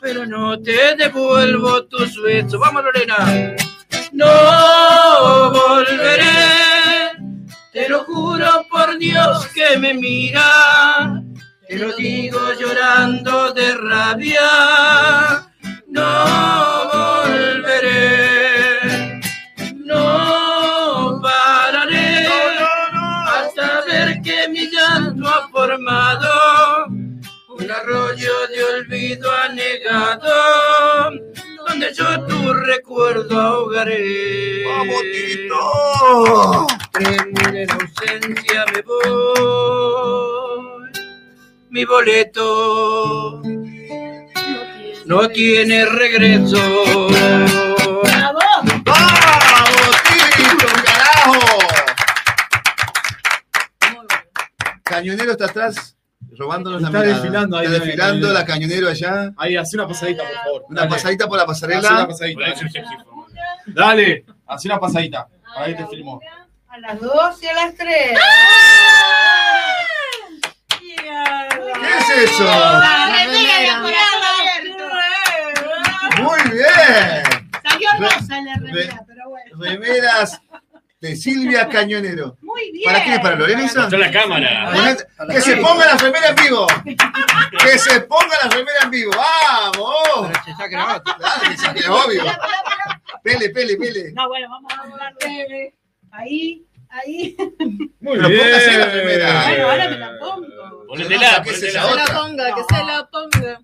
[0.00, 2.60] pero no te devuelvo tus besos.
[2.60, 3.56] Vamos, Lorena.
[4.12, 6.73] No volveré,
[7.74, 11.20] te lo juro por Dios que me mira,
[11.68, 15.50] te lo digo llorando de rabia.
[15.88, 18.00] No volveré,
[19.74, 22.28] no pararé,
[23.26, 31.10] hasta ver que mi llanto ha formado un arroyo de olvido anegado,
[31.74, 34.62] donde yo tu recuerdo ahogaré.
[34.64, 36.66] ¡Vamos, Tito!
[37.00, 39.02] En la ausencia me voy,
[41.70, 43.42] mi boleto
[45.06, 46.58] no tiene regreso.
[48.04, 48.38] ¡Bravo!
[48.84, 49.96] ¡Vamos,
[50.36, 51.40] Tito, carajo!
[54.84, 55.96] Cañonero está atrás.
[56.36, 57.14] Robándonos la Está mirada.
[57.18, 58.34] desfilando ahí, Está ahí, desfilando ahí.
[58.34, 59.32] la cañonero allá.
[59.36, 60.64] Ahí, hace una pasadita, por favor.
[60.68, 60.90] Una Dale.
[60.92, 61.90] pasadita por la Hace pasarela.
[61.90, 62.40] una pasadita.
[63.66, 65.28] Dale, hace una pasadita.
[65.56, 66.20] Ahí te filmó.
[66.68, 68.18] A las 2 y a las 3.
[70.68, 72.44] ¿Qué es eso?
[76.22, 77.50] Muy bien.
[77.62, 79.56] Salió rosa en la remera, pero bueno.
[79.58, 80.40] Remeras
[81.00, 82.36] de Silvia Cañonero.
[82.74, 82.90] Bien.
[82.92, 83.20] ¿Para quién es?
[83.20, 83.80] ¿Para Lorena esa?
[83.82, 84.72] Mostrá la cámara.
[84.72, 86.66] Ponete- Que se ponga la remera en vivo.
[86.84, 89.12] Que se ponga la remera en vivo.
[89.16, 90.30] ¡Vamos!
[90.68, 91.02] Claro,
[91.74, 92.24] que obvio.
[93.22, 94.12] Pele, pele, pele.
[94.12, 95.72] No, bueno, vamos a hablar de...
[96.10, 97.36] Ahí, ahí.
[98.00, 98.40] Muy Pero bien.
[98.42, 99.44] póngase la remera.
[99.48, 100.86] Bueno, ahora me la pongo.
[100.88, 101.56] Ponétela, ¿Qué es ponétela.
[101.56, 102.04] esa Que se la otra?
[102.14, 103.60] ponga, que se la ponga.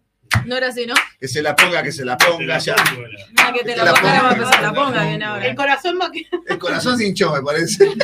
[0.46, 0.94] No era así, ¿no?
[1.18, 2.76] Que se la ponga, que se la ponga ya.
[2.76, 5.46] No, que te la la ponga, a empezar la ponga bien ahora.
[5.46, 6.22] El corazón va que...
[6.46, 7.90] El corazón se hinchó, me parece.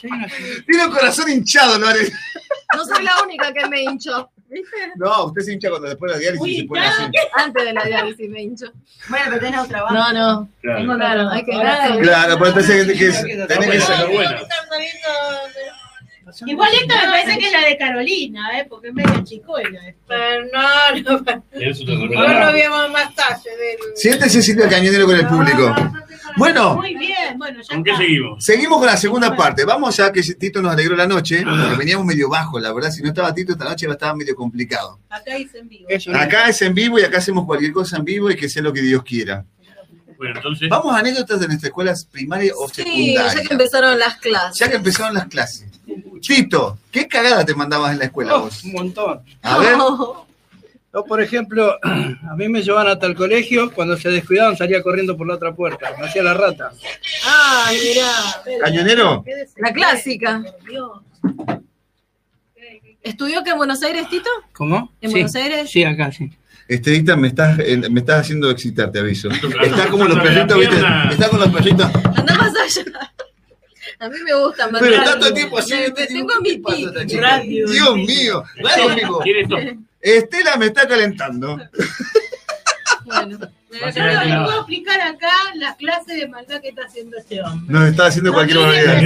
[0.00, 1.86] Tiene un corazón hinchado, ¿no?
[1.88, 2.12] Ale?
[2.74, 4.30] No soy la única que me hinchó.
[4.48, 4.76] ¿Viste?
[4.96, 7.02] No, usted se hincha cuando después de la diálisis se pone así.
[7.34, 8.72] Antes de la diálisis me hinchó.
[9.08, 10.12] Bueno, pero tenés otra banda.
[10.12, 10.48] No, no.
[10.62, 10.78] Claro.
[10.80, 14.08] Tengo claro, hay que Claro, pero entonces que, que tenés que ser.
[14.08, 14.40] buena.
[16.46, 18.66] Igual esta me parece que es la de Carolina, ¿eh?
[18.68, 19.80] Porque es medio chicuela.
[20.06, 22.52] Pero no, recuerda.
[22.52, 23.76] vimos más tarde.
[23.94, 25.74] Siéntese Silvia Cañonero con el público.
[26.36, 28.44] Bueno, Muy bien, bueno, ya ¿Con qué seguimos?
[28.44, 29.64] seguimos con la segunda parte.
[29.64, 32.90] Vamos ya que Tito nos alegró la noche, porque veníamos medio bajo, la verdad.
[32.90, 35.00] Si no estaba Tito, esta noche va a estar medio complicado.
[35.08, 35.88] Acá hice en vivo.
[36.14, 38.72] Acá es en vivo y acá hacemos cualquier cosa en vivo y que sea lo
[38.72, 39.44] que Dios quiera.
[40.18, 40.68] Bueno, entonces.
[40.68, 43.34] Vamos a anécdotas de nuestra escuela primaria o Sí, secundaria.
[43.34, 44.58] ya que empezaron las clases.
[44.58, 45.66] Ya que empezaron las clases.
[46.20, 48.64] Tito, ¿qué cagada te mandabas en la escuela Oh, vos?
[48.64, 49.20] un montón.
[49.42, 49.76] A ver.
[50.92, 55.16] Yo, por ejemplo, a mí me llevaban hasta el colegio, cuando se descuidaban salía corriendo
[55.16, 56.72] por la otra puerta, me hacía la rata.
[57.24, 58.58] Ay, mirá.
[58.64, 59.24] ¿Cañonero?
[59.58, 60.42] La clásica.
[63.02, 64.28] ¿Estudió que en Buenos Aires, Tito?
[64.52, 64.92] ¿Cómo?
[65.00, 65.14] ¿En sí.
[65.14, 65.70] Buenos Aires?
[65.70, 66.30] Sí, acá, sí.
[66.68, 69.28] Estevita, me estás, eh, me estás haciendo excitar, te aviso.
[69.30, 69.64] claro.
[69.64, 70.76] Está como los perritos, ¿viste?
[71.10, 71.90] Está con los perritos.
[72.14, 73.12] Anda más allá.
[74.00, 74.80] A mí me gusta más.
[74.80, 76.58] Pero tanto tiempo así, Me- me tengo mi ¿qué
[77.18, 77.40] pasa?
[77.40, 78.44] Dios mío.
[79.24, 79.58] ¿Quién es esto?
[80.00, 81.58] Estela me está calentando.
[83.04, 83.38] Bueno.
[83.70, 87.66] La- les puedo explicar acá las clases de maldad que está haciendo este hombre.
[87.78, 89.02] Nos está haciendo cualquier No barbaridad.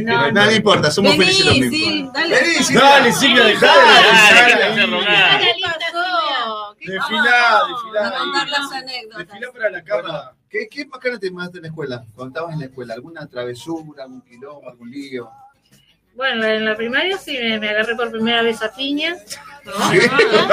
[0.00, 0.44] no, Nada, no.
[0.46, 1.78] no importa, somos Vení, felices los mismos.
[1.80, 2.36] sí, dale.
[2.62, 2.80] Silvia.
[2.82, 3.72] Dale, Silvia, dejá de
[6.86, 6.86] Dale, pensar que te ahí.
[6.86, 6.88] hace rogar.
[6.88, 6.92] ¿Qué pasó?
[6.92, 7.66] ¿Qué Desfilá, pasó?
[7.68, 8.22] desfilá De ahí.
[8.22, 9.26] contar las anécdotas.
[9.26, 10.32] Desfilá para la cámara.
[10.48, 12.04] ¿Qué, ¿Qué macana te mandaste en la escuela?
[12.14, 15.28] Cuando estabas en la escuela, ¿alguna travesura, algún quilombo, algún lío?
[16.14, 19.18] Bueno, en la primaria sí me, me agarré por primera vez a piñas.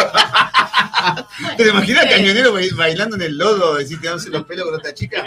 [1.58, 5.24] ¿Te imaginas cañonero ba- bailando en el lodo, decir tirándose los pelos con otra chica?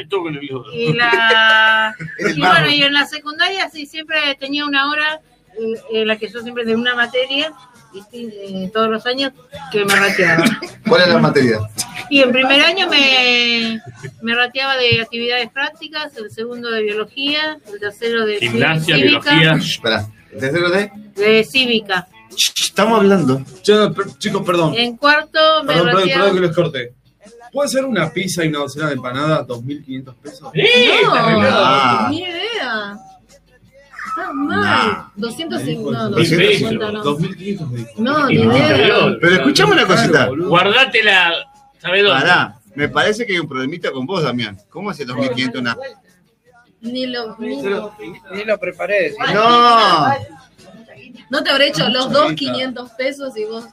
[0.73, 5.21] Y la En el y bueno, y en la secundaria sí siempre tenía una hora
[5.59, 7.53] eh, en la que yo siempre de una materia
[8.13, 9.33] eh, todos los años
[9.73, 10.45] que me rateaba.
[10.89, 11.59] ¿Cuál es la materia?
[12.11, 13.81] Y en primer año me,
[14.23, 19.53] me rateaba de actividades prácticas, el segundo de biología, el tercero de Gimnasia, cívica, biología.
[19.55, 20.91] Espera, ¿el tercero de?
[21.17, 22.07] de cívica.
[22.61, 23.43] Estamos hablando.
[23.65, 24.75] Yo, per- chicos, perdón.
[24.77, 26.23] En cuarto me Perdón, perdón, rateaba.
[26.25, 26.93] perdón que les corte.
[27.53, 30.41] ¿Puede ser una pizza y una docena de empanadas 2.500 pesos?
[30.43, 30.51] No,
[31.15, 32.09] Ah.
[32.11, 32.97] ni idea.
[34.17, 35.05] Está mal.
[35.17, 37.05] 250, no, 250, 250 no.
[37.05, 37.91] 2.500 me dijo.
[38.03, 38.77] No, ni Y no, idea.
[39.21, 40.29] pero- escuchame una cosita.
[40.29, 41.33] Guardátela.
[41.79, 42.21] ¿Sabes dónde?
[42.21, 44.59] Pará, me parece que hay un problemita con vos, Damián.
[44.71, 45.77] ¿Cómo hace 2.500 una?
[46.81, 49.11] Ni lo, ni, Ni lo preparé.
[49.11, 49.17] sí.
[49.35, 50.09] No.
[51.31, 53.65] no te habré hecho los dos 500 pesos y vos.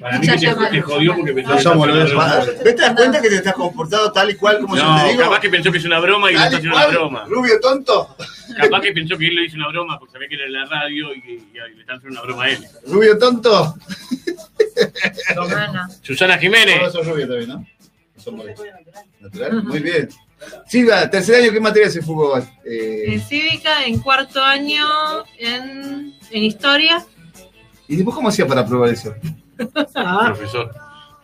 [0.00, 2.36] Para mí que te, te jodió porque pensó que Yo era boludo, una broma.
[2.38, 5.08] ¿Vos te das cuenta que te estás comportando tal y cual como yo No, te
[5.10, 5.22] digo?
[5.22, 7.24] capaz que pensó que es una broma y no está haciendo una broma.
[7.28, 8.16] Rubio tonto.
[8.60, 10.64] Capaz que pensó que él le hizo una broma porque sabía que era en la
[10.66, 12.66] radio y que y le están haciendo una broma a él.
[12.86, 13.74] Rubio tonto.
[16.02, 16.78] Susana Jiménez.
[16.80, 17.66] Todos son rubios también, ¿no?
[18.26, 18.60] Rubios.
[19.20, 20.08] Natural, muy bien.
[20.68, 22.36] Silvia, tercer año, ¿qué materia se fugó?
[22.38, 24.84] Eh, En cívica, en cuarto año,
[25.38, 27.04] en, en historia.
[27.88, 29.14] ¿Y después cómo hacía para probar eso?
[29.72, 30.74] Profesor.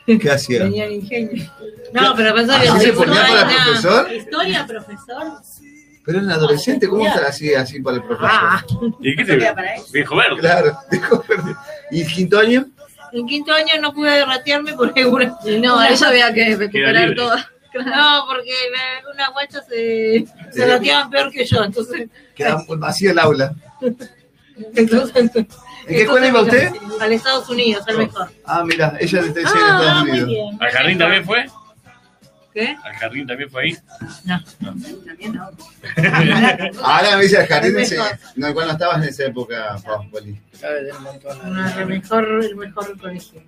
[0.06, 0.60] ¿Qué hacía?
[0.60, 1.50] Tenía el ingenio.
[1.92, 4.12] No, pero que ¿Así se no ponía para el profesor?
[4.12, 5.22] Historia, profesor.
[6.04, 8.30] Pero era un adolescente, ¿cómo estar así, así para el profesor?
[8.32, 8.64] Ah,
[9.00, 9.36] ¿Y qué te
[9.92, 10.38] Viejo verde.
[10.40, 11.54] Claro, dijo verde.
[11.90, 12.66] ¿Y el quinto año?
[13.12, 15.36] en quinto año no pude ratearme porque una.
[15.44, 17.50] Y no, ella había que recuperar toda.
[17.74, 22.08] No, porque la- unas guachas se, se rateaban peor que yo, entonces.
[22.34, 23.54] Quedaba vacío el aula.
[24.74, 25.30] entonces
[25.86, 26.72] ¿En qué escuela iba usted?
[27.00, 28.30] Al Estados Unidos, al mejor.
[28.44, 30.28] Ah, mira, ella está en Ah, Estados muy Unidos.
[30.28, 30.58] bien.
[30.62, 31.46] ¿Al jardín también fue?
[32.52, 32.76] ¿Qué?
[32.82, 33.76] ¿Al jardín también fue ahí?
[34.24, 34.40] No.
[34.60, 35.48] También no.
[36.84, 37.96] Ahora me dice el jardín, ese-
[38.36, 39.76] no, no estabas en esa época,
[40.10, 40.36] Poli.
[40.62, 43.42] El mejor, el mejor colegio.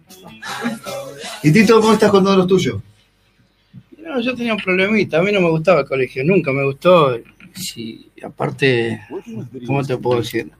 [1.43, 2.81] ¿Y Tito, cómo estás con todos los tuyos?
[3.99, 7.19] No, yo tenía un problemita, a mí no me gustaba el colegio, nunca me gustó.
[7.55, 9.01] Si, aparte,
[9.67, 10.51] ¿cómo te puedo decir?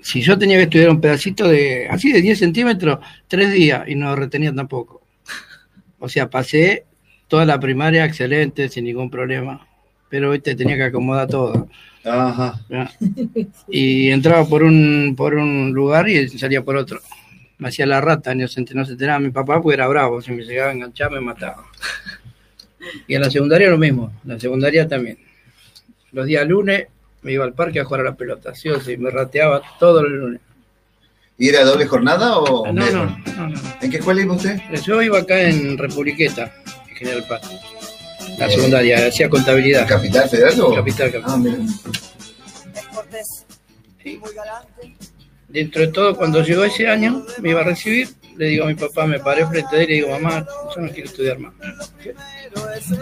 [0.00, 3.94] Si yo tenía que estudiar un pedacito de, así de 10 centímetros, tres días y
[3.94, 5.02] no retenía tampoco.
[5.98, 6.84] O sea, pasé
[7.26, 9.66] toda la primaria excelente, sin ningún problema,
[10.08, 11.68] pero te tenía que acomodar todo.
[12.04, 12.60] Ajá.
[13.68, 17.00] Y entraba por un, por un lugar y salía por otro.
[17.58, 20.32] Me hacía la rata, no se, no se enteraba mi papá porque era bravo, si
[20.32, 21.64] me llegaba a enganchar me mataba.
[23.06, 25.18] Y en la secundaria lo mismo, en la secundaria también.
[26.12, 26.86] Los días lunes
[27.22, 30.02] me iba al parque a jugar a la pelota, sí o sí, me rateaba todos
[30.02, 30.40] los lunes.
[31.38, 32.72] ¿Y era doble jornada o.?
[32.72, 33.04] No, no,
[33.36, 33.60] no, no.
[33.80, 34.60] ¿En qué escuela iba usted?
[34.84, 36.52] Yo iba acá en Republiqueta,
[36.88, 37.42] en General Paz.
[38.38, 39.86] La secundaria, hacía contabilidad.
[39.86, 40.74] ¿Capital Federal o?
[40.74, 41.32] Capital, capital.
[41.32, 41.56] Ah, mira.
[45.48, 48.08] Dentro de todo, cuando llegó ese año, me iba a recibir,
[48.38, 50.80] le digo a mi papá, me paré frente a él y le digo, mamá, yo
[50.80, 51.52] no quiero estudiar más.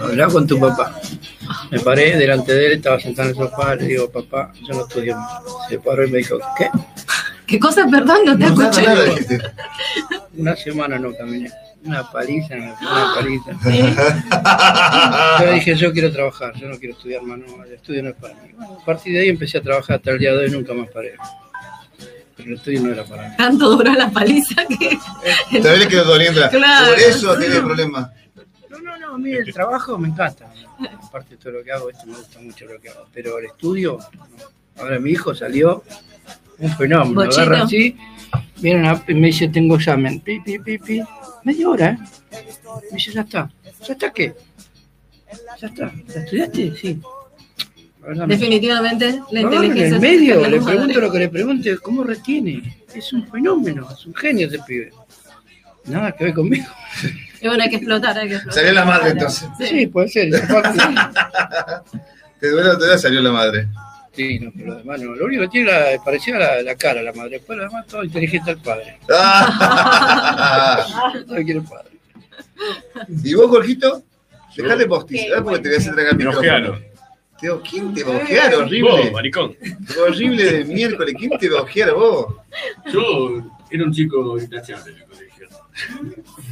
[0.01, 0.99] Habla con tu papá.
[1.71, 4.87] Me paré delante de él, estaba sentado en el sofá, le digo, papá, yo no
[4.87, 5.43] estudio más.
[5.69, 6.71] Se paró y me dijo, ¿qué?
[7.47, 8.25] ¿Qué cosa, perdón?
[8.25, 8.83] No te escuché.
[10.37, 11.51] Una semana no caminé.
[11.85, 12.75] Una paliza, una
[13.15, 13.53] paliza.
[15.41, 18.17] Yo dije, yo quiero trabajar, yo no quiero estudiar más, no, el estudio no es
[18.17, 18.51] para mí.
[18.57, 20.89] Bueno, a partir de ahí empecé a trabajar hasta el día de hoy, nunca más
[20.89, 21.15] paré.
[22.47, 23.35] Pero el estudio no era para mí.
[23.37, 24.97] Tanto duró la paliza que.
[25.59, 26.41] Todavía le quedó doliendo.
[26.41, 26.87] la- Claro.
[26.93, 28.11] Por eso tiene problemas.
[28.71, 30.49] No, no, no, a mí el trabajo me encanta.
[31.03, 33.07] Aparte de todo lo que hago, esto me gusta mucho lo que hago.
[33.13, 34.83] Pero el estudio, no.
[34.83, 35.83] ahora mi hijo salió
[36.59, 37.15] un fenómeno.
[37.23, 37.41] Bochito.
[37.43, 37.97] Agarra así,
[38.59, 40.21] viene una- y me dice, tengo examen.
[40.21, 41.03] Pi, pi, pi, pi.
[41.43, 41.99] Media hora, ¿eh?
[42.93, 43.51] Me dice, ya está.
[43.85, 44.37] ¿Ya está qué?
[45.61, 45.93] ¿Ya está?
[46.15, 46.77] ¿Ya estudiaste?
[46.77, 47.01] Sí.
[48.27, 52.05] Definitivamente la Agarra en inteligencia el medio, le es pregunto lo que le pregunte, ¿cómo
[52.05, 52.77] retiene?
[52.95, 54.93] Es un fenómeno, es un genio ese pibe.
[55.87, 56.67] Nada que ver conmigo.
[57.39, 58.61] Y bueno, hay que explotar, hay que explotar.
[58.61, 59.47] Salió la madre entonces.
[59.59, 60.31] Sí, puede ser.
[62.41, 63.69] Te duele todavía salió la madre.
[64.15, 65.15] Sí, no, pero lo demás no.
[65.15, 67.33] Lo único que tiene la, parecía la, la cara la madre.
[67.33, 68.99] Después lo demás todo inteligente al padre.
[71.27, 71.91] Todo quiere el padre.
[73.23, 74.03] ¿Y vos, Jorgito?
[74.57, 76.79] Dejate postizar porque te voy a hacer tragar el micrófono.
[77.41, 78.55] Teo, ¿quién te va a ojear?
[78.55, 78.91] Horrible.
[78.91, 79.55] Vos, maricón.
[80.09, 81.15] Horrible de miércoles.
[81.19, 82.35] ¿Quién te va a ojear vos?
[82.93, 85.49] Yo era un chico intachable en el colegio.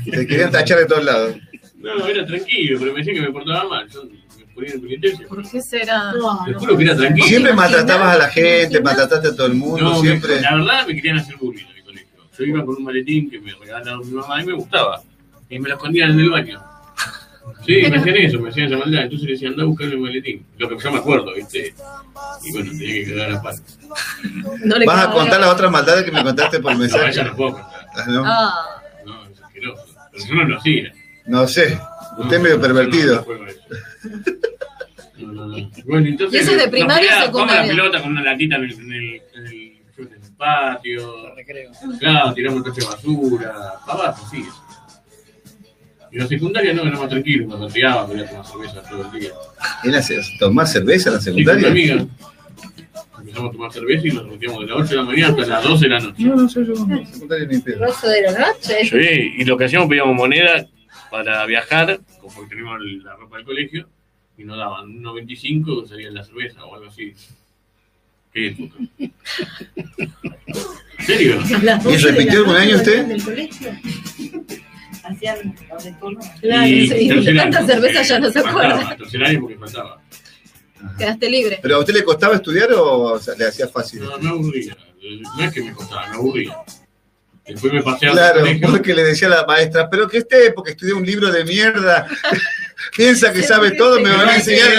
[0.04, 1.36] Te querían tachar de todos lados.
[1.78, 3.88] No, era tranquilo, pero me decían que me portaba mal.
[3.88, 5.26] Yo me ponía en penitencia.
[5.28, 6.12] ¿Por qué será?
[6.46, 7.26] Te juro que era tranquilo.
[7.26, 10.40] Siempre maltratabas a la gente, maltrataste a todo el mundo, No, me- siempre.
[10.40, 12.08] la verdad me querían hacer bullying en el colegio.
[12.38, 15.02] Yo iba con un maletín que me regalaba mi mamá y me gustaba.
[15.48, 16.62] Y me lo escondían en el baño.
[17.66, 19.02] Sí, me hacían eso, me hacían esa maldad.
[19.02, 20.46] Entonces le decían, anda a buscar el maletín.
[20.58, 21.74] Lo que yo me acuerdo, ¿viste?
[22.44, 23.54] Y bueno, tenía que quedar a par.
[24.86, 27.08] Vas a contar las otras maldades que me contaste por No, mensaje.
[27.10, 27.70] ella no puedo contar.
[27.96, 28.22] Ah, ¿no?
[28.26, 28.52] Ah,
[29.06, 29.84] No, es asqueroso.
[30.12, 30.92] Pero yo no lo hacía.
[31.26, 31.78] No sé.
[32.18, 33.26] Usted es medio pervertido.
[35.18, 35.70] No, no, no.
[35.86, 36.40] Bueno, entonces.
[36.40, 37.62] ¿Y eso es de primaria o secundaria?
[37.62, 39.52] La pelota con una latita en el, en el, en el,
[39.98, 41.14] en el patio.
[41.98, 43.54] Claro, tiramos tacho de basura.
[43.86, 44.44] Abajo, sí.
[46.14, 47.48] Y la secundaria no, era más tranquilo.
[47.48, 49.30] Me retiraba, quería tomar cerveza todo el día.
[49.82, 51.68] ¿Él hace tomar cerveza en la Sí, con secundaria?
[51.68, 52.06] amiga.
[53.18, 55.64] Empezamos a tomar cerveza y nos retiramos de las 8 de la mañana hasta las
[55.64, 56.22] 12 de la noche.
[56.22, 56.74] No, no soy yo.
[56.84, 57.84] En la secundaria ni pedo.
[57.84, 58.74] Rosso de la noche.
[58.84, 60.68] Sí, y lo que hacíamos pedíamos moneda
[61.10, 63.88] para viajar, como teníamos la ropa del colegio,
[64.38, 67.12] y nos daban 1.25 salía la cerveza o algo así.
[68.32, 68.76] Qué época.
[70.98, 71.40] ¿En serio?
[71.90, 73.04] ¿Y repitió algún año usted?
[73.04, 73.72] del colegio?
[75.04, 76.20] Hacían doble turno.
[76.40, 77.50] Claro, Y sí, tercer de año.
[77.50, 78.96] tanta cerveza ya no se acuerda.
[79.40, 80.00] porque faltaba.
[80.98, 81.58] Quedaste libre.
[81.62, 84.02] ¿Pero a usted le costaba estudiar o, o sea, le hacía fácil?
[84.02, 84.76] No, me aburría.
[85.36, 86.56] No es que me costaba, me aburría.
[87.46, 88.70] Después me pasé al Claro, colegio.
[88.70, 92.06] porque le decía a la maestra, pero que esté, porque estudié un libro de mierda,
[92.96, 94.70] piensa que sabe todo, me va a enseñar,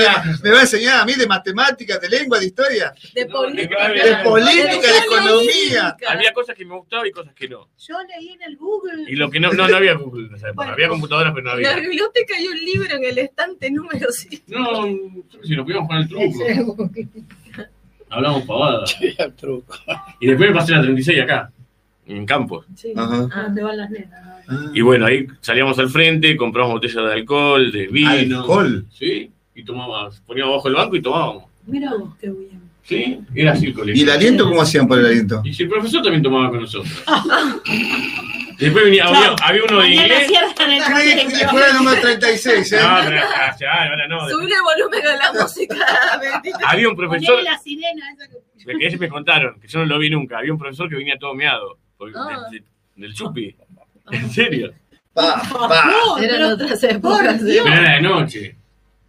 [0.43, 3.87] me va a enseñar a mí de matemáticas, de lengua, de historia, De política.
[3.89, 5.95] de política, de economía.
[6.07, 7.69] Había cosas que me gustaban y cosas que no.
[7.77, 9.03] Yo leí en el Google.
[9.11, 10.71] Y lo que no, no, no había Google en esa época.
[10.71, 11.81] Había computadoras, pero no En la había.
[11.87, 14.43] biblioteca hay un libro en el estante número 7.
[14.47, 14.85] No,
[15.43, 16.89] si nos podíamos jugar el truco.
[18.09, 18.95] Hablamos pavadas.
[20.19, 21.51] Y después me pasé la 36 acá,
[22.07, 22.65] en Campos.
[22.95, 23.29] Ajá.
[23.33, 24.35] Ah, ¿dónde van las nenas?
[24.73, 28.41] Y bueno, ahí salíamos al frente, compramos botellas de alcohol, de vino.
[28.41, 28.85] ¿Alcohol?
[28.91, 31.43] Sí, y tomábamos, poníamos abajo el banco y tomábamos.
[31.65, 32.61] Mira vos, qué bien.
[32.83, 33.99] Sí, era así el colegio.
[33.99, 35.41] ¿Y el aliento cómo hacían por el aliento?
[35.43, 37.03] Y si el profesor también tomaba con nosotros.
[38.59, 40.27] Después venía, había, había uno de inglés.
[40.27, 41.45] cierran el colegio.
[41.45, 42.77] Escuela número 36, ¿eh?
[42.81, 44.29] No, pero ah, ya, ahora no.
[44.29, 45.75] Subile el volumen a la música.
[46.65, 49.85] Había un profesor, la sirena esa que de que ese me contaron, que yo no
[49.85, 50.37] lo vi nunca.
[50.37, 51.79] Había un profesor que venía todo meado.
[52.15, 52.47] Ah.
[52.51, 52.65] de- de-
[52.95, 53.55] del chupi.
[54.11, 54.73] En serio.
[55.13, 57.41] Pa, No, Eran pero- otras por épocas.
[57.41, 57.45] ¿eh?
[57.45, 57.65] Dios.
[57.67, 58.55] Era de noche.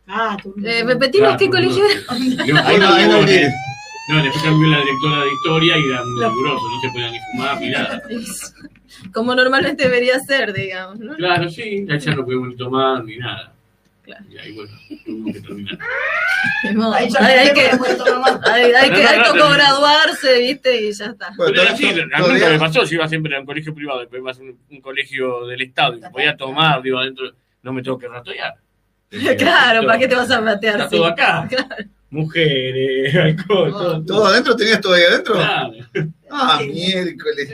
[0.07, 2.01] Ah, tú Eh, repetimos qué colegio era.
[2.09, 3.53] No, Ahí no, ahí no no, viene.
[4.09, 7.19] no, después cambió la directora de historia y era muy riguroso, no se podía ni
[7.33, 8.03] fumar ni nada.
[9.13, 11.01] Como normalmente debería ser, digamos.
[11.01, 11.15] ¿no?
[11.17, 13.53] Claro, sí, ya no podíamos ni tomar ni nada.
[14.07, 14.25] Claro.
[14.31, 14.71] Y ahí, bueno,
[15.05, 15.79] tuvimos que terminar.
[16.63, 17.69] Ya Hay, hay no que, hay, hay que,
[18.05, 19.51] No, no, hay no, que no.
[19.51, 20.81] graduarse, ¿viste?
[20.81, 21.33] Y ya está.
[21.37, 24.01] Bueno, Pero así, a mí nunca me pasó, yo iba siempre a un colegio privado,
[24.01, 27.83] después iba a un, un colegio del Estado, y podía tomar, digo, adentro, no me
[27.83, 28.55] tengo que ratonear.
[29.37, 30.77] Claro, ¿para qué te vas a matear?
[30.77, 30.97] Está sí?
[30.97, 31.49] todo acá.
[32.11, 34.05] Mujeres, alcohol, todo.
[34.05, 34.57] ¿Todo adentro?
[34.57, 35.35] ¿Tenías todo ahí adentro?
[35.35, 35.73] Claro.
[36.31, 37.53] Ah, miércoles.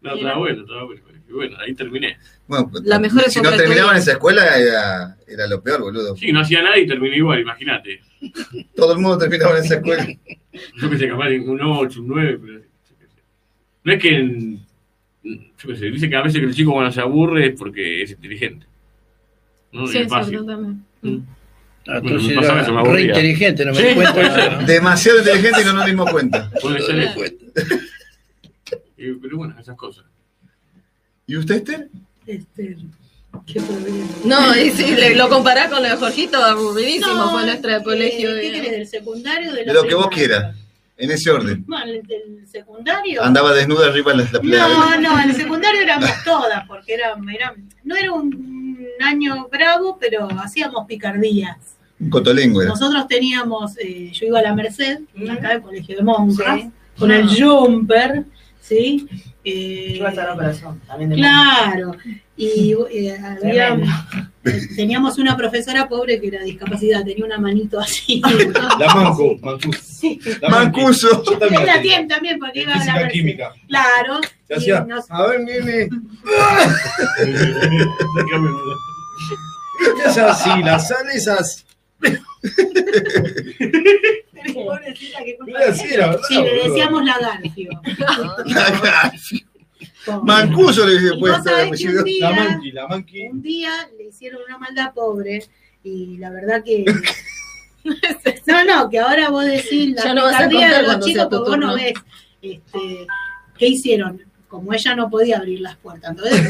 [0.00, 1.02] No, estaba bueno, estaba bueno.
[1.28, 2.16] Y bueno, ahí terminé.
[2.48, 6.16] Bueno, pues, La mejor si no terminaban esa escuela era, era lo peor, boludo.
[6.16, 8.00] Sí, no hacía nada y terminé igual, imagínate.
[8.74, 10.06] Todo el mundo terminaba en esa escuela.
[10.80, 12.60] Yo pensé capaz un 8, un 9, pero.
[13.84, 14.16] No es que.
[14.16, 14.66] en-
[15.24, 18.02] Yo qué sé, dice que a veces que el chico cuando se aburre es porque
[18.02, 18.66] es inteligente.
[19.72, 19.86] ¿no?
[19.88, 20.36] Sí, Y es fácil.
[20.36, 20.82] absolutamente.
[21.88, 24.50] Ah, Bueno, entonces me pasaba eso, me era re inteligente, no me Sí, di cuenta.
[24.60, 24.66] ¿no?
[24.66, 26.50] Demasiado inteligente y no nos dimos cuenta.
[26.62, 27.12] Puede ser No me eso.
[27.12, 27.76] di cuenta.
[28.98, 30.04] Y- Pero bueno, esas cosas.
[31.26, 31.88] ¿Y usted, Esther?
[32.26, 32.76] Este,
[33.46, 33.60] qué.
[34.24, 38.30] No, y si le- lo comparás con lo de Jorgito, aburridísimo No, fue nuestro colegio.
[38.36, 40.56] eh, ¿Qué de- querés, del secundario o de De lo que vos quieras.
[40.98, 41.62] En ese orden.
[41.66, 43.22] Bueno, el del secundario.
[43.22, 44.68] Andaba desnuda arriba en la, la playa.
[44.68, 47.54] No, no, en el secundario éramos todas, porque era, era-
[47.84, 51.58] no era un año bravo, pero hacíamos picardías.
[52.00, 52.10] Un.
[52.66, 55.00] Nosotros teníamos, eh, yo iba a la Merced,
[55.30, 56.70] acá el colegio de monjas, Sí.
[56.98, 58.24] con el jumper,
[58.66, 59.06] ¿sí?
[59.44, 61.92] Eh, Yo iba a estar en operación, también de Claro,
[62.36, 68.20] y eh, eh, teníamos una profesora pobre que era discapacidad, tenía una manito así.
[68.78, 69.80] La Manco, Mancuso.
[69.82, 70.18] Sí.
[70.42, 70.48] La.
[70.48, 71.22] Mancuso.
[71.24, 71.82] Yo también la La tenía.
[71.96, 73.52] tiene también porque iba a la química.
[73.68, 74.20] Claro.
[74.48, 75.88] Se y hacía, nos- a ver, nene.
[79.96, 80.50] ¿Qué es así?
[80.62, 81.64] Las sal esas.
[84.54, 86.64] Pobrecita, qué culpa Era así, era verdad, Sí, le boludo.
[86.64, 87.70] decíamos lagarfio.
[90.22, 91.10] Mancuso le dije
[91.66, 91.98] apellido.
[91.98, 93.26] un día, La Manqui, la Manqui.
[93.28, 95.44] un día le hicieron una maldad pobre
[95.82, 96.84] y la verdad que...
[98.46, 101.58] No, no, que ahora vos decís la Ya vas a de los chicos, porque vos
[101.58, 101.94] no ves
[102.42, 103.06] este,
[103.58, 104.22] qué hicieron.
[104.48, 106.40] Como ella no podía abrir las puertas, entonces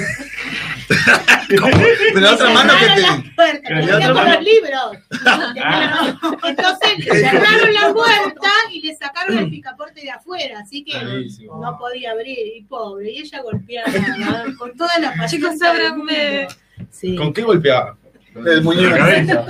[1.48, 3.02] Pero la otra mano que cerraron te.
[3.02, 4.97] las puertas, Y la otra mano- los libros.
[6.47, 10.98] Entonces le cerraron la puerta y le sacaron el picaporte de afuera, así que
[11.44, 13.90] no podía abrir, y pobre, y ella golpeaba
[14.59, 16.48] con toda la Chicos, ábranme.
[16.90, 17.16] Sí.
[17.16, 17.97] ¿Con qué golpeaba?
[18.44, 18.90] El muñeco.
[18.90, 19.44] La cabeza.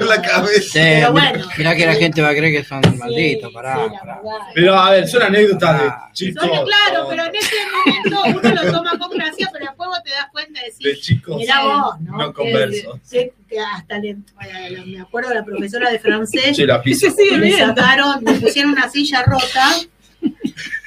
[0.00, 0.60] La cabeza.
[0.62, 1.44] Sí, Pero bueno.
[1.58, 4.14] mirá que la gente va a creer que son malditos, pará, Sí, la pará.
[4.22, 4.46] verdad.
[4.54, 6.42] Pero a ver, son anécdotas de chicos.
[6.46, 10.10] Son- claro, pero en ese momento uno lo toma con gracia, pero después vos te
[10.10, 11.36] das cuenta de decir, De chicos.
[11.36, 12.16] mirá vos, ¿no?
[12.18, 12.98] No converso.
[13.10, 17.08] que- que hasta le, bueno, me acuerdo de la profesora de francés, Che, la pizza.
[17.14, 19.74] que me sacaron, me pusieron una silla rota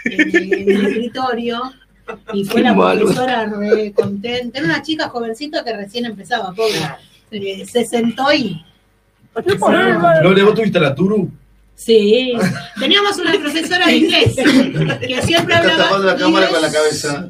[0.06, 1.74] en, en el escritorio
[2.34, 3.02] y fue Qué la malo.
[3.02, 4.58] profesora re contenta.
[4.60, 6.74] Era una chica jovencita que recién empezaba, pobre.
[7.32, 8.64] Eh, Se sentó y...
[10.24, 11.30] ¿No le vos tuviste la Turu?
[11.76, 12.34] Sí,
[12.80, 17.02] teníamos una profesora de inglés que siempre Está hablaba tapando la cámara con la inglés.
[17.04, 17.30] cabeza.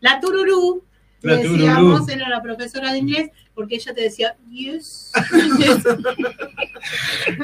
[0.00, 0.82] La tururú,
[1.22, 1.56] La tururú.
[1.56, 5.12] decíamos, era la profesora de inglés, porque ella te decía, yes.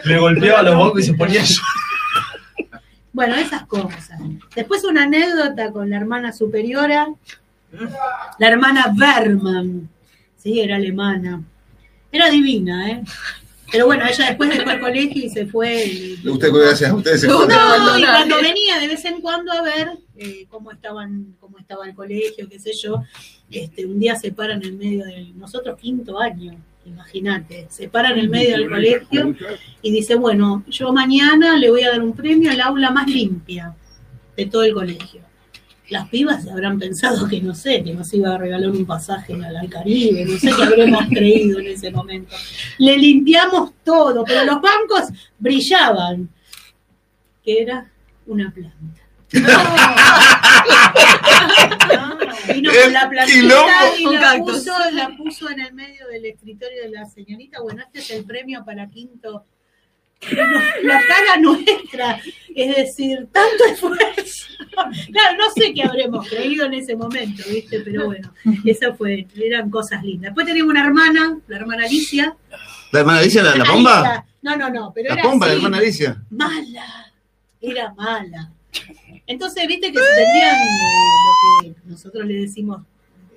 [0.05, 1.57] Le golpeaba los bocos y se ponía yo.
[3.13, 4.11] Bueno, esas cosas.
[4.55, 7.09] Después una anécdota con la hermana superiora,
[8.39, 9.89] la hermana Berman,
[10.37, 11.43] sí, era alemana.
[12.13, 13.03] Era divina, ¿eh?
[13.71, 16.17] Pero bueno, ella después dejó el colegio y se fue.
[16.25, 18.01] Usted, gracias a ustedes se No, fue.
[18.01, 21.95] y cuando venía de vez en cuando a ver eh, cómo estaban, cómo estaba el
[21.95, 23.05] colegio, qué sé yo,
[23.51, 28.11] este, un día se para en el medio del, nosotros quinto año, imagínate, se para
[28.11, 29.37] en el medio del colegio
[29.83, 33.75] y dice, bueno, yo mañana le voy a dar un premio al aula más limpia
[34.37, 35.30] de todo el colegio.
[35.91, 39.69] Las pibas habrán pensado que no sé, que nos iba a regalar un pasaje al,
[39.69, 42.35] Caribe, no sé qué habremos creído en ese momento.
[42.79, 45.09] Le limpiamos todo, pero los bancos
[45.39, 46.29] brillaban,
[47.43, 47.91] que era
[48.27, 49.01] una planta.
[52.53, 56.91] Vino con la plantita y la puso, la puso en el medio del escritorio de
[56.91, 57.61] la señorita.
[57.61, 59.45] Bueno, este es el premio para quinto
[60.83, 62.21] la cara nuestra,
[62.55, 64.47] es decir, tanto esfuerzo.
[65.13, 67.81] Claro, no sé qué habremos creído en ese momento, ¿viste?
[67.81, 68.33] Pero bueno,
[68.65, 70.31] esa fue, eran cosas lindas.
[70.31, 72.37] Después teníamos una hermana, la hermana Alicia.
[72.93, 73.99] ¿La hermana Alicia, la, la pomba?
[74.01, 74.27] Alicia.
[74.43, 76.23] No, no, no, pero ¿La era pomba, la así, hermana Alicia?
[76.31, 77.13] mala,
[77.61, 78.51] era mala.
[79.27, 82.83] Entonces, viste que se tendrían eh, lo que nosotros le decimos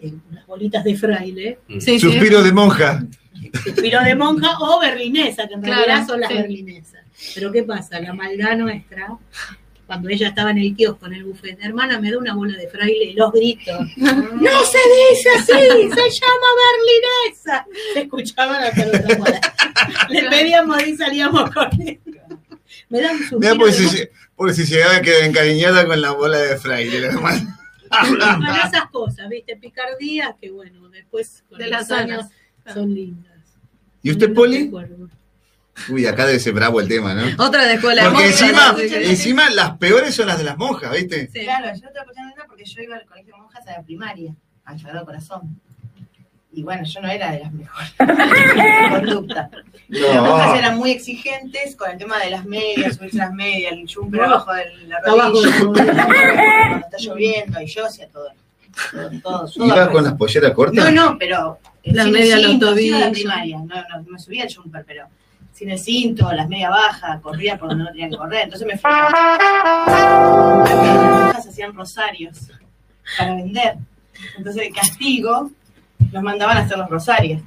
[0.01, 1.59] eh, las bolitas de fraile.
[1.79, 3.03] Suspiro de monja.
[3.63, 6.35] Suspiro de monja o berlinesa, que en Claro, realidad son las sí.
[6.37, 7.01] berlinesas.
[7.35, 7.99] Pero ¿qué pasa?
[7.99, 9.17] La maldad nuestra,
[9.87, 12.67] cuando ella estaba en el kiosco, en el buffet, hermana, me da una bola de
[12.67, 13.79] fraile y los gritos.
[13.97, 14.77] ¡No se
[15.11, 15.51] dice así!
[15.51, 17.65] ¡Se llama berlinesa!
[17.93, 20.09] Se escuchaban hasta los.
[20.09, 22.11] Le pedíamos y salíamos corriendo.
[22.89, 26.11] Me dan un Mira, suspiro de si, porque si llegaba a quedar encariñada con la
[26.11, 27.59] bola de fraile, la hermana.
[28.09, 29.55] Bueno, esas cosas, ¿viste?
[29.55, 32.25] Picardías que, bueno, después con De los las años
[32.73, 33.32] son lindas.
[34.03, 34.65] ¿Y usted, Poli?
[34.65, 35.09] Recuerdo.
[35.89, 37.23] Uy, acá debe ser bravo el tema, ¿no?
[37.43, 38.79] Otra de escuela de Porque monjas, encima, ¿no?
[38.79, 41.27] encima las peores son las de las monjas, ¿viste?
[41.29, 44.35] Claro, yo estaba escuchando una porque yo iba al colegio de monjas a la primaria,
[44.65, 45.59] al Sagrado Corazón.
[46.55, 47.93] Y bueno, yo no era de las mejores
[48.91, 49.49] conducta.
[49.87, 53.85] Las monjas eran muy exigentes con el tema de las medias, subirse las medias, el
[54.11, 54.23] No.
[54.23, 58.27] abajo de la rodilla, la cuando está lloviendo, y yo hacía todo.
[58.91, 60.91] todo, todo, todo ¿Iba con las polleras cortas?
[60.93, 63.09] no, no, pero el La sin media, el los la tobillos.
[63.09, 63.57] primaria.
[63.59, 65.05] No, no, me subía el jumper, pero
[65.53, 68.43] sin el cinto, las medias bajas, corría por donde no tenía que correr.
[68.45, 68.89] Entonces me fui.
[68.91, 72.49] Las monjas hacían rosarios
[73.17, 73.75] para vender.
[74.37, 75.51] Entonces, de castigo,
[76.11, 77.41] nos mandaban a hacer los rosarios.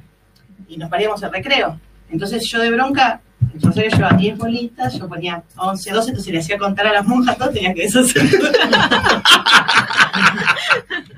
[0.69, 1.81] Y nos paríamos al recreo.
[2.11, 3.21] Entonces, yo de bronca,
[3.55, 7.07] el rosario llevaba 10 bolitas, yo ponía 11, 12, entonces le hacía contar a las
[7.07, 8.23] monjas, todo tenía que deshacer.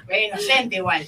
[0.06, 1.06] Fue inocente igual.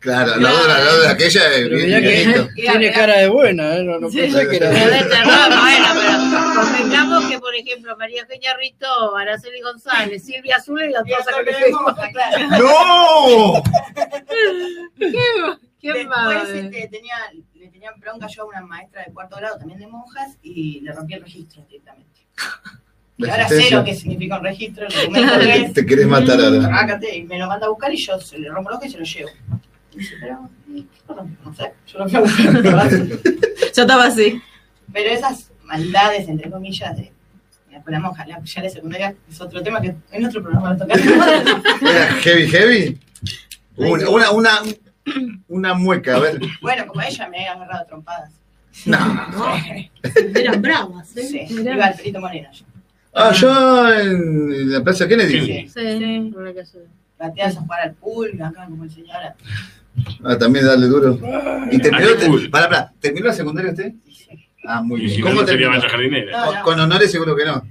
[0.00, 3.84] Claro, la otra, la otra, aquella es bien, que tiene cara de buena, ¿eh?
[3.84, 4.70] no, no pensé que era.
[4.70, 10.56] Pero de terror, bueno, pero convengamos que, por ejemplo, María Eugenia Rito, Araceli González, Silvia
[10.56, 11.70] Azul y la cosa que le
[12.58, 13.62] ¡No!
[14.98, 15.12] ¿Qué,
[15.80, 17.14] qué Después este, tenía,
[17.54, 20.92] le tenían bronca yo a una maestra de cuarto grado, también de monjas, y le
[20.92, 22.26] rompí el registro directamente.
[23.20, 25.72] Y La ahora sé lo que significa un registro, el documento que es.
[25.74, 26.66] Te querés matar ahora.
[26.68, 28.90] Rácate, y me lo manda a buscar y yo se le rompo el ojo y
[28.90, 29.28] se lo llevo.
[29.92, 30.48] Y dice, pero.
[31.44, 32.98] No sé, yo lo fui a buscar.
[33.76, 34.40] Yo estaba así.
[34.92, 37.12] Pero esas maldades, entre comillas, de
[37.70, 40.78] la escuela monja, la, ya la secundaria, es otro tema que en otro programa lo
[40.78, 41.06] tocamos.
[41.82, 43.00] ¿Era heavy, heavy?
[43.76, 44.50] Una, una, una,
[45.48, 46.40] una mueca, a ver.
[46.62, 48.32] bueno, como ella me he agarrado trompadas.
[48.86, 48.98] No.
[50.34, 51.26] Eran bravas, ¿eh?
[51.26, 52.64] Sí, iba al Perito Moreno yo.
[53.12, 55.68] Ah, yo en, en la Plaza Kennedy.
[55.68, 55.68] Sí.
[55.68, 56.32] Sí.
[57.18, 59.16] Plateas a jugar al pool, acá como el señor.
[60.24, 61.18] Ah, también darle duro.
[61.70, 63.92] ¿Y terminó, Ah, para, para, ¿terminó la secundaria usted?
[64.66, 65.16] Ah, muy Y bien.
[65.16, 65.88] si ¿Cómo no sería terminó?
[65.90, 66.32] jardinera.
[66.46, 66.62] No, no.
[66.62, 67.62] Con honores seguro que no.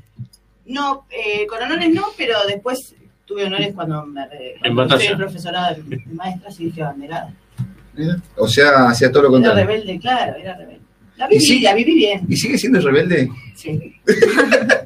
[0.67, 2.93] No, eh, con honores no, pero después
[3.25, 7.33] tuve honores cuando me fui profesorada de, de maestras y dije abanderada.
[8.35, 9.65] O sea, hacía todo lo Era contrario.
[9.67, 10.79] rebelde, claro, era rebelde.
[11.17, 11.59] La ¿Y viví, sí?
[11.61, 12.21] la viví bien.
[12.29, 13.29] ¿Y sigue siendo rebelde?
[13.55, 13.95] Sí.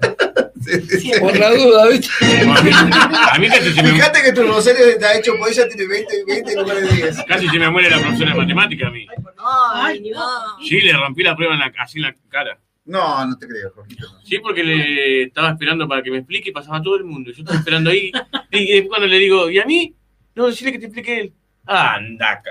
[1.19, 2.09] Por la duda, ¿viste?
[2.21, 5.67] A mí, a mí casi, se me, Fíjate que tu rosario está hecho por ella,
[5.67, 7.23] tiene 20, 20 lugares de 10.
[7.27, 9.07] casi se me muere la profesora de matemática a mí.
[9.37, 10.59] Ay, no.
[10.65, 12.59] Sí, le rompí la prueba en la, así en la cara.
[12.85, 14.07] No, no te creo, Jorgito.
[14.23, 17.31] Sí, porque le estaba esperando para que me explique y pasaba todo el mundo.
[17.31, 18.11] Yo estaba esperando ahí.
[18.51, 19.95] Y después cuando le digo, ¿y a mí?
[20.35, 21.33] No, decirle que te explique él.
[21.65, 22.41] Ah, anda,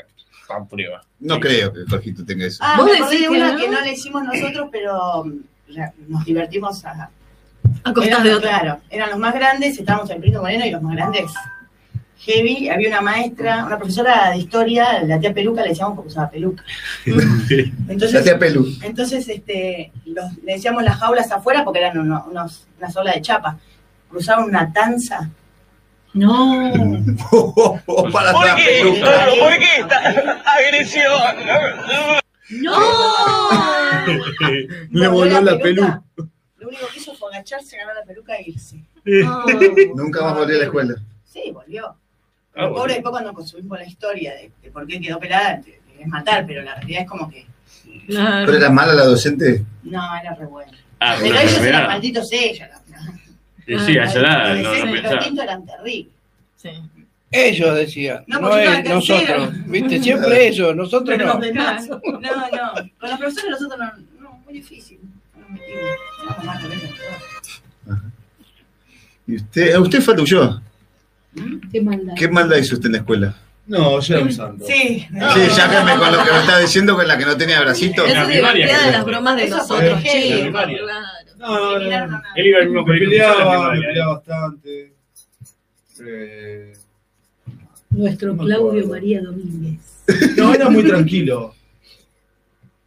[0.49, 1.05] pa' prueba.
[1.21, 2.59] No creo que Jorgito tenga eso.
[2.63, 3.59] Ah, ¿Vos decís una no?
[3.59, 5.25] que no le hicimos nosotros, pero
[6.09, 7.11] nos divertimos a,
[7.85, 8.41] A de.
[8.41, 11.33] Claro, eran los más grandes, estábamos en Primo Moreno y los más grandes.
[12.21, 16.31] Heavy, había una maestra, una profesora de historia, la tía Peluca, le decíamos porque usaba
[16.31, 16.63] peluca.
[17.05, 18.65] Entonces, La tía Pelu.
[18.83, 23.23] Entonces, este, los- le decíamos las jaulas afuera porque eran uno- unos, una sola de
[23.23, 23.59] chapa.
[24.09, 25.31] Cruzaban una tanza.
[26.15, 26.63] No.
[28.13, 28.83] Para ¿Por qué?
[28.83, 29.27] peluca.
[29.41, 31.37] ¿Por qué esta agresión?
[32.51, 32.73] ¡No!
[34.91, 35.83] Le voló la pelu.
[36.59, 38.83] Lo único que hizo fue agacharse, agarrar la peluca e irse.
[39.95, 40.95] Nunca más volví a la escuela.
[41.25, 41.87] Sí, volvió.
[42.55, 42.95] Ah, Pobre, volvió.
[42.95, 46.63] después cuando consumimos la historia de, de por qué quedó pelada, te querés matar, pero
[46.63, 47.47] la realidad es como que
[48.07, 49.65] ¿Pero era mala la docente?
[49.85, 50.73] no, era re buena.
[51.01, 52.69] Ah, Pero ellos eran malditos ellos.
[53.67, 55.43] Sí, sí, allá la- Los no, pensaba.
[55.45, 56.13] eran terribles.
[56.57, 56.71] Sí.
[57.31, 59.51] Ellos decían, No, es nosotros.
[59.67, 59.99] ¿Viste?
[60.03, 61.33] Siempre ellos, nosotros Pero no.
[61.35, 61.89] los demás.
[61.89, 62.73] No, no.
[63.01, 65.01] Con los profesores nosotros no, no muy difícil.
[69.27, 70.61] ¿Y usted, a usted yo?
[71.71, 72.15] Qué maldad.
[72.17, 73.35] ¿Qué maldad hizo usted en la escuela?
[73.67, 74.65] No, yo era un santo.
[74.67, 75.07] Sí.
[75.09, 75.09] Sí,
[75.57, 78.05] ya que me, con lo que me estaba diciendo con la que no tenía bracito.
[78.05, 80.23] En la Eso primaria, divertida de las bromas de Eso los fue otros heavy.
[80.23, 80.33] chicos.
[80.33, 80.79] En la primaria.
[80.83, 81.07] claro.
[81.39, 82.23] No, no, no.
[82.37, 84.93] Él iba al mismo Me colegio peleaba, me peleaba bastante.
[86.05, 86.73] Eh,
[87.91, 88.87] Nuestro No Claudio.
[88.89, 89.79] María Domínguez.
[90.37, 91.55] no, era muy tranquilo.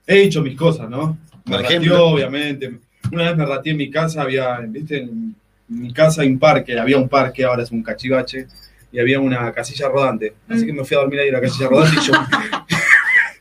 [0.06, 1.18] He hecho mis cosas, ¿no?
[1.46, 2.08] Por ejemplo.
[2.08, 2.80] obviamente.
[3.12, 5.36] Una vez me rateé en mi casa, había, viste, en
[5.68, 8.48] mi casa hay un parque, había un parque, ahora es un cachivache,
[8.92, 10.34] y había una casilla rodante.
[10.48, 12.14] Así que me fui a dormir ahí en la casilla rodante y yo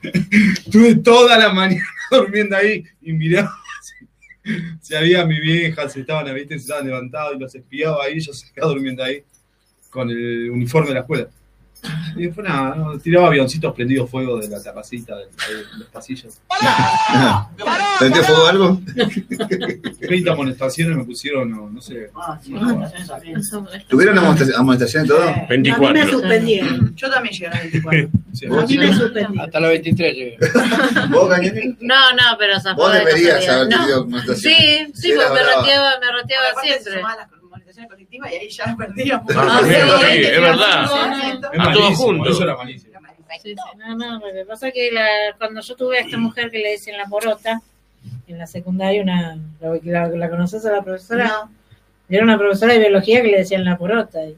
[0.66, 6.34] estuve toda la mañana durmiendo ahí y miraba si, si había mi vieja, si estaban,
[6.34, 9.22] viste, si estaban levantados y los espiaba ahí, yo seguía durmiendo ahí
[9.90, 11.28] con el uniforme de la escuela.
[12.16, 16.40] Y después nada, no, tiraba avioncitos prendidos fuego de la terracita, de, de los pasillos.
[17.98, 18.80] ¿Prendió fuego algo?
[20.00, 22.10] 30 amonestaciones me pusieron, no, no sé.
[23.88, 25.22] ¿Tuvieron amonesta- amonestación y todo?
[25.28, 26.94] A mí me suspendieron.
[26.94, 28.08] Yo también llegué a 24.
[28.60, 29.40] A mí me suspendieron.
[29.40, 30.38] Hasta los 23 llegué.
[31.10, 31.76] ¿Vos, Cañete?
[31.80, 33.76] No, no, pero zafó Vos de deberías haber No.
[33.78, 34.52] tenido amonestación.
[34.54, 37.02] Sí, sí, porque me rateaba, me rateaba siempre.
[37.74, 39.36] Comunicaciones colectivas y ahí ya perdíamos.
[39.36, 40.84] Ah, sí, es verdad.
[41.52, 42.34] Es A todos juntos.
[42.34, 42.94] Eso era malísimo.
[43.42, 43.54] Sí, sí.
[43.76, 45.06] No, no, lo que pasa es que la,
[45.38, 47.60] cuando yo tuve a esta mujer que le decían la porota,
[48.26, 51.48] en la secundaria, una, la, la conoces a la profesora,
[52.08, 54.24] era una profesora de biología que le decían la porota.
[54.24, 54.36] y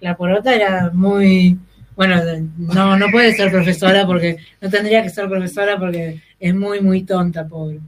[0.00, 1.58] la porota era muy,
[1.96, 2.22] bueno,
[2.58, 7.02] no, no puede ser profesora porque, no tendría que ser profesora porque es muy, muy
[7.02, 7.80] tonta, pobre.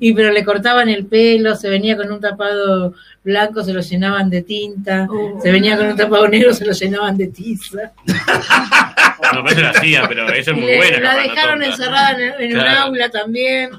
[0.00, 4.28] Y pero le cortaban el pelo, se venía con un tapado blanco, se lo llenaban
[4.30, 5.06] de tinta,
[5.42, 7.92] se venía con un tapado negro, se lo llenaban de tiza.
[9.34, 10.98] No, pero eso la hacía, pero eso es muy le- buena.
[11.14, 11.66] la dejaron tonta.
[11.66, 13.70] encerrada en, en un aula también.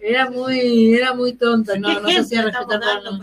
[0.00, 2.80] Era muy, era muy tonta, no, no se hacía respetar.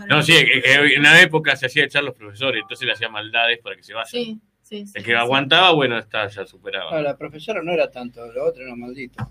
[0.08, 3.08] No, sí, que- que en la época se hacía echar los profesores, entonces le hacía
[3.08, 4.06] maldades para que se vayan.
[4.08, 4.38] Sí,
[4.78, 4.92] sí, sí.
[4.94, 6.90] El que aguantaba, bueno, está, ya superaba.
[6.92, 9.28] No, la profesora no era tanto, lo otro era maldito.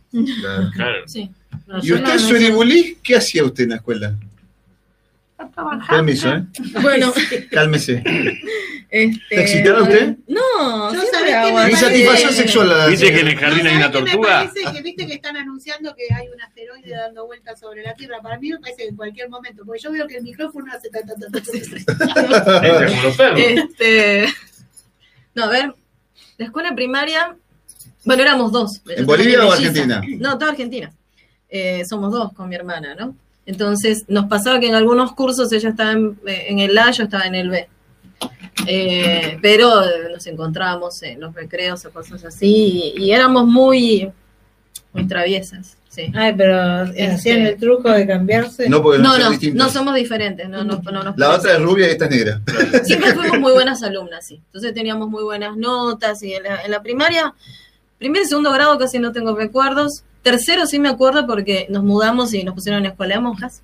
[0.76, 1.08] Claro.
[1.08, 1.32] Sí.
[1.82, 4.14] ¿Y usted, Suribulí, qué hacía usted en la escuela?
[5.90, 6.44] Permiso, ¿eh?
[6.84, 7.12] Bueno,
[7.50, 8.04] Cálmese.
[8.92, 10.16] este, ¿Te usted?
[10.28, 11.36] No, Yo sabés
[11.66, 11.72] que.
[11.72, 12.70] Insatisfacción sexual.
[12.70, 14.48] la- ¿Viste que en el jardín hay una ¿Sabés qué me tortuga?
[14.52, 14.72] parece?
[14.76, 18.22] Que viste que están anunciando que hay un asteroide dando vueltas sobre la Tierra.
[18.22, 20.90] Para mí me parece que en cualquier momento, porque yo veo que el micrófono hace
[20.92, 21.40] ta, ta, ta, ta.
[23.38, 24.28] Este,
[25.36, 25.74] no, a ver,
[26.38, 27.36] la escuela primaria,
[28.04, 28.82] bueno, éramos dos.
[28.88, 29.52] ¿En Bolivia o.
[29.52, 30.02] Argentina?
[30.20, 30.92] No, toda Argentina.
[31.50, 33.16] Eh, somos dos con mi hermana, ¿no?
[33.46, 37.26] Entonces, nos pasaba que en algunos cursos ella estaba en, en el A, yo estaba
[37.26, 37.68] en el B.
[38.68, 44.12] Eh, pero eh, nos encontrábamos en los recreos o cosas así, y, y éramos muy,
[44.94, 45.78] muy traviesas.
[45.92, 46.10] Sí.
[46.16, 46.58] Ay, pero
[47.14, 48.70] hacían el truco de cambiarse.
[48.70, 49.14] No, porque no,
[49.54, 50.48] No, somos diferentes.
[50.48, 52.42] No, no, no nos La otra es rubia y esta es negra.
[52.86, 54.42] Siempre fuimos muy buenas alumnas, sí.
[54.46, 57.34] Entonces teníamos muy buenas notas y en la, en la primaria,
[58.00, 60.06] primer y segundo grado casi no tengo recuerdos.
[60.22, 63.62] Tercero sí me acuerdo porque nos mudamos y nos pusieron en escuela de monjas.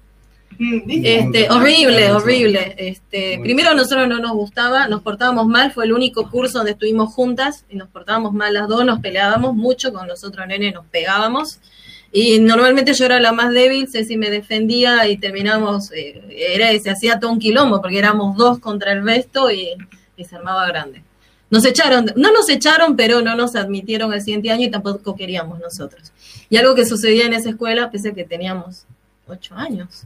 [0.59, 2.75] Este, horrible, horrible.
[2.77, 6.71] Este, primero a nosotros no nos gustaba, nos portábamos mal, fue el único curso donde
[6.71, 10.73] estuvimos juntas y nos portábamos mal las dos, nos peleábamos mucho con los otros nenes,
[10.73, 11.59] nos pegábamos.
[12.11, 16.89] Y normalmente yo era la más débil, Ceci me defendía y terminamos, eh, era, se
[16.89, 19.69] hacía todo un quilombo porque éramos dos contra el resto y,
[20.15, 21.03] y se armaba grande.
[21.49, 25.59] Nos echaron, no nos echaron, pero no nos admitieron el siguiente año y tampoco queríamos
[25.59, 26.11] nosotros.
[26.49, 28.85] Y algo que sucedía en esa escuela, pese a que teníamos
[29.27, 30.03] ocho años,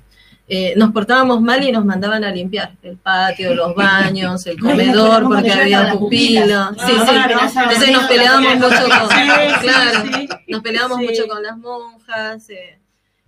[0.54, 5.24] eh, nos portábamos mal y nos mandaban a limpiar el patio, los baños, el comedor,
[5.24, 6.74] ¿Cómo porque había las pupila.
[6.76, 6.86] pupilas?
[6.86, 7.60] Sí, sí.
[7.64, 10.04] Entonces nos peleábamos mucho con, claro,
[10.50, 12.50] nos peleábamos mucho con las monjas.
[12.50, 12.78] eh.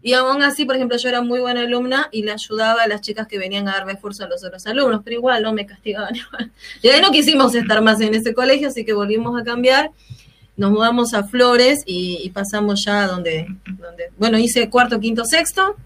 [0.02, 3.00] Y aún así, por ejemplo, yo era muy buena alumna y le ayudaba a las
[3.00, 6.14] chicas que venían a dar esfuerzo a los otros alumnos, pero igual no me castigaban
[6.18, 6.52] igual.
[6.82, 9.92] Y ahí no quisimos estar más en ese colegio, así que volvimos a cambiar.
[10.58, 13.48] Nos mudamos a Flores y, y pasamos ya a donde,
[13.80, 15.78] donde, bueno, hice cuarto, quinto, sexto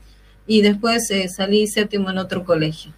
[0.47, 2.93] y después eh, salí séptimo en otro colegio.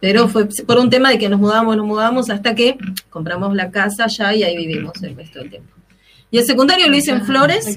[0.00, 2.78] Pero fue por un tema de que nos mudamos, nos mudamos hasta que
[3.10, 5.72] compramos la casa ya y ahí vivimos el resto del tiempo.
[6.30, 7.76] Y el secundario lo hice en Flores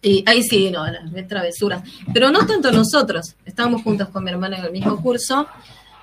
[0.00, 1.82] y ahí sí, no, las travesuras.
[2.12, 5.46] Pero no tanto nosotros, estábamos juntos con mi hermana en el mismo curso,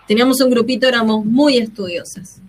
[0.08, 2.42] teníamos un grupito, éramos muy estudiosas.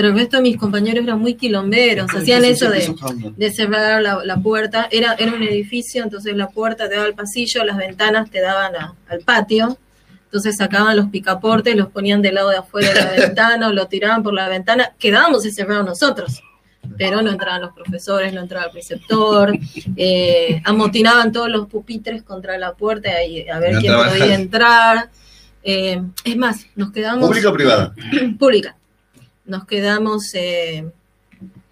[0.00, 2.94] Pero el resto de mis compañeros eran muy quilomberos, hacían eso de,
[3.36, 4.88] de cerrar la, la puerta.
[4.90, 8.74] Era, era un edificio, entonces la puerta te daba al pasillo, las ventanas te daban
[8.76, 9.76] a- al patio.
[10.24, 13.88] Entonces sacaban los picaportes, los ponían del lado de afuera de la ventana o lo
[13.88, 14.92] tiraban por la ventana.
[14.98, 16.40] Quedábamos encerrados nosotros,
[16.96, 19.52] pero no entraban los profesores, no entraba el preceptor.
[19.96, 24.18] eh, amotinaban todos los pupitres contra la puerta y a ver No quién trabajas.
[24.18, 25.10] podía entrar.
[25.62, 27.26] Eh, es más, nos quedamos...
[27.28, 27.94] ¿Pública o privada?
[28.38, 28.76] Pública.
[29.50, 30.84] Nos quedamos eh,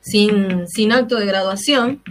[0.00, 2.02] sin, sin acto de graduación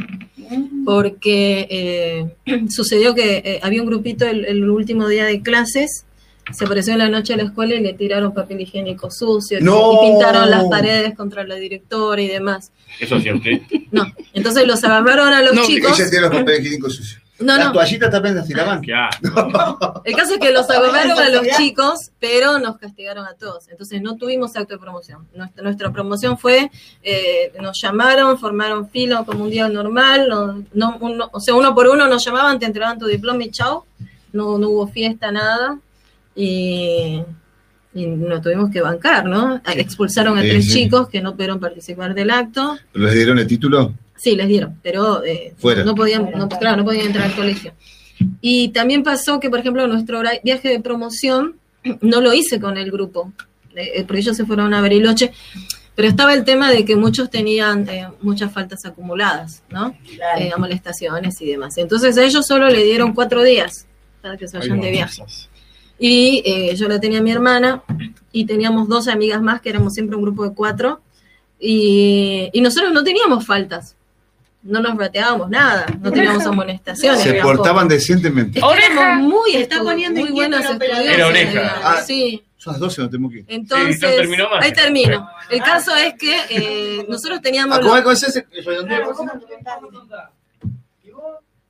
[0.86, 6.06] porque eh, sucedió que eh, había un grupito el, el último día de clases,
[6.54, 9.92] se apareció en la noche a la escuela y le tiraron papel higiénico sucio No.
[10.02, 12.72] y pintaron las paredes contra la directora y demás.
[13.02, 13.60] Eso hacía usted.
[13.92, 16.00] No, entonces los agarraron a los No, chicos.
[16.00, 17.22] ella tiene los papeles higiénicos sucios.
[17.40, 17.72] No, Las no.
[17.74, 18.82] toallitas también las tiraban.
[18.84, 23.68] El caso es que los agarraron a los chicos, pero nos castigaron a todos.
[23.70, 25.28] Entonces no tuvimos acto de promoción.
[25.36, 26.72] Nuestra, nuestra promoción fue,
[27.04, 30.28] eh, nos llamaron, formaron fila como un día normal.
[30.30, 33.52] no- no- uno- o sea, uno por uno nos llamaban, te entregaban tu diploma y
[33.52, 33.86] chao.
[34.34, 35.78] No, no hubo fiesta, nada.
[36.36, 37.22] Y,
[37.94, 39.62] y nos tuvimos que bancar, ¿no?
[39.66, 40.72] Expulsaron a Sí, tres sí.
[40.74, 42.78] chicos que no pudieron participar del acto.
[42.94, 43.94] ¿Les dieron el título?
[44.18, 45.84] Sí, les dieron, pero eh, Fuera.
[45.84, 47.74] no podían, no, claro, no podían entrar al colegio.
[48.42, 51.56] Y también pasó que, por ejemplo, nuestro viaje de promoción
[52.02, 53.32] no lo hice con el grupo,
[53.76, 55.32] eh, porque ellos se fueron a Bariloche,
[55.98, 59.98] pero estaba el tema de que muchos tenían eh, muchas faltas acumuladas, ¿no?
[60.38, 61.76] Eh, amonestaciones y demás.
[61.80, 63.88] Entonces a ellos solo le dieron cuatro días
[64.22, 65.24] para que se vayan de viaje.
[65.98, 67.82] Y eh, yo la tenía a mi hermana
[68.32, 71.02] y teníamos dos amigas más, que éramos siempre un grupo de cuatro,
[71.60, 73.96] y, y nosotros no teníamos faltas,
[74.68, 77.22] no nos rateábamos nada, no teníamos amonestaciones.
[77.22, 77.56] Se tampoco.
[77.58, 78.60] portaban decentemente.
[78.60, 80.72] Éramos muy, Se está poniendo muy operador.
[80.74, 81.14] estudiantes.
[81.16, 81.76] Era oreja.
[81.84, 82.02] Ah.
[82.06, 82.44] sí.
[82.58, 83.46] Son las 12, no tengo que ir.
[83.48, 84.66] Entonces, no terminó más.
[84.66, 85.30] ahí termino.
[85.50, 87.78] El caso es que eh, nosotros teníamos...
[87.78, 88.46] ¿A cómo es ese?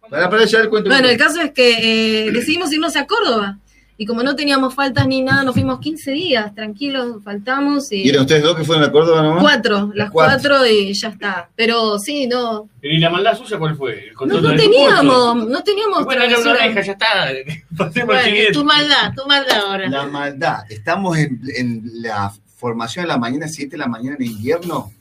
[0.10, 0.90] Para, para, ya el cuento.
[0.90, 3.58] Bueno, el caso es que eh, decidimos irnos a Córdoba.
[4.00, 8.04] Y como no teníamos faltas ni nada, nos fuimos 15 días, tranquilos, faltamos y...
[8.04, 9.42] ¿Y eran ustedes dos que fueron a Córdoba nomás?
[9.42, 10.50] Cuatro, las Cuatro.
[10.58, 10.68] cuatro.
[10.68, 11.50] y ya está.
[11.56, 12.70] Pero sí, no.
[12.82, 14.10] ¿Y la maldad suya cuál fue?
[14.10, 17.08] El No, no teníamos, no teníamos Bueno, era una oreja, ya está.
[17.78, 18.54] Pasemos al Bueno, siguiente.
[18.54, 19.90] tu maldad, tu maldad ahora.
[19.90, 20.60] La maldad.
[20.70, 24.92] Estamos en, en la formación de la mañana, 7 de la mañana en invierno,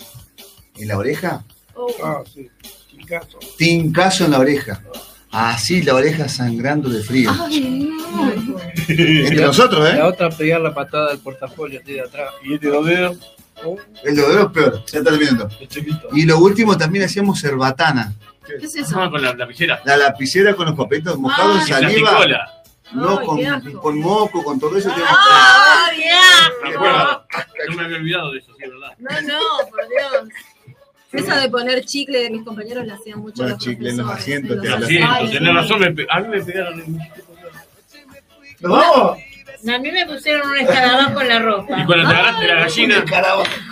[0.79, 1.45] en la oreja.
[2.03, 2.49] Ah, sí.
[2.91, 3.39] Tincazo.
[3.59, 4.83] Tincazo en la oreja.
[5.39, 7.31] Así la oreja sangrando de frío.
[8.89, 9.97] Entre nosotros, ¿eh?
[9.99, 12.31] La otra pegar la patada del portafolio así de atrás.
[12.43, 13.19] ¿Y este dos dedos?
[14.03, 15.49] El de es peor, ya estás viendo.
[16.13, 18.15] Y lo último también hacíamos cerbatana.
[18.47, 18.99] ¿Qué es eso?
[18.99, 19.83] Ah, con la lapicera.
[19.85, 22.11] La lapicera con los papelitos mojados, Ay, saliva.
[22.11, 22.53] plasticola.
[22.93, 24.91] No, Ay, con, con moco, con todo eso.
[24.91, 26.01] ¡Ay,
[26.63, 27.27] Me acuerdo.
[27.69, 28.93] No me había olvidado de eso, sí, verdad.
[28.99, 30.33] No, no, por Dios.
[31.17, 34.11] Esa de poner chicle de mis compañeros la hacían mucho Bueno, los chicle en los
[34.11, 34.87] asientos, en te los habla.
[34.87, 35.31] Sí, asientos.
[35.31, 36.99] tenés razón, a mí me pegaron en
[38.61, 39.19] ¿Nos vamos?
[39.69, 41.81] A mí me pusieron un escarabajo en la ropa.
[41.81, 43.05] Y cuando te agarraste la gallina.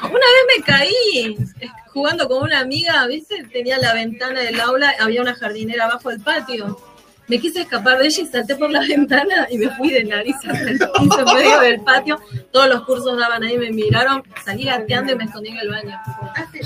[0.03, 3.45] Una vez me caí eh, jugando con una amiga, ¿viste?
[3.53, 6.79] Tenía la ventana del aula, había una jardinera abajo del patio.
[7.27, 10.37] Me quise escapar de ella y salté por la ventana y me fui de nariz
[10.47, 12.21] hasta el piso medio del patio.
[12.53, 15.99] Todos los cursos daban ahí, me miraron, salí gateando y me escondí en el baño.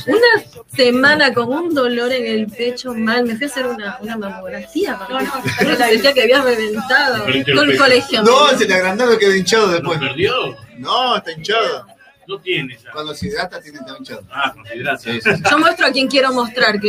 [0.06, 4.16] Una semana con un dolor en el pecho mal, me fui a hacer una, una
[4.16, 8.22] mamografía porque sentía que había reventado todo el colegio.
[8.22, 9.98] No, se le agrandaron quedó hinchado después.
[9.98, 10.56] ¿Perdió?
[10.78, 11.86] No, está hinchado.
[12.26, 12.90] No tiene esa.
[12.90, 14.22] Cuando se hidrata, tiene que estar hinchado.
[14.30, 14.54] Ah.
[14.98, 15.42] Sí, sí, sí.
[15.50, 16.88] Yo muestro a quien quiero mostrar que...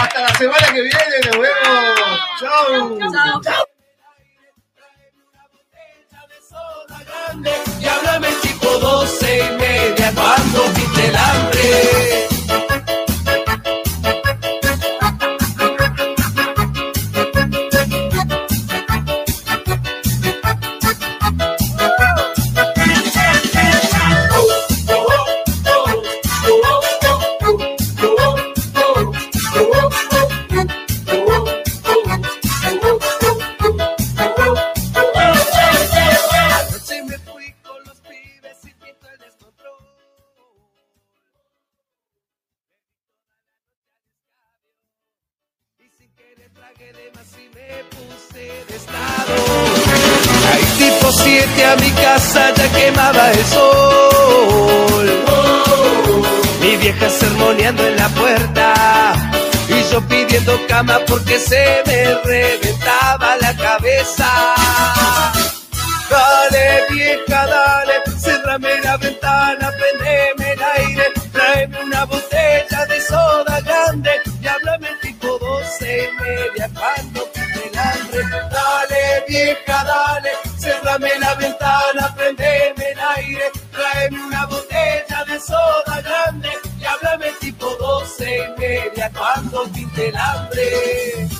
[0.00, 2.20] Hasta la semana que viene, nos vemos.
[2.40, 2.98] Chau.
[3.42, 3.64] Chao.
[7.80, 12.29] Y háblame tipo doce y media cuando quite el hambre.
[51.70, 55.06] A mi casa ya quemaba el sol.
[56.60, 59.12] Mi vieja sermoneando en la puerta.
[59.68, 64.28] Y yo pidiendo cama porque se me reventaba la cabeza.
[66.10, 74.10] Dale, vieja, dale, cerrame la ventana, prendeme el aire, tráeme una botella de soda grande
[74.42, 77.30] y háblame tipo doce y media cuando
[77.64, 78.22] el hambre.
[78.50, 86.50] Dale, vieja, dale, cerrame la ventana, prendeme el aire, tráeme una botella de soda grande
[86.78, 91.39] y háblame tipo doce y media cuando quite el hambre.